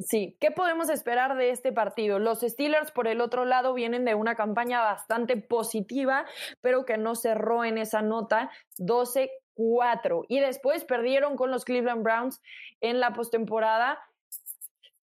Sí, 0.08 0.36
¿qué 0.40 0.50
podemos 0.52 0.90
esperar 0.90 1.38
de 1.38 1.52
este 1.52 1.72
partido? 1.72 2.18
Los 2.18 2.40
Steelers, 2.42 2.92
por 2.92 3.08
el 3.08 3.22
otro 3.22 3.46
lado, 3.46 3.74
vienen 3.74 4.04
de 4.06 4.16
una 4.16 4.36
campaña 4.36 4.82
bastante 4.82 5.38
positiva, 5.38 6.26
pero 6.62 6.86
que 6.86 6.98
no 6.98 7.14
cerró 7.16 7.64
en 7.66 7.78
esa 7.78 8.02
nota 8.02 8.50
12 8.78 9.30
4 9.56 10.26
y 10.28 10.40
después 10.40 10.84
perdieron 10.84 11.36
con 11.36 11.52
los 11.52 11.66
Cleveland 11.66 12.04
Browns 12.04 12.42
en 12.80 13.00
la 13.00 13.14
postemporada. 13.14 14.00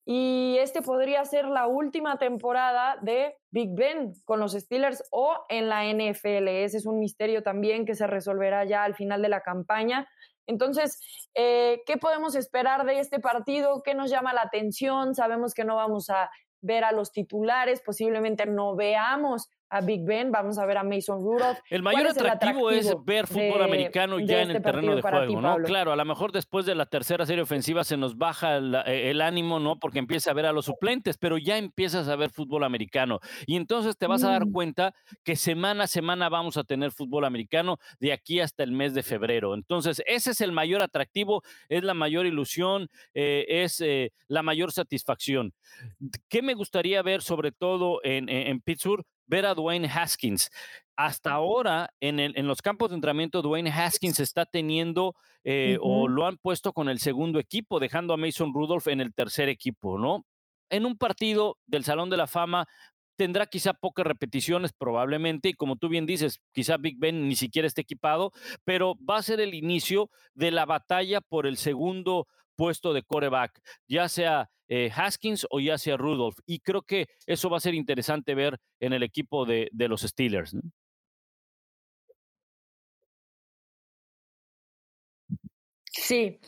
Y 0.05 0.57
este 0.61 0.81
podría 0.81 1.23
ser 1.27 1.45
la 1.45 1.67
última 1.67 2.17
temporada 2.19 2.97
de 3.03 3.37
Big 3.51 3.75
Ben 3.75 4.15
con 4.25 4.41
los 4.41 4.53
Steelers 4.53 5.05
o 5.11 5.45
en 5.51 5.69
la 5.69 5.85
NFL. 5.85 6.49
Ese 6.49 6.79
es 6.79 6.87
un 6.87 6.99
misterio 6.99 7.43
también 7.43 7.85
que 7.85 7.95
se 7.95 8.07
resolverá 8.07 8.65
ya 8.65 8.85
al 8.85 8.95
final 8.95 9.21
de 9.21 9.29
la 9.29 9.43
campaña. 9.43 10.09
Entonces, 10.47 10.99
eh, 11.35 11.83
¿qué 11.85 11.99
podemos 11.99 12.35
esperar 12.37 12.87
de 12.87 13.01
este 13.01 13.21
partido? 13.21 13.83
¿Qué 13.83 13.95
nos 13.95 14.11
llama 14.11 14.33
la 14.33 14.43
atención? 14.43 15.15
Sabemos 15.15 15.53
que 15.53 15.65
no 15.65 15.77
vamos 15.77 16.09
a 16.09 16.31
ver 16.63 16.85
a 16.85 16.93
los 16.93 17.13
titulares, 17.13 17.83
posiblemente 17.83 18.47
no 18.47 18.75
veamos 18.75 19.51
a 19.71 19.81
Big 19.81 20.05
Ben, 20.05 20.31
vamos 20.31 20.59
a 20.59 20.67
ver 20.67 20.79
a 20.79 20.83
Mason 20.83 21.21
Rudolph. 21.21 21.59
El 21.69 21.83
mayor 21.83 22.07
atractivo, 22.09 22.71
es 22.71 22.95
ver 23.05 23.27
fútbol 23.27 23.63
americano 23.63 24.19
ya 24.19 24.43
en 24.43 24.51
este 24.51 24.59
el 24.59 24.63
terreno 24.63 24.97
de 24.97 25.03
juego, 25.03 25.41
¿no? 25.41 25.57
Claro, 25.59 25.93
a 25.93 25.97
lo 25.97 26.05
mejor 26.05 26.33
después 26.33 26.65
de 26.67 26.75
la 26.75 26.87
tercera 26.87 27.27
serie 27.27 27.43
ofensiva 27.43 27.85
se 27.85 27.97
nos 27.97 28.17
baja 28.17 28.57
el, 28.57 29.21
ánimo, 29.21 29.61
¿no? 29.61 29.79
Porque 29.79 29.99
empieza 29.99 30.31
a 30.31 30.35
ver 30.35 30.47
a 30.47 30.53
los 30.53 30.67
suplentes, 30.67 31.19
pero 31.19 31.39
ya 31.39 31.59
empiezas 31.59 32.09
a 32.09 32.17
ver 32.17 32.31
fútbol 32.31 32.65
americano. 32.65 33.21
Y 33.47 33.57
entonces 33.57 33.97
te 33.97 34.07
vas 34.07 34.25
a 34.25 34.31
dar 34.31 34.47
mm. 34.47 34.53
cuenta 34.53 34.95
que 35.25 35.37
semana 35.37 35.85
a 35.85 35.87
semana 35.87 36.29
vamos 36.29 36.57
a 36.57 36.65
tener 36.65 36.93
fútbol 36.93 37.25
americano 37.25 37.79
de 38.01 38.13
aquí 38.13 38.41
hasta 38.41 38.63
el 38.63 38.73
mes 38.73 38.95
de 38.95 39.03
febrero. 39.03 39.55
Entonces, 39.55 40.03
ese 40.07 40.31
es 40.31 40.41
el 40.41 40.53
mayor 40.53 40.83
atractivo, 40.83 41.43
es 41.69 41.85
la 41.85 41.95
mayor 41.95 42.27
ilusión, 42.27 42.89
eh, 43.15 43.45
es 43.49 43.81
eh, 43.81 44.13
la 44.29 44.43
mayor 44.43 44.73
satisfacción. 44.73 45.53
¿Qué 46.29 46.43
me 46.43 46.55
gustaría 46.55 47.03
ver 47.03 47.23
sobre 47.23 47.53
todo 47.53 48.01
en, 48.03 48.29
en 48.29 48.61
Pittsburgh? 48.61 49.05
Ver 49.29 49.47
a 49.47 49.55
Dwayne 49.55 49.89
Haskins. 49.89 50.51
Hasta 50.97 51.31
ahora, 51.31 51.91
en, 52.01 52.19
en 52.19 52.47
los 52.49 52.61
campos 52.61 52.91
de 52.91 52.97
entrenamiento, 52.97 53.41
Dwayne 53.41 53.71
Haskins 53.71 54.19
está 54.19 54.47
teniendo 54.47 55.15
eh, 55.45 55.79
o 55.81 56.09
lo 56.09 56.27
han 56.27 56.39
puesto 56.39 56.73
con 56.73 56.89
el 56.89 56.99
segundo 56.99 57.39
equipo, 57.39 57.79
dejando 57.79 58.13
a 58.13 58.17
Mason 58.17 58.53
Rudolph 58.53 58.89
en 58.89 59.01
el 59.01 59.15
tercer 59.15 59.49
equipo, 59.49 59.97
¿no? 59.97 60.27
En 60.71 60.85
un 60.85 60.99
partido 60.99 61.57
del 61.67 61.85
Salón 61.85 62.11
de 62.11 62.17
la 62.17 62.27
Fama 62.27 62.67
tendrá 63.17 63.47
quizá 63.47 63.75
pocas 63.75 64.07
repeticiones 64.07 64.73
probablemente, 64.73 65.49
y 65.51 65.55
como 65.55 65.77
tú 65.77 65.89
bien 65.89 66.07
dices, 66.07 66.41
quizá 66.53 66.77
Big 66.77 66.99
Ben 66.99 67.29
ni 67.29 67.37
siquiera 67.37 67.67
esté 67.67 67.81
equipado, 67.81 68.33
pero 68.65 68.97
va 69.09 69.19
a 69.19 69.23
ser 69.23 69.41
el 69.41 69.55
inicio 69.55 70.11
de 70.35 70.51
la 70.51 70.67
batalla 70.67 71.21
por 71.21 71.47
el 71.47 71.57
segundo 71.57 72.27
puesto 72.59 72.93
de 72.93 73.05
coreback, 73.05 73.61
ya 73.87 74.09
sea 74.09 74.51
eh, 74.67 74.91
Haskins 74.95 75.47
o 75.51 75.61
ya 75.61 75.79
sea 75.79 75.97
Rudolph. 75.97 76.39
Y 76.45 76.59
creo 76.59 76.83
que 76.83 77.07
eso 77.25 77.49
va 77.49 77.59
a 77.59 77.61
ser 77.61 77.75
interesante 77.75 78.35
ver 78.35 78.59
en 78.81 78.93
el 78.93 79.05
equipo 79.05 79.47
de, 79.47 79.69
de 79.73 79.89
los 79.89 80.03
Steelers. 80.03 80.57
Sí, 86.01 86.39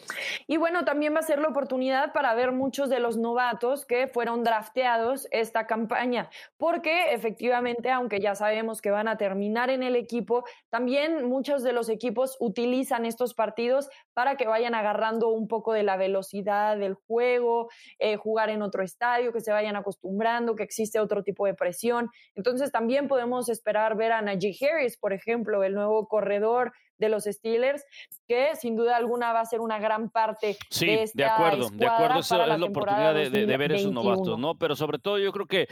y 0.47 0.59
bueno, 0.59 0.85
también 0.85 1.13
va 1.13 1.19
a 1.19 1.23
ser 1.23 1.41
la 1.41 1.49
oportunidad 1.49 2.13
para 2.13 2.35
ver 2.35 2.53
muchos 2.53 2.89
de 2.89 3.01
los 3.01 3.17
novatos 3.17 3.85
que 3.85 4.07
fueron 4.07 4.45
drafteados 4.45 5.27
esta 5.33 5.67
campaña, 5.67 6.31
porque 6.57 7.13
efectivamente, 7.13 7.91
aunque 7.91 8.21
ya 8.21 8.37
sabemos 8.37 8.81
que 8.81 8.93
van 8.93 9.09
a 9.09 9.17
terminar 9.17 9.69
en 9.69 9.83
el 9.83 9.97
equipo, 9.97 10.45
también 10.69 11.25
muchos 11.25 11.65
de 11.65 11.73
los 11.73 11.89
equipos 11.89 12.37
utilizan 12.39 13.05
estos 13.05 13.35
partidos 13.35 13.91
para 14.15 14.37
que 14.37 14.47
vayan 14.47 14.77
agarrando 14.77 15.31
un 15.31 15.49
poco 15.49 15.73
de 15.73 15.83
la 15.83 15.97
velocidad 15.97 16.77
del 16.77 16.95
juego, 16.95 17.71
eh, 17.99 18.17
jugar 18.17 18.51
en 18.51 18.63
otro 18.63 18.85
estadio, 18.85 19.33
que 19.33 19.41
se 19.41 19.51
vayan 19.51 19.75
acostumbrando, 19.75 20.55
que 20.55 20.63
existe 20.63 21.01
otro 21.01 21.25
tipo 21.25 21.45
de 21.47 21.55
presión. 21.55 22.09
Entonces 22.37 22.71
también 22.71 23.09
podemos 23.09 23.49
esperar 23.49 23.97
ver 23.97 24.13
a 24.13 24.23
Najee 24.23 24.57
Harris, 24.61 24.97
por 24.97 25.13
ejemplo, 25.13 25.65
el 25.65 25.75
nuevo 25.75 26.07
corredor 26.07 26.73
de 27.01 27.09
los 27.09 27.25
Steelers, 27.25 27.85
que 28.29 28.55
sin 28.55 28.77
duda 28.77 28.97
alguna 28.97 29.33
va 29.33 29.41
a 29.41 29.47
ser 29.47 29.61
una 29.61 29.79
gran 29.79 30.11
parte 30.11 30.57
sí, 30.69 30.87
de 30.87 31.03
esta 31.05 31.17
de 31.17 31.25
acuerdo, 31.25 31.71
de 31.71 31.87
acuerdo, 31.87 32.21
es 32.21 32.31
la, 32.31 32.65
oportunidad 32.65 33.15
de, 33.15 33.57
ver 33.57 33.73
esos 33.73 33.93
novatos, 33.93 34.39
¿no? 34.39 34.55
Pero 34.57 34.77
sobre 34.77 34.99
todo 34.99 35.19
yo 35.19 35.33
creo 35.33 35.47
que 35.47 35.67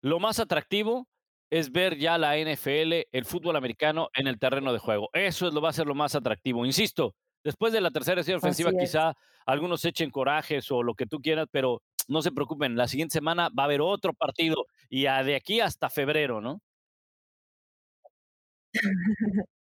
lo 0.00 0.18
más 0.18 0.40
atractivo 0.40 1.06
es 1.50 1.70
ver 1.70 1.96
ya 1.96 2.18
la 2.18 2.36
NFL, 2.36 3.08
el 3.12 3.24
fútbol 3.24 3.56
americano 3.56 4.08
en 4.14 4.26
el 4.26 4.38
terreno 4.38 4.72
de 4.72 4.78
juego. 4.78 5.08
Eso 5.12 5.46
es 5.46 5.54
lo 5.54 5.60
va 5.60 5.68
a 5.68 5.74
ser 5.74 5.86
lo 5.86 5.94
más 5.94 6.14
atractivo. 6.14 6.66
Insisto, 6.66 7.14
después 7.44 7.72
de 7.72 7.80
la 7.80 7.90
tercera 7.90 8.22
serie 8.22 8.38
ofensiva 8.38 8.72
quizá 8.72 9.14
algunos 9.46 9.84
echen 9.84 10.10
corajes 10.10 10.70
o 10.70 10.82
lo 10.82 10.94
que 10.94 11.06
tú 11.06 11.20
quieras, 11.20 11.46
pero 11.50 11.82
no 12.08 12.22
se 12.22 12.32
preocupen, 12.32 12.76
la 12.76 12.88
siguiente 12.88 13.12
semana 13.12 13.48
va 13.56 13.64
a 13.64 13.66
haber 13.66 13.80
otro 13.80 14.12
partido 14.12 14.66
y 14.88 15.02
de 15.02 15.36
aquí 15.36 15.60
hasta 15.60 15.88
febrero, 15.88 16.40
¿no? 16.40 16.60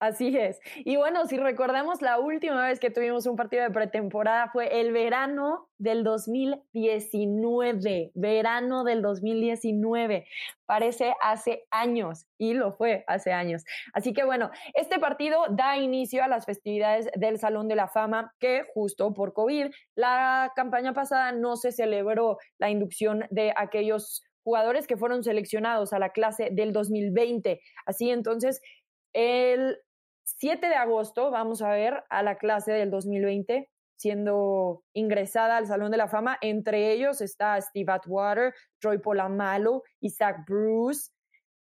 Así 0.00 0.36
es. 0.36 0.58
Y 0.78 0.96
bueno, 0.96 1.24
si 1.26 1.36
recordamos, 1.36 2.02
la 2.02 2.18
última 2.18 2.66
vez 2.66 2.80
que 2.80 2.90
tuvimos 2.90 3.26
un 3.26 3.36
partido 3.36 3.62
de 3.62 3.70
pretemporada 3.70 4.50
fue 4.52 4.80
el 4.80 4.92
verano 4.92 5.68
del 5.78 6.02
2019, 6.04 8.10
verano 8.14 8.84
del 8.84 9.02
2019. 9.02 10.26
Parece 10.66 11.14
hace 11.22 11.64
años 11.70 12.26
y 12.38 12.54
lo 12.54 12.72
fue 12.72 13.04
hace 13.06 13.32
años. 13.32 13.64
Así 13.92 14.12
que 14.12 14.24
bueno, 14.24 14.50
este 14.74 14.98
partido 14.98 15.44
da 15.50 15.76
inicio 15.78 16.24
a 16.24 16.28
las 16.28 16.44
festividades 16.44 17.08
del 17.14 17.38
Salón 17.38 17.68
de 17.68 17.76
la 17.76 17.86
Fama 17.88 18.34
que 18.40 18.64
justo 18.74 19.14
por 19.14 19.32
COVID, 19.32 19.68
la 19.94 20.52
campaña 20.56 20.92
pasada 20.92 21.30
no 21.32 21.56
se 21.56 21.72
celebró 21.72 22.38
la 22.58 22.68
inducción 22.68 23.26
de 23.30 23.54
aquellos 23.56 24.22
jugadores 24.44 24.86
que 24.86 24.98
fueron 24.98 25.24
seleccionados 25.24 25.92
a 25.92 25.98
la 25.98 26.10
clase 26.10 26.50
del 26.52 26.72
2020. 26.72 27.60
Así 27.86 28.10
entonces, 28.10 28.60
el 29.14 29.78
7 30.24 30.68
de 30.68 30.74
agosto 30.74 31.30
vamos 31.30 31.62
a 31.62 31.70
ver 31.70 32.04
a 32.10 32.22
la 32.22 32.36
clase 32.36 32.72
del 32.72 32.90
2020 32.90 33.70
siendo 33.96 34.82
ingresada 34.92 35.56
al 35.56 35.66
Salón 35.66 35.90
de 35.90 35.96
la 35.96 36.08
Fama. 36.08 36.36
Entre 36.40 36.92
ellos 36.92 37.20
está 37.20 37.60
Steve 37.60 37.92
Atwater, 37.92 38.52
Troy 38.80 38.98
Polamalu, 38.98 39.82
Isaac 40.00 40.44
Bruce, 40.46 41.10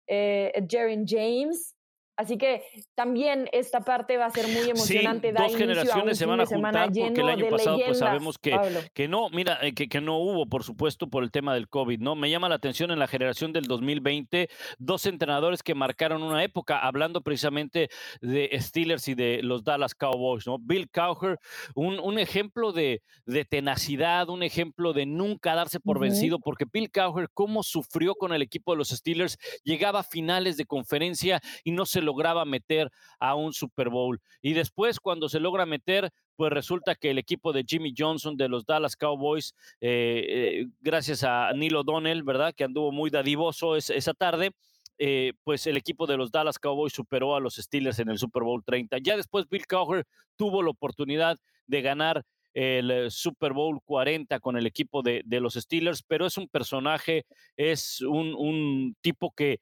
eh, 0.07 0.51
James, 0.69 1.75
Así 2.15 2.37
que 2.37 2.63
también 2.93 3.49
esta 3.53 3.81
parte 3.81 4.17
va 4.17 4.27
a 4.27 4.29
ser 4.29 4.47
muy 4.47 4.69
emocionante. 4.69 5.29
Sí, 5.29 5.35
dos 5.35 5.55
generaciones 5.55 6.17
se 6.17 6.27
van 6.27 6.41
a 6.41 6.45
juntar 6.45 6.91
porque 6.91 7.21
el 7.21 7.29
año 7.29 7.49
pasado 7.49 7.79
pues 7.83 7.97
sabemos 7.97 8.37
que, 8.37 8.55
que 8.93 9.07
no, 9.07 9.29
mira, 9.31 9.57
eh, 9.63 9.73
que, 9.73 9.89
que, 9.89 9.99
no 9.99 10.19
hubo, 10.19 10.45
por 10.45 10.63
supuesto, 10.63 11.07
por 11.07 11.23
el 11.23 11.31
tema 11.31 11.55
del 11.55 11.67
COVID, 11.67 11.99
¿no? 11.99 12.15
Me 12.15 12.29
llama 12.29 12.49
la 12.49 12.55
atención 12.55 12.91
en 12.91 12.99
la 12.99 13.07
generación 13.07 13.51
del 13.51 13.63
2020, 13.63 14.47
dos 14.77 15.07
entrenadores 15.07 15.63
que 15.63 15.73
marcaron 15.73 16.21
una 16.21 16.43
época, 16.43 16.77
hablando 16.77 17.21
precisamente 17.21 17.89
de 18.21 18.55
Steelers 18.61 19.07
y 19.07 19.15
de 19.15 19.41
los 19.41 19.63
Dallas 19.63 19.95
Cowboys, 19.95 20.45
¿no? 20.45 20.59
Bill 20.59 20.91
Cowher, 20.91 21.39
un, 21.73 21.99
un 21.99 22.19
ejemplo 22.19 22.73
de, 22.73 23.01
de, 23.25 23.43
tenacidad, 23.43 24.29
un 24.29 24.43
ejemplo 24.43 24.93
de 24.93 25.07
nunca 25.07 25.55
darse 25.55 25.79
por 25.79 25.99
vencido, 25.99 26.37
porque 26.39 26.65
Bill 26.71 26.91
Cowher, 26.91 27.29
cómo 27.33 27.63
sufrió 27.63 28.13
con 28.13 28.33
el 28.33 28.43
equipo 28.43 28.73
de 28.73 28.77
los 28.77 28.89
Steelers, 28.89 29.39
llegaba 29.63 30.01
a 30.01 30.03
finales 30.03 30.57
de 30.57 30.65
conferencia 30.65 31.41
y 31.63 31.71
no 31.71 31.87
se 31.87 32.02
lograba 32.03 32.45
meter 32.45 32.91
a 33.19 33.35
un 33.35 33.53
Super 33.53 33.89
Bowl. 33.89 34.21
Y 34.41 34.53
después, 34.53 34.99
cuando 34.99 35.29
se 35.29 35.39
logra 35.39 35.65
meter, 35.65 36.11
pues 36.35 36.51
resulta 36.51 36.95
que 36.95 37.11
el 37.11 37.17
equipo 37.17 37.53
de 37.53 37.63
Jimmy 37.67 37.93
Johnson 37.97 38.35
de 38.35 38.49
los 38.49 38.65
Dallas 38.65 38.95
Cowboys, 38.95 39.53
eh, 39.81 40.25
eh, 40.27 40.65
gracias 40.81 41.23
a 41.23 41.51
Neil 41.53 41.75
O'Donnell, 41.75 42.23
¿verdad? 42.23 42.53
Que 42.55 42.63
anduvo 42.63 42.91
muy 42.91 43.09
dadivoso 43.09 43.75
esa 43.75 44.13
tarde. 44.13 44.51
Eh, 44.99 45.33
pues 45.43 45.65
el 45.67 45.75
equipo 45.75 46.05
de 46.05 46.17
los 46.17 46.31
Dallas 46.31 46.59
Cowboys 46.59 46.93
superó 46.93 47.35
a 47.35 47.39
los 47.39 47.55
Steelers 47.55 47.99
en 47.99 48.09
el 48.09 48.19
Super 48.19 48.43
Bowl 48.43 48.63
30. 48.63 48.99
Ya 48.99 49.17
después 49.17 49.49
Bill 49.49 49.65
Cowher 49.65 50.05
tuvo 50.35 50.61
la 50.61 50.69
oportunidad 50.69 51.37
de 51.65 51.81
ganar 51.81 52.23
el 52.53 53.09
Super 53.09 53.53
Bowl 53.53 53.79
40 53.83 54.39
con 54.39 54.55
el 54.55 54.67
equipo 54.67 55.01
de, 55.01 55.23
los 55.25 55.55
Steelers, 55.55 56.03
pero 56.03 56.27
es 56.27 56.37
un 56.37 56.47
personaje, 56.47 57.25
es 57.57 58.01
un 58.01 58.95
tipo 59.01 59.31
que 59.31 59.59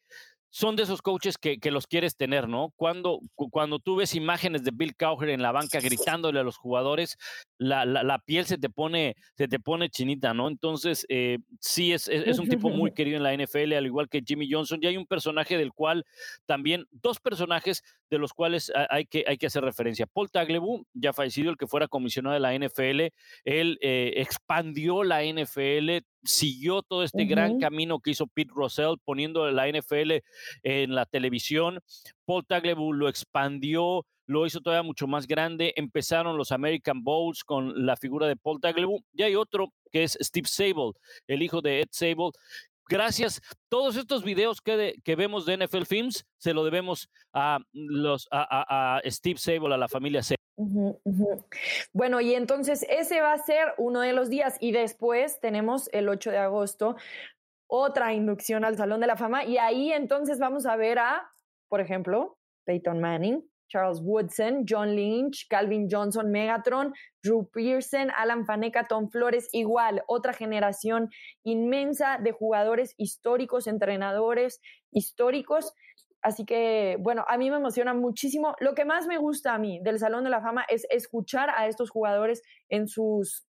son 0.51 0.75
de 0.75 0.83
esos 0.83 1.01
coaches 1.01 1.37
que, 1.37 1.59
los 1.71 1.87
quieres 1.87 2.15
tener, 2.17 2.47
¿no? 2.47 2.73
Cuando, 2.75 3.19
cuando 3.35 3.79
tú 3.79 3.95
ves 3.95 4.15
imágenes 4.15 4.63
de 4.63 4.71
Bill 4.73 4.95
Cowher 4.95 5.29
en 5.29 5.41
la 5.41 5.53
banca 5.53 5.79
gritándole 5.79 6.41
a 6.41 6.43
los 6.43 6.57
jugadores, 6.57 7.17
la, 7.61 8.19
piel 8.25 8.45
se 8.45 8.57
te, 8.57 8.69
pone, 8.69 9.15
se 9.35 9.47
te 9.47 9.59
pone 9.59 9.89
chinita, 9.89 10.33
¿no? 10.33 10.47
Entonces, 10.47 11.05
eh, 11.09 11.37
sí, 11.59 11.93
es, 11.93 12.07
es, 12.07 12.39
un 12.39 12.49
tipo 12.49 12.69
muy 12.69 12.91
querido 12.91 13.17
en 13.17 13.23
la 13.23 13.35
NFL, 13.35 13.73
al 13.73 13.85
igual 13.85 14.09
que 14.09 14.23
Jimmy 14.25 14.51
Johnson. 14.51 14.79
Y 14.81 14.87
hay 14.87 14.97
un 14.97 15.05
personaje 15.05 15.57
del 15.57 15.71
cual 15.71 16.05
también, 16.45 16.87
dos 16.91 17.19
personajes 17.19 17.83
de 18.09 18.17
los 18.17 18.33
cuales 18.33 18.71
hay 18.89 19.05
que, 19.05 19.23
hay 19.27 19.37
que 19.37 19.45
hacer 19.45 19.63
referencia. 19.63 20.07
Paul 20.07 20.31
Tagliabue, 20.31 20.83
ya 20.93 21.13
fallecido, 21.13 21.51
el 21.51 21.57
que 21.57 21.67
fuera 21.67 21.87
comisionado 21.87 22.33
de 22.33 22.39
la 22.39 22.53
NFL, 22.57 23.13
él 23.45 23.77
eh, 23.81 24.13
expandió 24.17 25.03
la 25.03 25.23
NFL, 25.23 26.03
siguió 26.23 26.81
todo 26.81 27.03
este 27.03 27.25
gran 27.25 27.59
camino 27.59 27.99
que 27.99 28.11
hizo 28.11 28.27
Pete 28.27 28.51
Russell 28.53 28.95
poniendo 29.03 29.49
la 29.51 29.67
NFL 29.67 30.23
en 30.63 30.95
la 30.95 31.05
televisión. 31.05 31.79
Paul 32.25 32.45
Tagliabue 32.45 32.97
lo 32.97 33.07
expandió, 33.07 34.05
lo 34.31 34.45
hizo 34.45 34.61
todavía 34.61 34.83
mucho 34.83 35.07
más 35.07 35.27
grande. 35.27 35.73
Empezaron 35.75 36.37
los 36.37 36.51
American 36.51 37.03
Bowls 37.03 37.43
con 37.43 37.85
la 37.85 37.95
figura 37.95 38.27
de 38.27 38.35
Paul 38.35 38.61
Tagliabue. 38.61 39.03
Y 39.13 39.23
hay 39.23 39.35
otro 39.35 39.73
que 39.91 40.03
es 40.03 40.17
Steve 40.21 40.47
Sable, 40.47 40.93
el 41.27 41.43
hijo 41.43 41.61
de 41.61 41.81
Ed 41.81 41.89
Sable, 41.91 42.31
gracias. 42.87 43.41
Todos 43.69 43.97
estos 43.97 44.23
videos 44.23 44.61
que, 44.61 44.95
que, 45.03 45.15
vemos 45.15 45.45
de 45.45 45.57
NFL 45.57 45.83
Films 45.83 46.25
se 46.37 46.53
lo 46.53 46.63
debemos 46.63 47.09
a, 47.33 47.59
los, 47.73 48.27
a, 48.31 48.97
a, 48.97 49.01
Steve 49.09 49.37
Sable, 49.37 49.73
a 49.73 49.77
la 49.77 49.87
familia 49.87 50.23
Sable. 50.23 50.37
Bueno, 51.91 52.21
y 52.21 52.35
entonces 52.35 52.85
ese 52.89 53.21
va 53.21 53.33
a 53.33 53.37
ser 53.37 53.73
uno 53.77 54.01
de 54.01 54.13
los 54.13 54.29
días 54.29 54.57
y 54.59 54.71
después 54.71 55.39
tenemos 55.39 55.89
el 55.91 56.07
8 56.07 56.31
de 56.31 56.37
agosto 56.37 56.95
otra 57.67 58.13
inducción 58.13 58.65
al 58.65 58.75
Salón 58.75 58.99
de 58.99 59.07
la 59.07 59.15
Fama 59.15 59.45
y 59.45 59.57
ahí 59.57 59.93
entonces 59.93 60.39
vamos 60.39 60.65
a 60.65 60.75
ver 60.75 60.99
a, 60.99 61.31
por 61.69 61.79
ejemplo, 61.79 62.37
Peyton 62.65 62.99
Manning, 62.99 63.49
Charles 63.71 64.01
Woodson, 64.01 64.65
John 64.67 64.95
Lynch, 64.95 65.47
Calvin 65.49 65.87
Johnson, 65.89 66.29
Megatron, 66.29 66.93
Drew 67.23 67.49
Pearson, 67.51 68.11
Alan 68.17 68.45
Faneca, 68.45 68.87
Tom 68.87 69.09
Flores, 69.09 69.47
igual, 69.53 70.03
otra 70.07 70.33
generación 70.33 71.09
inmensa 71.43 72.19
de 72.21 72.33
jugadores 72.33 72.93
históricos, 72.97 73.67
entrenadores 73.67 74.59
históricos. 74.91 75.73
Así 76.21 76.45
que, 76.45 76.97
bueno, 76.99 77.25
a 77.27 77.37
mí 77.37 77.49
me 77.49 77.57
emociona 77.57 77.93
muchísimo. 77.93 78.55
Lo 78.59 78.75
que 78.75 78.85
más 78.85 79.07
me 79.07 79.17
gusta 79.17 79.55
a 79.55 79.57
mí 79.57 79.79
del 79.81 79.99
Salón 79.99 80.25
de 80.25 80.29
la 80.29 80.41
Fama 80.41 80.65
es 80.67 80.85
escuchar 80.89 81.49
a 81.49 81.67
estos 81.67 81.89
jugadores 81.89 82.43
en 82.69 82.87
sus 82.87 83.47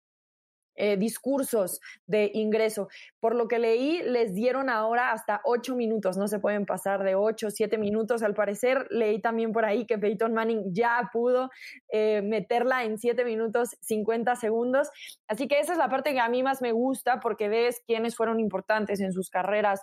eh, 0.75 0.97
discursos 0.97 1.79
de 2.07 2.31
ingreso. 2.33 2.87
Por 3.19 3.35
lo 3.35 3.47
que 3.47 3.59
leí, 3.59 4.01
les 4.03 4.33
dieron 4.33 4.69
ahora 4.69 5.11
hasta 5.11 5.41
ocho 5.43 5.75
minutos, 5.75 6.17
no 6.17 6.27
se 6.27 6.39
pueden 6.39 6.65
pasar 6.65 7.03
de 7.03 7.15
ocho, 7.15 7.49
siete 7.49 7.77
minutos. 7.77 8.23
Al 8.23 8.33
parecer, 8.33 8.87
leí 8.89 9.21
también 9.21 9.51
por 9.51 9.65
ahí 9.65 9.85
que 9.85 9.97
Peyton 9.97 10.33
Manning 10.33 10.73
ya 10.73 11.09
pudo 11.11 11.49
eh, 11.89 12.21
meterla 12.21 12.83
en 12.83 12.97
siete 12.97 13.25
minutos 13.25 13.75
50 13.81 14.35
segundos. 14.35 14.89
Así 15.27 15.47
que 15.47 15.59
esa 15.59 15.73
es 15.73 15.77
la 15.77 15.89
parte 15.89 16.13
que 16.13 16.19
a 16.19 16.29
mí 16.29 16.43
más 16.43 16.61
me 16.61 16.71
gusta 16.71 17.19
porque 17.19 17.49
ves 17.49 17.81
quiénes 17.85 18.15
fueron 18.15 18.39
importantes 18.39 19.01
en 19.01 19.11
sus 19.11 19.29
carreras, 19.29 19.81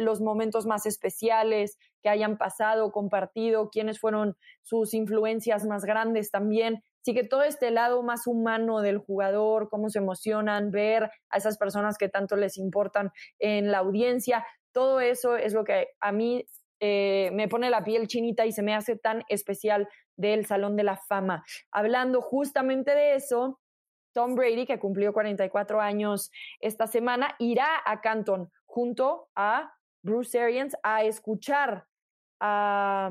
los 0.00 0.20
momentos 0.20 0.66
más 0.66 0.86
especiales 0.86 1.78
que 2.02 2.10
hayan 2.10 2.36
pasado, 2.36 2.92
compartido, 2.92 3.70
quiénes 3.70 3.98
fueron 3.98 4.36
sus 4.62 4.94
influencias 4.94 5.64
más 5.64 5.84
grandes 5.84 6.30
también. 6.30 6.82
Así 7.04 7.12
que 7.12 7.22
todo 7.22 7.42
este 7.42 7.70
lado 7.70 8.02
más 8.02 8.26
humano 8.26 8.80
del 8.80 8.96
jugador, 8.96 9.68
cómo 9.68 9.90
se 9.90 9.98
emocionan, 9.98 10.70
ver 10.70 11.10
a 11.28 11.36
esas 11.36 11.58
personas 11.58 11.98
que 11.98 12.08
tanto 12.08 12.34
les 12.34 12.56
importan 12.56 13.10
en 13.38 13.70
la 13.70 13.78
audiencia, 13.78 14.46
todo 14.72 15.00
eso 15.00 15.36
es 15.36 15.52
lo 15.52 15.64
que 15.64 15.88
a 16.00 16.12
mí 16.12 16.46
eh, 16.80 17.28
me 17.34 17.46
pone 17.46 17.68
la 17.68 17.84
piel 17.84 18.08
chinita 18.08 18.46
y 18.46 18.52
se 18.52 18.62
me 18.62 18.74
hace 18.74 18.96
tan 18.96 19.22
especial 19.28 19.86
del 20.16 20.46
Salón 20.46 20.76
de 20.76 20.84
la 20.84 20.96
Fama. 20.96 21.44
Hablando 21.70 22.22
justamente 22.22 22.94
de 22.94 23.16
eso, 23.16 23.60
Tom 24.14 24.34
Brady, 24.34 24.64
que 24.64 24.78
cumplió 24.78 25.12
44 25.12 25.82
años 25.82 26.30
esta 26.60 26.86
semana, 26.86 27.34
irá 27.38 27.82
a 27.84 28.00
Canton 28.00 28.50
junto 28.64 29.28
a 29.34 29.74
Bruce 30.02 30.40
Arians 30.40 30.74
a 30.82 31.04
escuchar 31.04 31.86
a, 32.40 33.10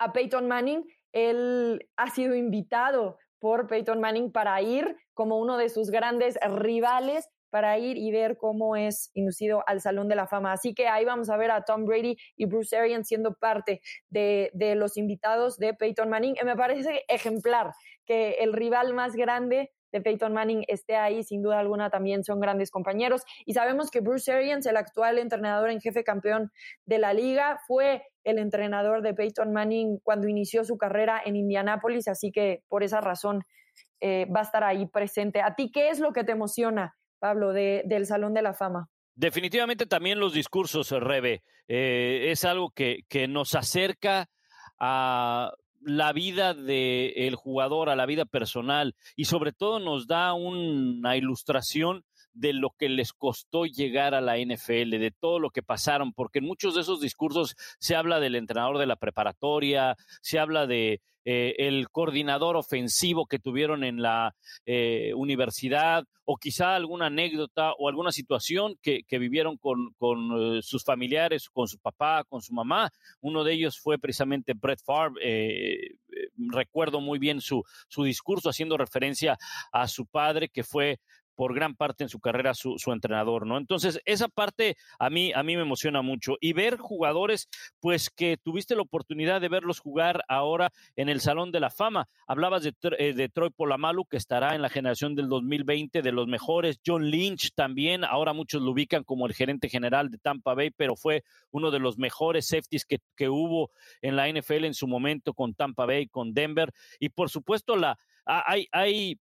a 0.00 0.12
Peyton 0.12 0.48
Manning 0.48 0.84
él 1.12 1.88
ha 1.96 2.10
sido 2.10 2.34
invitado 2.34 3.18
por 3.38 3.66
Peyton 3.66 4.00
Manning 4.00 4.32
para 4.32 4.60
ir 4.62 4.96
como 5.14 5.38
uno 5.38 5.56
de 5.56 5.68
sus 5.68 5.90
grandes 5.90 6.38
rivales 6.42 7.28
para 7.50 7.76
ir 7.78 7.98
y 7.98 8.10
ver 8.12 8.36
cómo 8.36 8.76
es 8.76 9.10
inducido 9.12 9.62
al 9.66 9.80
Salón 9.80 10.08
de 10.08 10.14
la 10.14 10.26
Fama. 10.26 10.52
Así 10.52 10.72
que 10.72 10.88
ahí 10.88 11.04
vamos 11.04 11.30
a 11.30 11.36
ver 11.36 11.50
a 11.50 11.64
Tom 11.64 11.84
Brady 11.84 12.16
y 12.36 12.46
Bruce 12.46 12.76
Arians 12.76 13.08
siendo 13.08 13.34
parte 13.34 13.80
de, 14.08 14.50
de 14.54 14.76
los 14.76 14.96
invitados 14.96 15.58
de 15.58 15.74
Peyton 15.74 16.08
Manning. 16.08 16.36
Y 16.40 16.44
me 16.44 16.56
parece 16.56 17.04
ejemplar 17.08 17.72
que 18.06 18.36
el 18.40 18.52
rival 18.52 18.94
más 18.94 19.14
grande 19.14 19.72
de 19.92 20.00
Peyton 20.00 20.32
Manning 20.32 20.64
esté 20.68 20.96
ahí, 20.96 21.24
sin 21.24 21.42
duda 21.42 21.58
alguna 21.58 21.90
también 21.90 22.22
son 22.22 22.40
grandes 22.40 22.70
compañeros. 22.70 23.22
Y 23.44 23.54
sabemos 23.54 23.90
que 23.90 24.00
Bruce 24.00 24.30
Arians, 24.32 24.66
el 24.66 24.76
actual 24.76 25.18
entrenador 25.18 25.70
en 25.70 25.80
jefe 25.80 26.04
campeón 26.04 26.52
de 26.86 26.98
la 26.98 27.12
liga, 27.12 27.60
fue 27.66 28.04
el 28.24 28.38
entrenador 28.38 29.02
de 29.02 29.14
Peyton 29.14 29.52
Manning 29.52 29.98
cuando 30.02 30.28
inició 30.28 30.64
su 30.64 30.76
carrera 30.76 31.20
en 31.24 31.36
Indianápolis, 31.36 32.08
así 32.08 32.32
que 32.32 32.62
por 32.68 32.82
esa 32.82 33.00
razón 33.00 33.42
eh, 34.00 34.26
va 34.26 34.40
a 34.40 34.44
estar 34.44 34.64
ahí 34.64 34.86
presente. 34.86 35.42
¿A 35.42 35.54
ti 35.54 35.70
qué 35.72 35.90
es 35.90 36.00
lo 36.00 36.12
que 36.12 36.24
te 36.24 36.32
emociona, 36.32 36.96
Pablo, 37.18 37.52
de, 37.52 37.82
del 37.86 38.06
Salón 38.06 38.34
de 38.34 38.42
la 38.42 38.54
Fama? 38.54 38.88
Definitivamente 39.14 39.86
también 39.86 40.18
los 40.18 40.32
discursos, 40.32 40.90
Rebe. 40.90 41.42
Eh, 41.68 42.30
es 42.30 42.44
algo 42.44 42.70
que, 42.70 43.00
que 43.08 43.28
nos 43.28 43.54
acerca 43.54 44.28
a 44.78 45.52
la 45.80 46.12
vida 46.12 46.54
del 46.54 47.34
jugador, 47.36 47.88
a 47.88 47.96
la 47.96 48.06
vida 48.06 48.24
personal 48.24 48.94
y 49.16 49.24
sobre 49.24 49.52
todo 49.52 49.78
nos 49.78 50.06
da 50.06 50.34
una 50.34 51.16
ilustración 51.16 52.04
de 52.32 52.52
lo 52.52 52.70
que 52.78 52.88
les 52.88 53.12
costó 53.12 53.66
llegar 53.66 54.14
a 54.14 54.20
la 54.20 54.38
NFL, 54.38 54.90
de 54.90 55.12
todo 55.18 55.38
lo 55.38 55.50
que 55.50 55.62
pasaron, 55.62 56.12
porque 56.12 56.38
en 56.38 56.46
muchos 56.46 56.74
de 56.74 56.82
esos 56.82 57.00
discursos 57.00 57.56
se 57.78 57.96
habla 57.96 58.20
del 58.20 58.34
entrenador 58.34 58.78
de 58.78 58.86
la 58.86 58.96
preparatoria, 58.96 59.96
se 60.20 60.38
habla 60.38 60.66
de 60.66 61.00
eh, 61.26 61.54
el 61.58 61.90
coordinador 61.90 62.56
ofensivo 62.56 63.26
que 63.26 63.38
tuvieron 63.38 63.84
en 63.84 64.00
la 64.00 64.34
eh, 64.64 65.12
universidad 65.14 66.04
o 66.24 66.36
quizá 66.38 66.74
alguna 66.74 67.06
anécdota 67.06 67.72
o 67.78 67.88
alguna 67.88 68.10
situación 68.10 68.76
que, 68.80 69.04
vivieron 69.18 69.58
con, 69.58 69.92
con 69.98 70.30
eh, 70.56 70.62
sus 70.62 70.82
familiares, 70.82 71.50
con 71.50 71.68
su 71.68 71.78
papá, 71.78 72.24
con 72.26 72.40
su 72.40 72.54
mamá. 72.54 72.90
Uno 73.20 73.44
de 73.44 73.52
ellos 73.52 73.78
fue 73.78 73.98
precisamente 73.98 74.54
Brett 74.54 74.80
Favre. 74.82 75.98
recuerdo 76.36 77.00
muy 77.00 77.18
bien 77.18 77.40
su, 77.40 77.62
su 77.88 78.04
discurso 78.04 78.48
haciendo 78.48 78.78
referencia 78.78 79.36
a 79.72 79.88
su 79.88 80.06
padre 80.06 80.48
que 80.48 80.64
fue 80.64 81.00
por 81.40 81.54
gran 81.54 81.74
parte 81.74 82.04
en 82.04 82.10
su 82.10 82.20
carrera 82.20 82.52
su, 82.52 82.76
entrenador, 82.92 83.46
¿no? 83.46 83.56
Entonces, 83.56 83.98
esa 84.04 84.28
parte 84.28 84.76
a 84.98 85.08
mí, 85.08 85.32
a 85.34 85.42
mí 85.42 85.56
me 85.56 85.62
emociona 85.62 86.02
mucho. 86.02 86.36
Y 86.38 86.52
ver 86.52 86.76
jugadores, 86.76 87.48
pues 87.80 88.10
que 88.10 88.36
tuviste 88.36 88.76
la 88.76 88.82
oportunidad 88.82 89.40
de 89.40 89.48
verlos 89.48 89.78
jugar 89.78 90.22
ahora 90.28 90.70
en 90.96 91.08
el 91.08 91.22
Salón 91.22 91.50
de 91.50 91.60
la 91.60 91.70
Fama. 91.70 92.10
Hablabas 92.26 92.62
de, 92.62 92.74
eh, 92.98 93.14
de 93.14 93.30
Troy 93.30 93.48
Polamalu, 93.48 94.04
que 94.04 94.18
estará 94.18 94.54
en 94.54 94.60
la 94.60 94.68
generación 94.68 95.14
del 95.14 95.30
2020 95.30 96.02
de 96.02 96.12
los 96.12 96.26
mejores. 96.26 96.78
John 96.86 97.10
Lynch 97.10 97.54
también, 97.54 98.04
ahora 98.04 98.34
muchos 98.34 98.60
lo 98.60 98.72
ubican 98.72 99.02
como 99.02 99.26
el 99.26 99.32
gerente 99.32 99.70
general 99.70 100.10
de 100.10 100.18
Tampa 100.18 100.52
Bay, 100.52 100.70
pero 100.70 100.94
fue 100.94 101.24
uno 101.52 101.70
de 101.70 101.78
los 101.78 101.96
mejores 101.96 102.48
safeties 102.48 102.84
que, 102.84 102.98
que 103.16 103.30
hubo 103.30 103.70
en 104.02 104.14
la 104.14 104.28
NFL 104.28 104.66
en 104.66 104.74
su 104.74 104.86
momento 104.86 105.32
con 105.32 105.54
Tampa 105.54 105.86
Bay, 105.86 106.06
con 106.06 106.34
Denver. 106.34 106.70
Y 106.98 107.08
por 107.08 107.30
supuesto, 107.30 107.76
la, 107.76 107.98
hay, 108.26 108.68
hay 108.72 109.18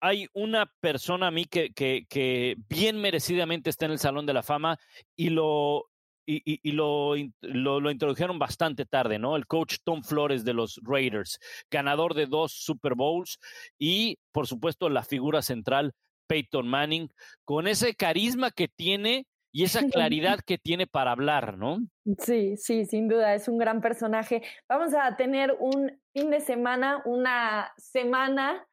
hay 0.00 0.28
una 0.32 0.70
persona 0.80 1.28
a 1.28 1.30
mí 1.30 1.44
que, 1.44 1.72
que, 1.72 2.06
que, 2.08 2.56
bien 2.68 3.00
merecidamente 3.00 3.70
está 3.70 3.86
en 3.86 3.92
el 3.92 3.98
Salón 3.98 4.26
de 4.26 4.32
la 4.32 4.42
Fama 4.42 4.78
y 5.16 5.30
lo, 5.30 5.86
y, 6.26 6.36
y, 6.44 6.60
y 6.62 6.72
lo, 6.72 7.14
lo, 7.40 7.80
lo, 7.80 7.90
introdujeron 7.90 8.38
bastante 8.38 8.84
tarde, 8.84 9.18
¿no? 9.18 9.34
El 9.36 9.46
coach 9.46 9.76
Tom 9.82 10.02
Flores 10.02 10.44
de 10.44 10.54
los 10.54 10.80
Raiders, 10.84 11.38
ganador 11.70 12.14
de 12.14 12.26
dos 12.26 12.52
Super 12.52 12.94
Bowls 12.94 13.38
y, 13.78 14.18
por 14.32 14.46
supuesto, 14.46 14.88
la 14.88 15.02
figura 15.02 15.42
central, 15.42 15.94
Peyton 16.26 16.68
Manning, 16.68 17.10
con 17.44 17.66
ese 17.66 17.94
carisma 17.94 18.50
que 18.50 18.68
tiene 18.68 19.26
y 19.50 19.64
esa 19.64 19.80
claridad 19.88 20.40
que 20.44 20.58
tiene 20.58 20.86
para 20.86 21.12
hablar, 21.12 21.56
¿no? 21.56 21.78
Sí, 22.18 22.56
sí, 22.56 22.84
sin 22.84 23.08
duda, 23.08 23.34
es 23.34 23.48
un 23.48 23.58
gran 23.58 23.80
personaje. 23.80 24.42
Vamos 24.68 24.94
a 24.94 25.16
tener 25.16 25.56
un 25.58 25.98
fin 26.12 26.30
de 26.30 26.40
semana, 26.40 27.02
una 27.06 27.72
semana 27.78 28.67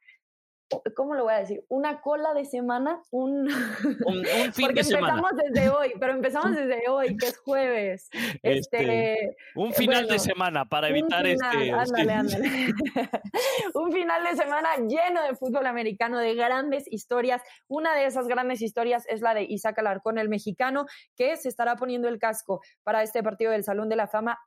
¿cómo 0.95 1.15
lo 1.15 1.23
voy 1.23 1.33
a 1.33 1.37
decir? 1.37 1.63
Una 1.69 2.01
cola 2.01 2.33
de 2.33 2.45
semana, 2.45 3.01
un, 3.11 3.47
un, 4.07 4.17
un 4.17 4.53
fin 4.53 4.67
porque 4.67 4.81
de 4.81 4.83
semana. 4.83 5.15
empezamos 5.15 5.31
desde 5.35 5.69
hoy, 5.69 5.93
pero 5.99 6.13
empezamos 6.13 6.55
desde 6.55 6.89
hoy, 6.89 7.17
que 7.17 7.27
es 7.27 7.37
jueves. 7.39 8.09
Este, 8.43 9.15
este 9.15 9.37
un 9.55 9.73
final 9.73 10.03
bueno, 10.03 10.13
de 10.13 10.19
semana 10.19 10.65
para 10.65 10.89
evitar 10.89 11.25
final, 11.25 11.57
este. 11.57 11.71
Ándale, 11.71 12.13
ándale. 12.13 12.49
un 13.73 13.91
final 13.91 14.23
de 14.23 14.35
semana 14.35 14.69
lleno 14.87 15.23
de 15.23 15.35
fútbol 15.35 15.65
americano, 15.65 16.19
de 16.19 16.35
grandes 16.35 16.85
historias. 16.91 17.41
Una 17.67 17.95
de 17.95 18.05
esas 18.05 18.27
grandes 18.27 18.61
historias 18.61 19.05
es 19.07 19.21
la 19.21 19.33
de 19.33 19.43
Isaac 19.43 19.79
Alarcón, 19.79 20.17
el 20.17 20.29
mexicano, 20.29 20.85
que 21.15 21.37
se 21.37 21.49
estará 21.49 21.75
poniendo 21.75 22.07
el 22.07 22.19
casco 22.19 22.61
para 22.83 23.03
este 23.03 23.23
partido 23.23 23.51
del 23.51 23.63
Salón 23.63 23.89
de 23.89 23.95
la 23.95 24.07
Fama. 24.07 24.39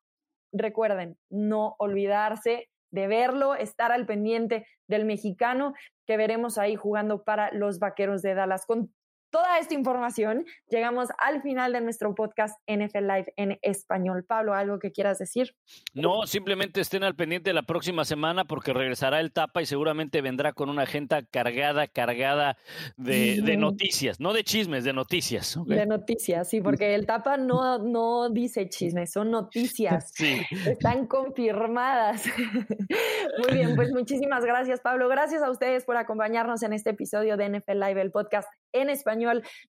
Recuerden, 0.53 1.19
no 1.29 1.75
olvidarse 1.79 2.69
de 2.91 3.07
verlo, 3.07 3.55
estar 3.55 3.93
al 3.93 4.07
pendiente 4.07 4.67
del 4.87 5.05
mexicano 5.05 5.75
que 6.07 6.17
veremos 6.17 6.59
ahí 6.59 6.77
jugando 6.77 7.23
para 7.23 7.53
los 7.53 7.79
Vaqueros 7.79 8.23
de 8.23 8.35
Dallas. 8.35 8.67
Con 8.67 8.93
toda 9.31 9.59
esta 9.59 9.75
información, 9.75 10.45
llegamos 10.69 11.09
al 11.19 11.43
final 11.43 11.73
de 11.73 11.81
nuestro 11.81 12.15
podcast 12.15 12.59
NFL 12.67 13.07
Live 13.07 13.33
en 13.37 13.59
español. 13.63 14.25
Pablo, 14.25 14.55
¿algo 14.55 14.79
que 14.79 14.93
quieras 14.93 15.19
decir? 15.19 15.55
No, 15.95 16.27
simplemente 16.27 16.81
estén 16.81 17.05
al 17.05 17.15
pendiente 17.15 17.53
la 17.53 17.63
próxima 17.63 18.05
semana 18.05 18.45
porque 18.45 18.73
regresará 18.73 19.21
el 19.21 19.33
Tapa 19.33 19.63
y 19.63 19.67
seguramente 19.67 20.21
vendrá 20.21 20.53
con 20.53 20.71
una 20.71 20.83
agenda 20.83 21.23
cargada, 21.23 21.87
cargada 21.87 22.57
de, 22.97 23.41
de 23.43 23.57
noticias, 23.57 24.21
no 24.21 24.33
de 24.33 24.45
chismes, 24.45 24.85
de 24.85 24.93
noticias. 24.93 25.57
¿okay? 25.57 25.79
De 25.79 25.87
noticias, 25.87 26.49
sí, 26.49 26.61
porque 26.61 26.95
el 26.95 27.07
Tapa 27.07 27.37
no, 27.37 27.79
no 27.79 28.31
dice 28.31 28.69
chismes, 28.69 29.13
son 29.13 29.31
noticias. 29.31 30.13
Sí. 30.19 30.41
Están 30.67 31.07
confirmadas. 31.07 32.25
Muy 33.39 33.55
bien, 33.55 33.77
pues 33.77 33.93
muchísimas 33.93 34.45
gracias, 34.45 34.81
Pablo. 34.81 35.09
Gracias 35.09 35.43
a 35.43 35.51
ustedes 35.51 35.85
por 35.85 35.97
acompañarnos 35.97 36.63
en 36.63 36.73
este 36.73 36.91
episodio 36.91 37.37
de 37.37 37.49
NFL 37.49 37.79
Live, 37.79 38.01
el 38.01 38.11
podcast 38.11 38.49
en 38.73 38.91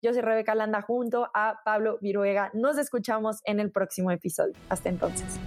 Yo 0.02 0.12
soy 0.12 0.22
Rebeca 0.22 0.54
Landa 0.54 0.82
junto 0.82 1.28
a 1.34 1.60
Pablo 1.64 1.98
Viruega. 2.00 2.50
Nos 2.54 2.78
escuchamos 2.78 3.40
en 3.44 3.60
el 3.60 3.70
próximo 3.70 4.10
episodio. 4.10 4.54
Hasta 4.68 4.88
entonces. 4.88 5.38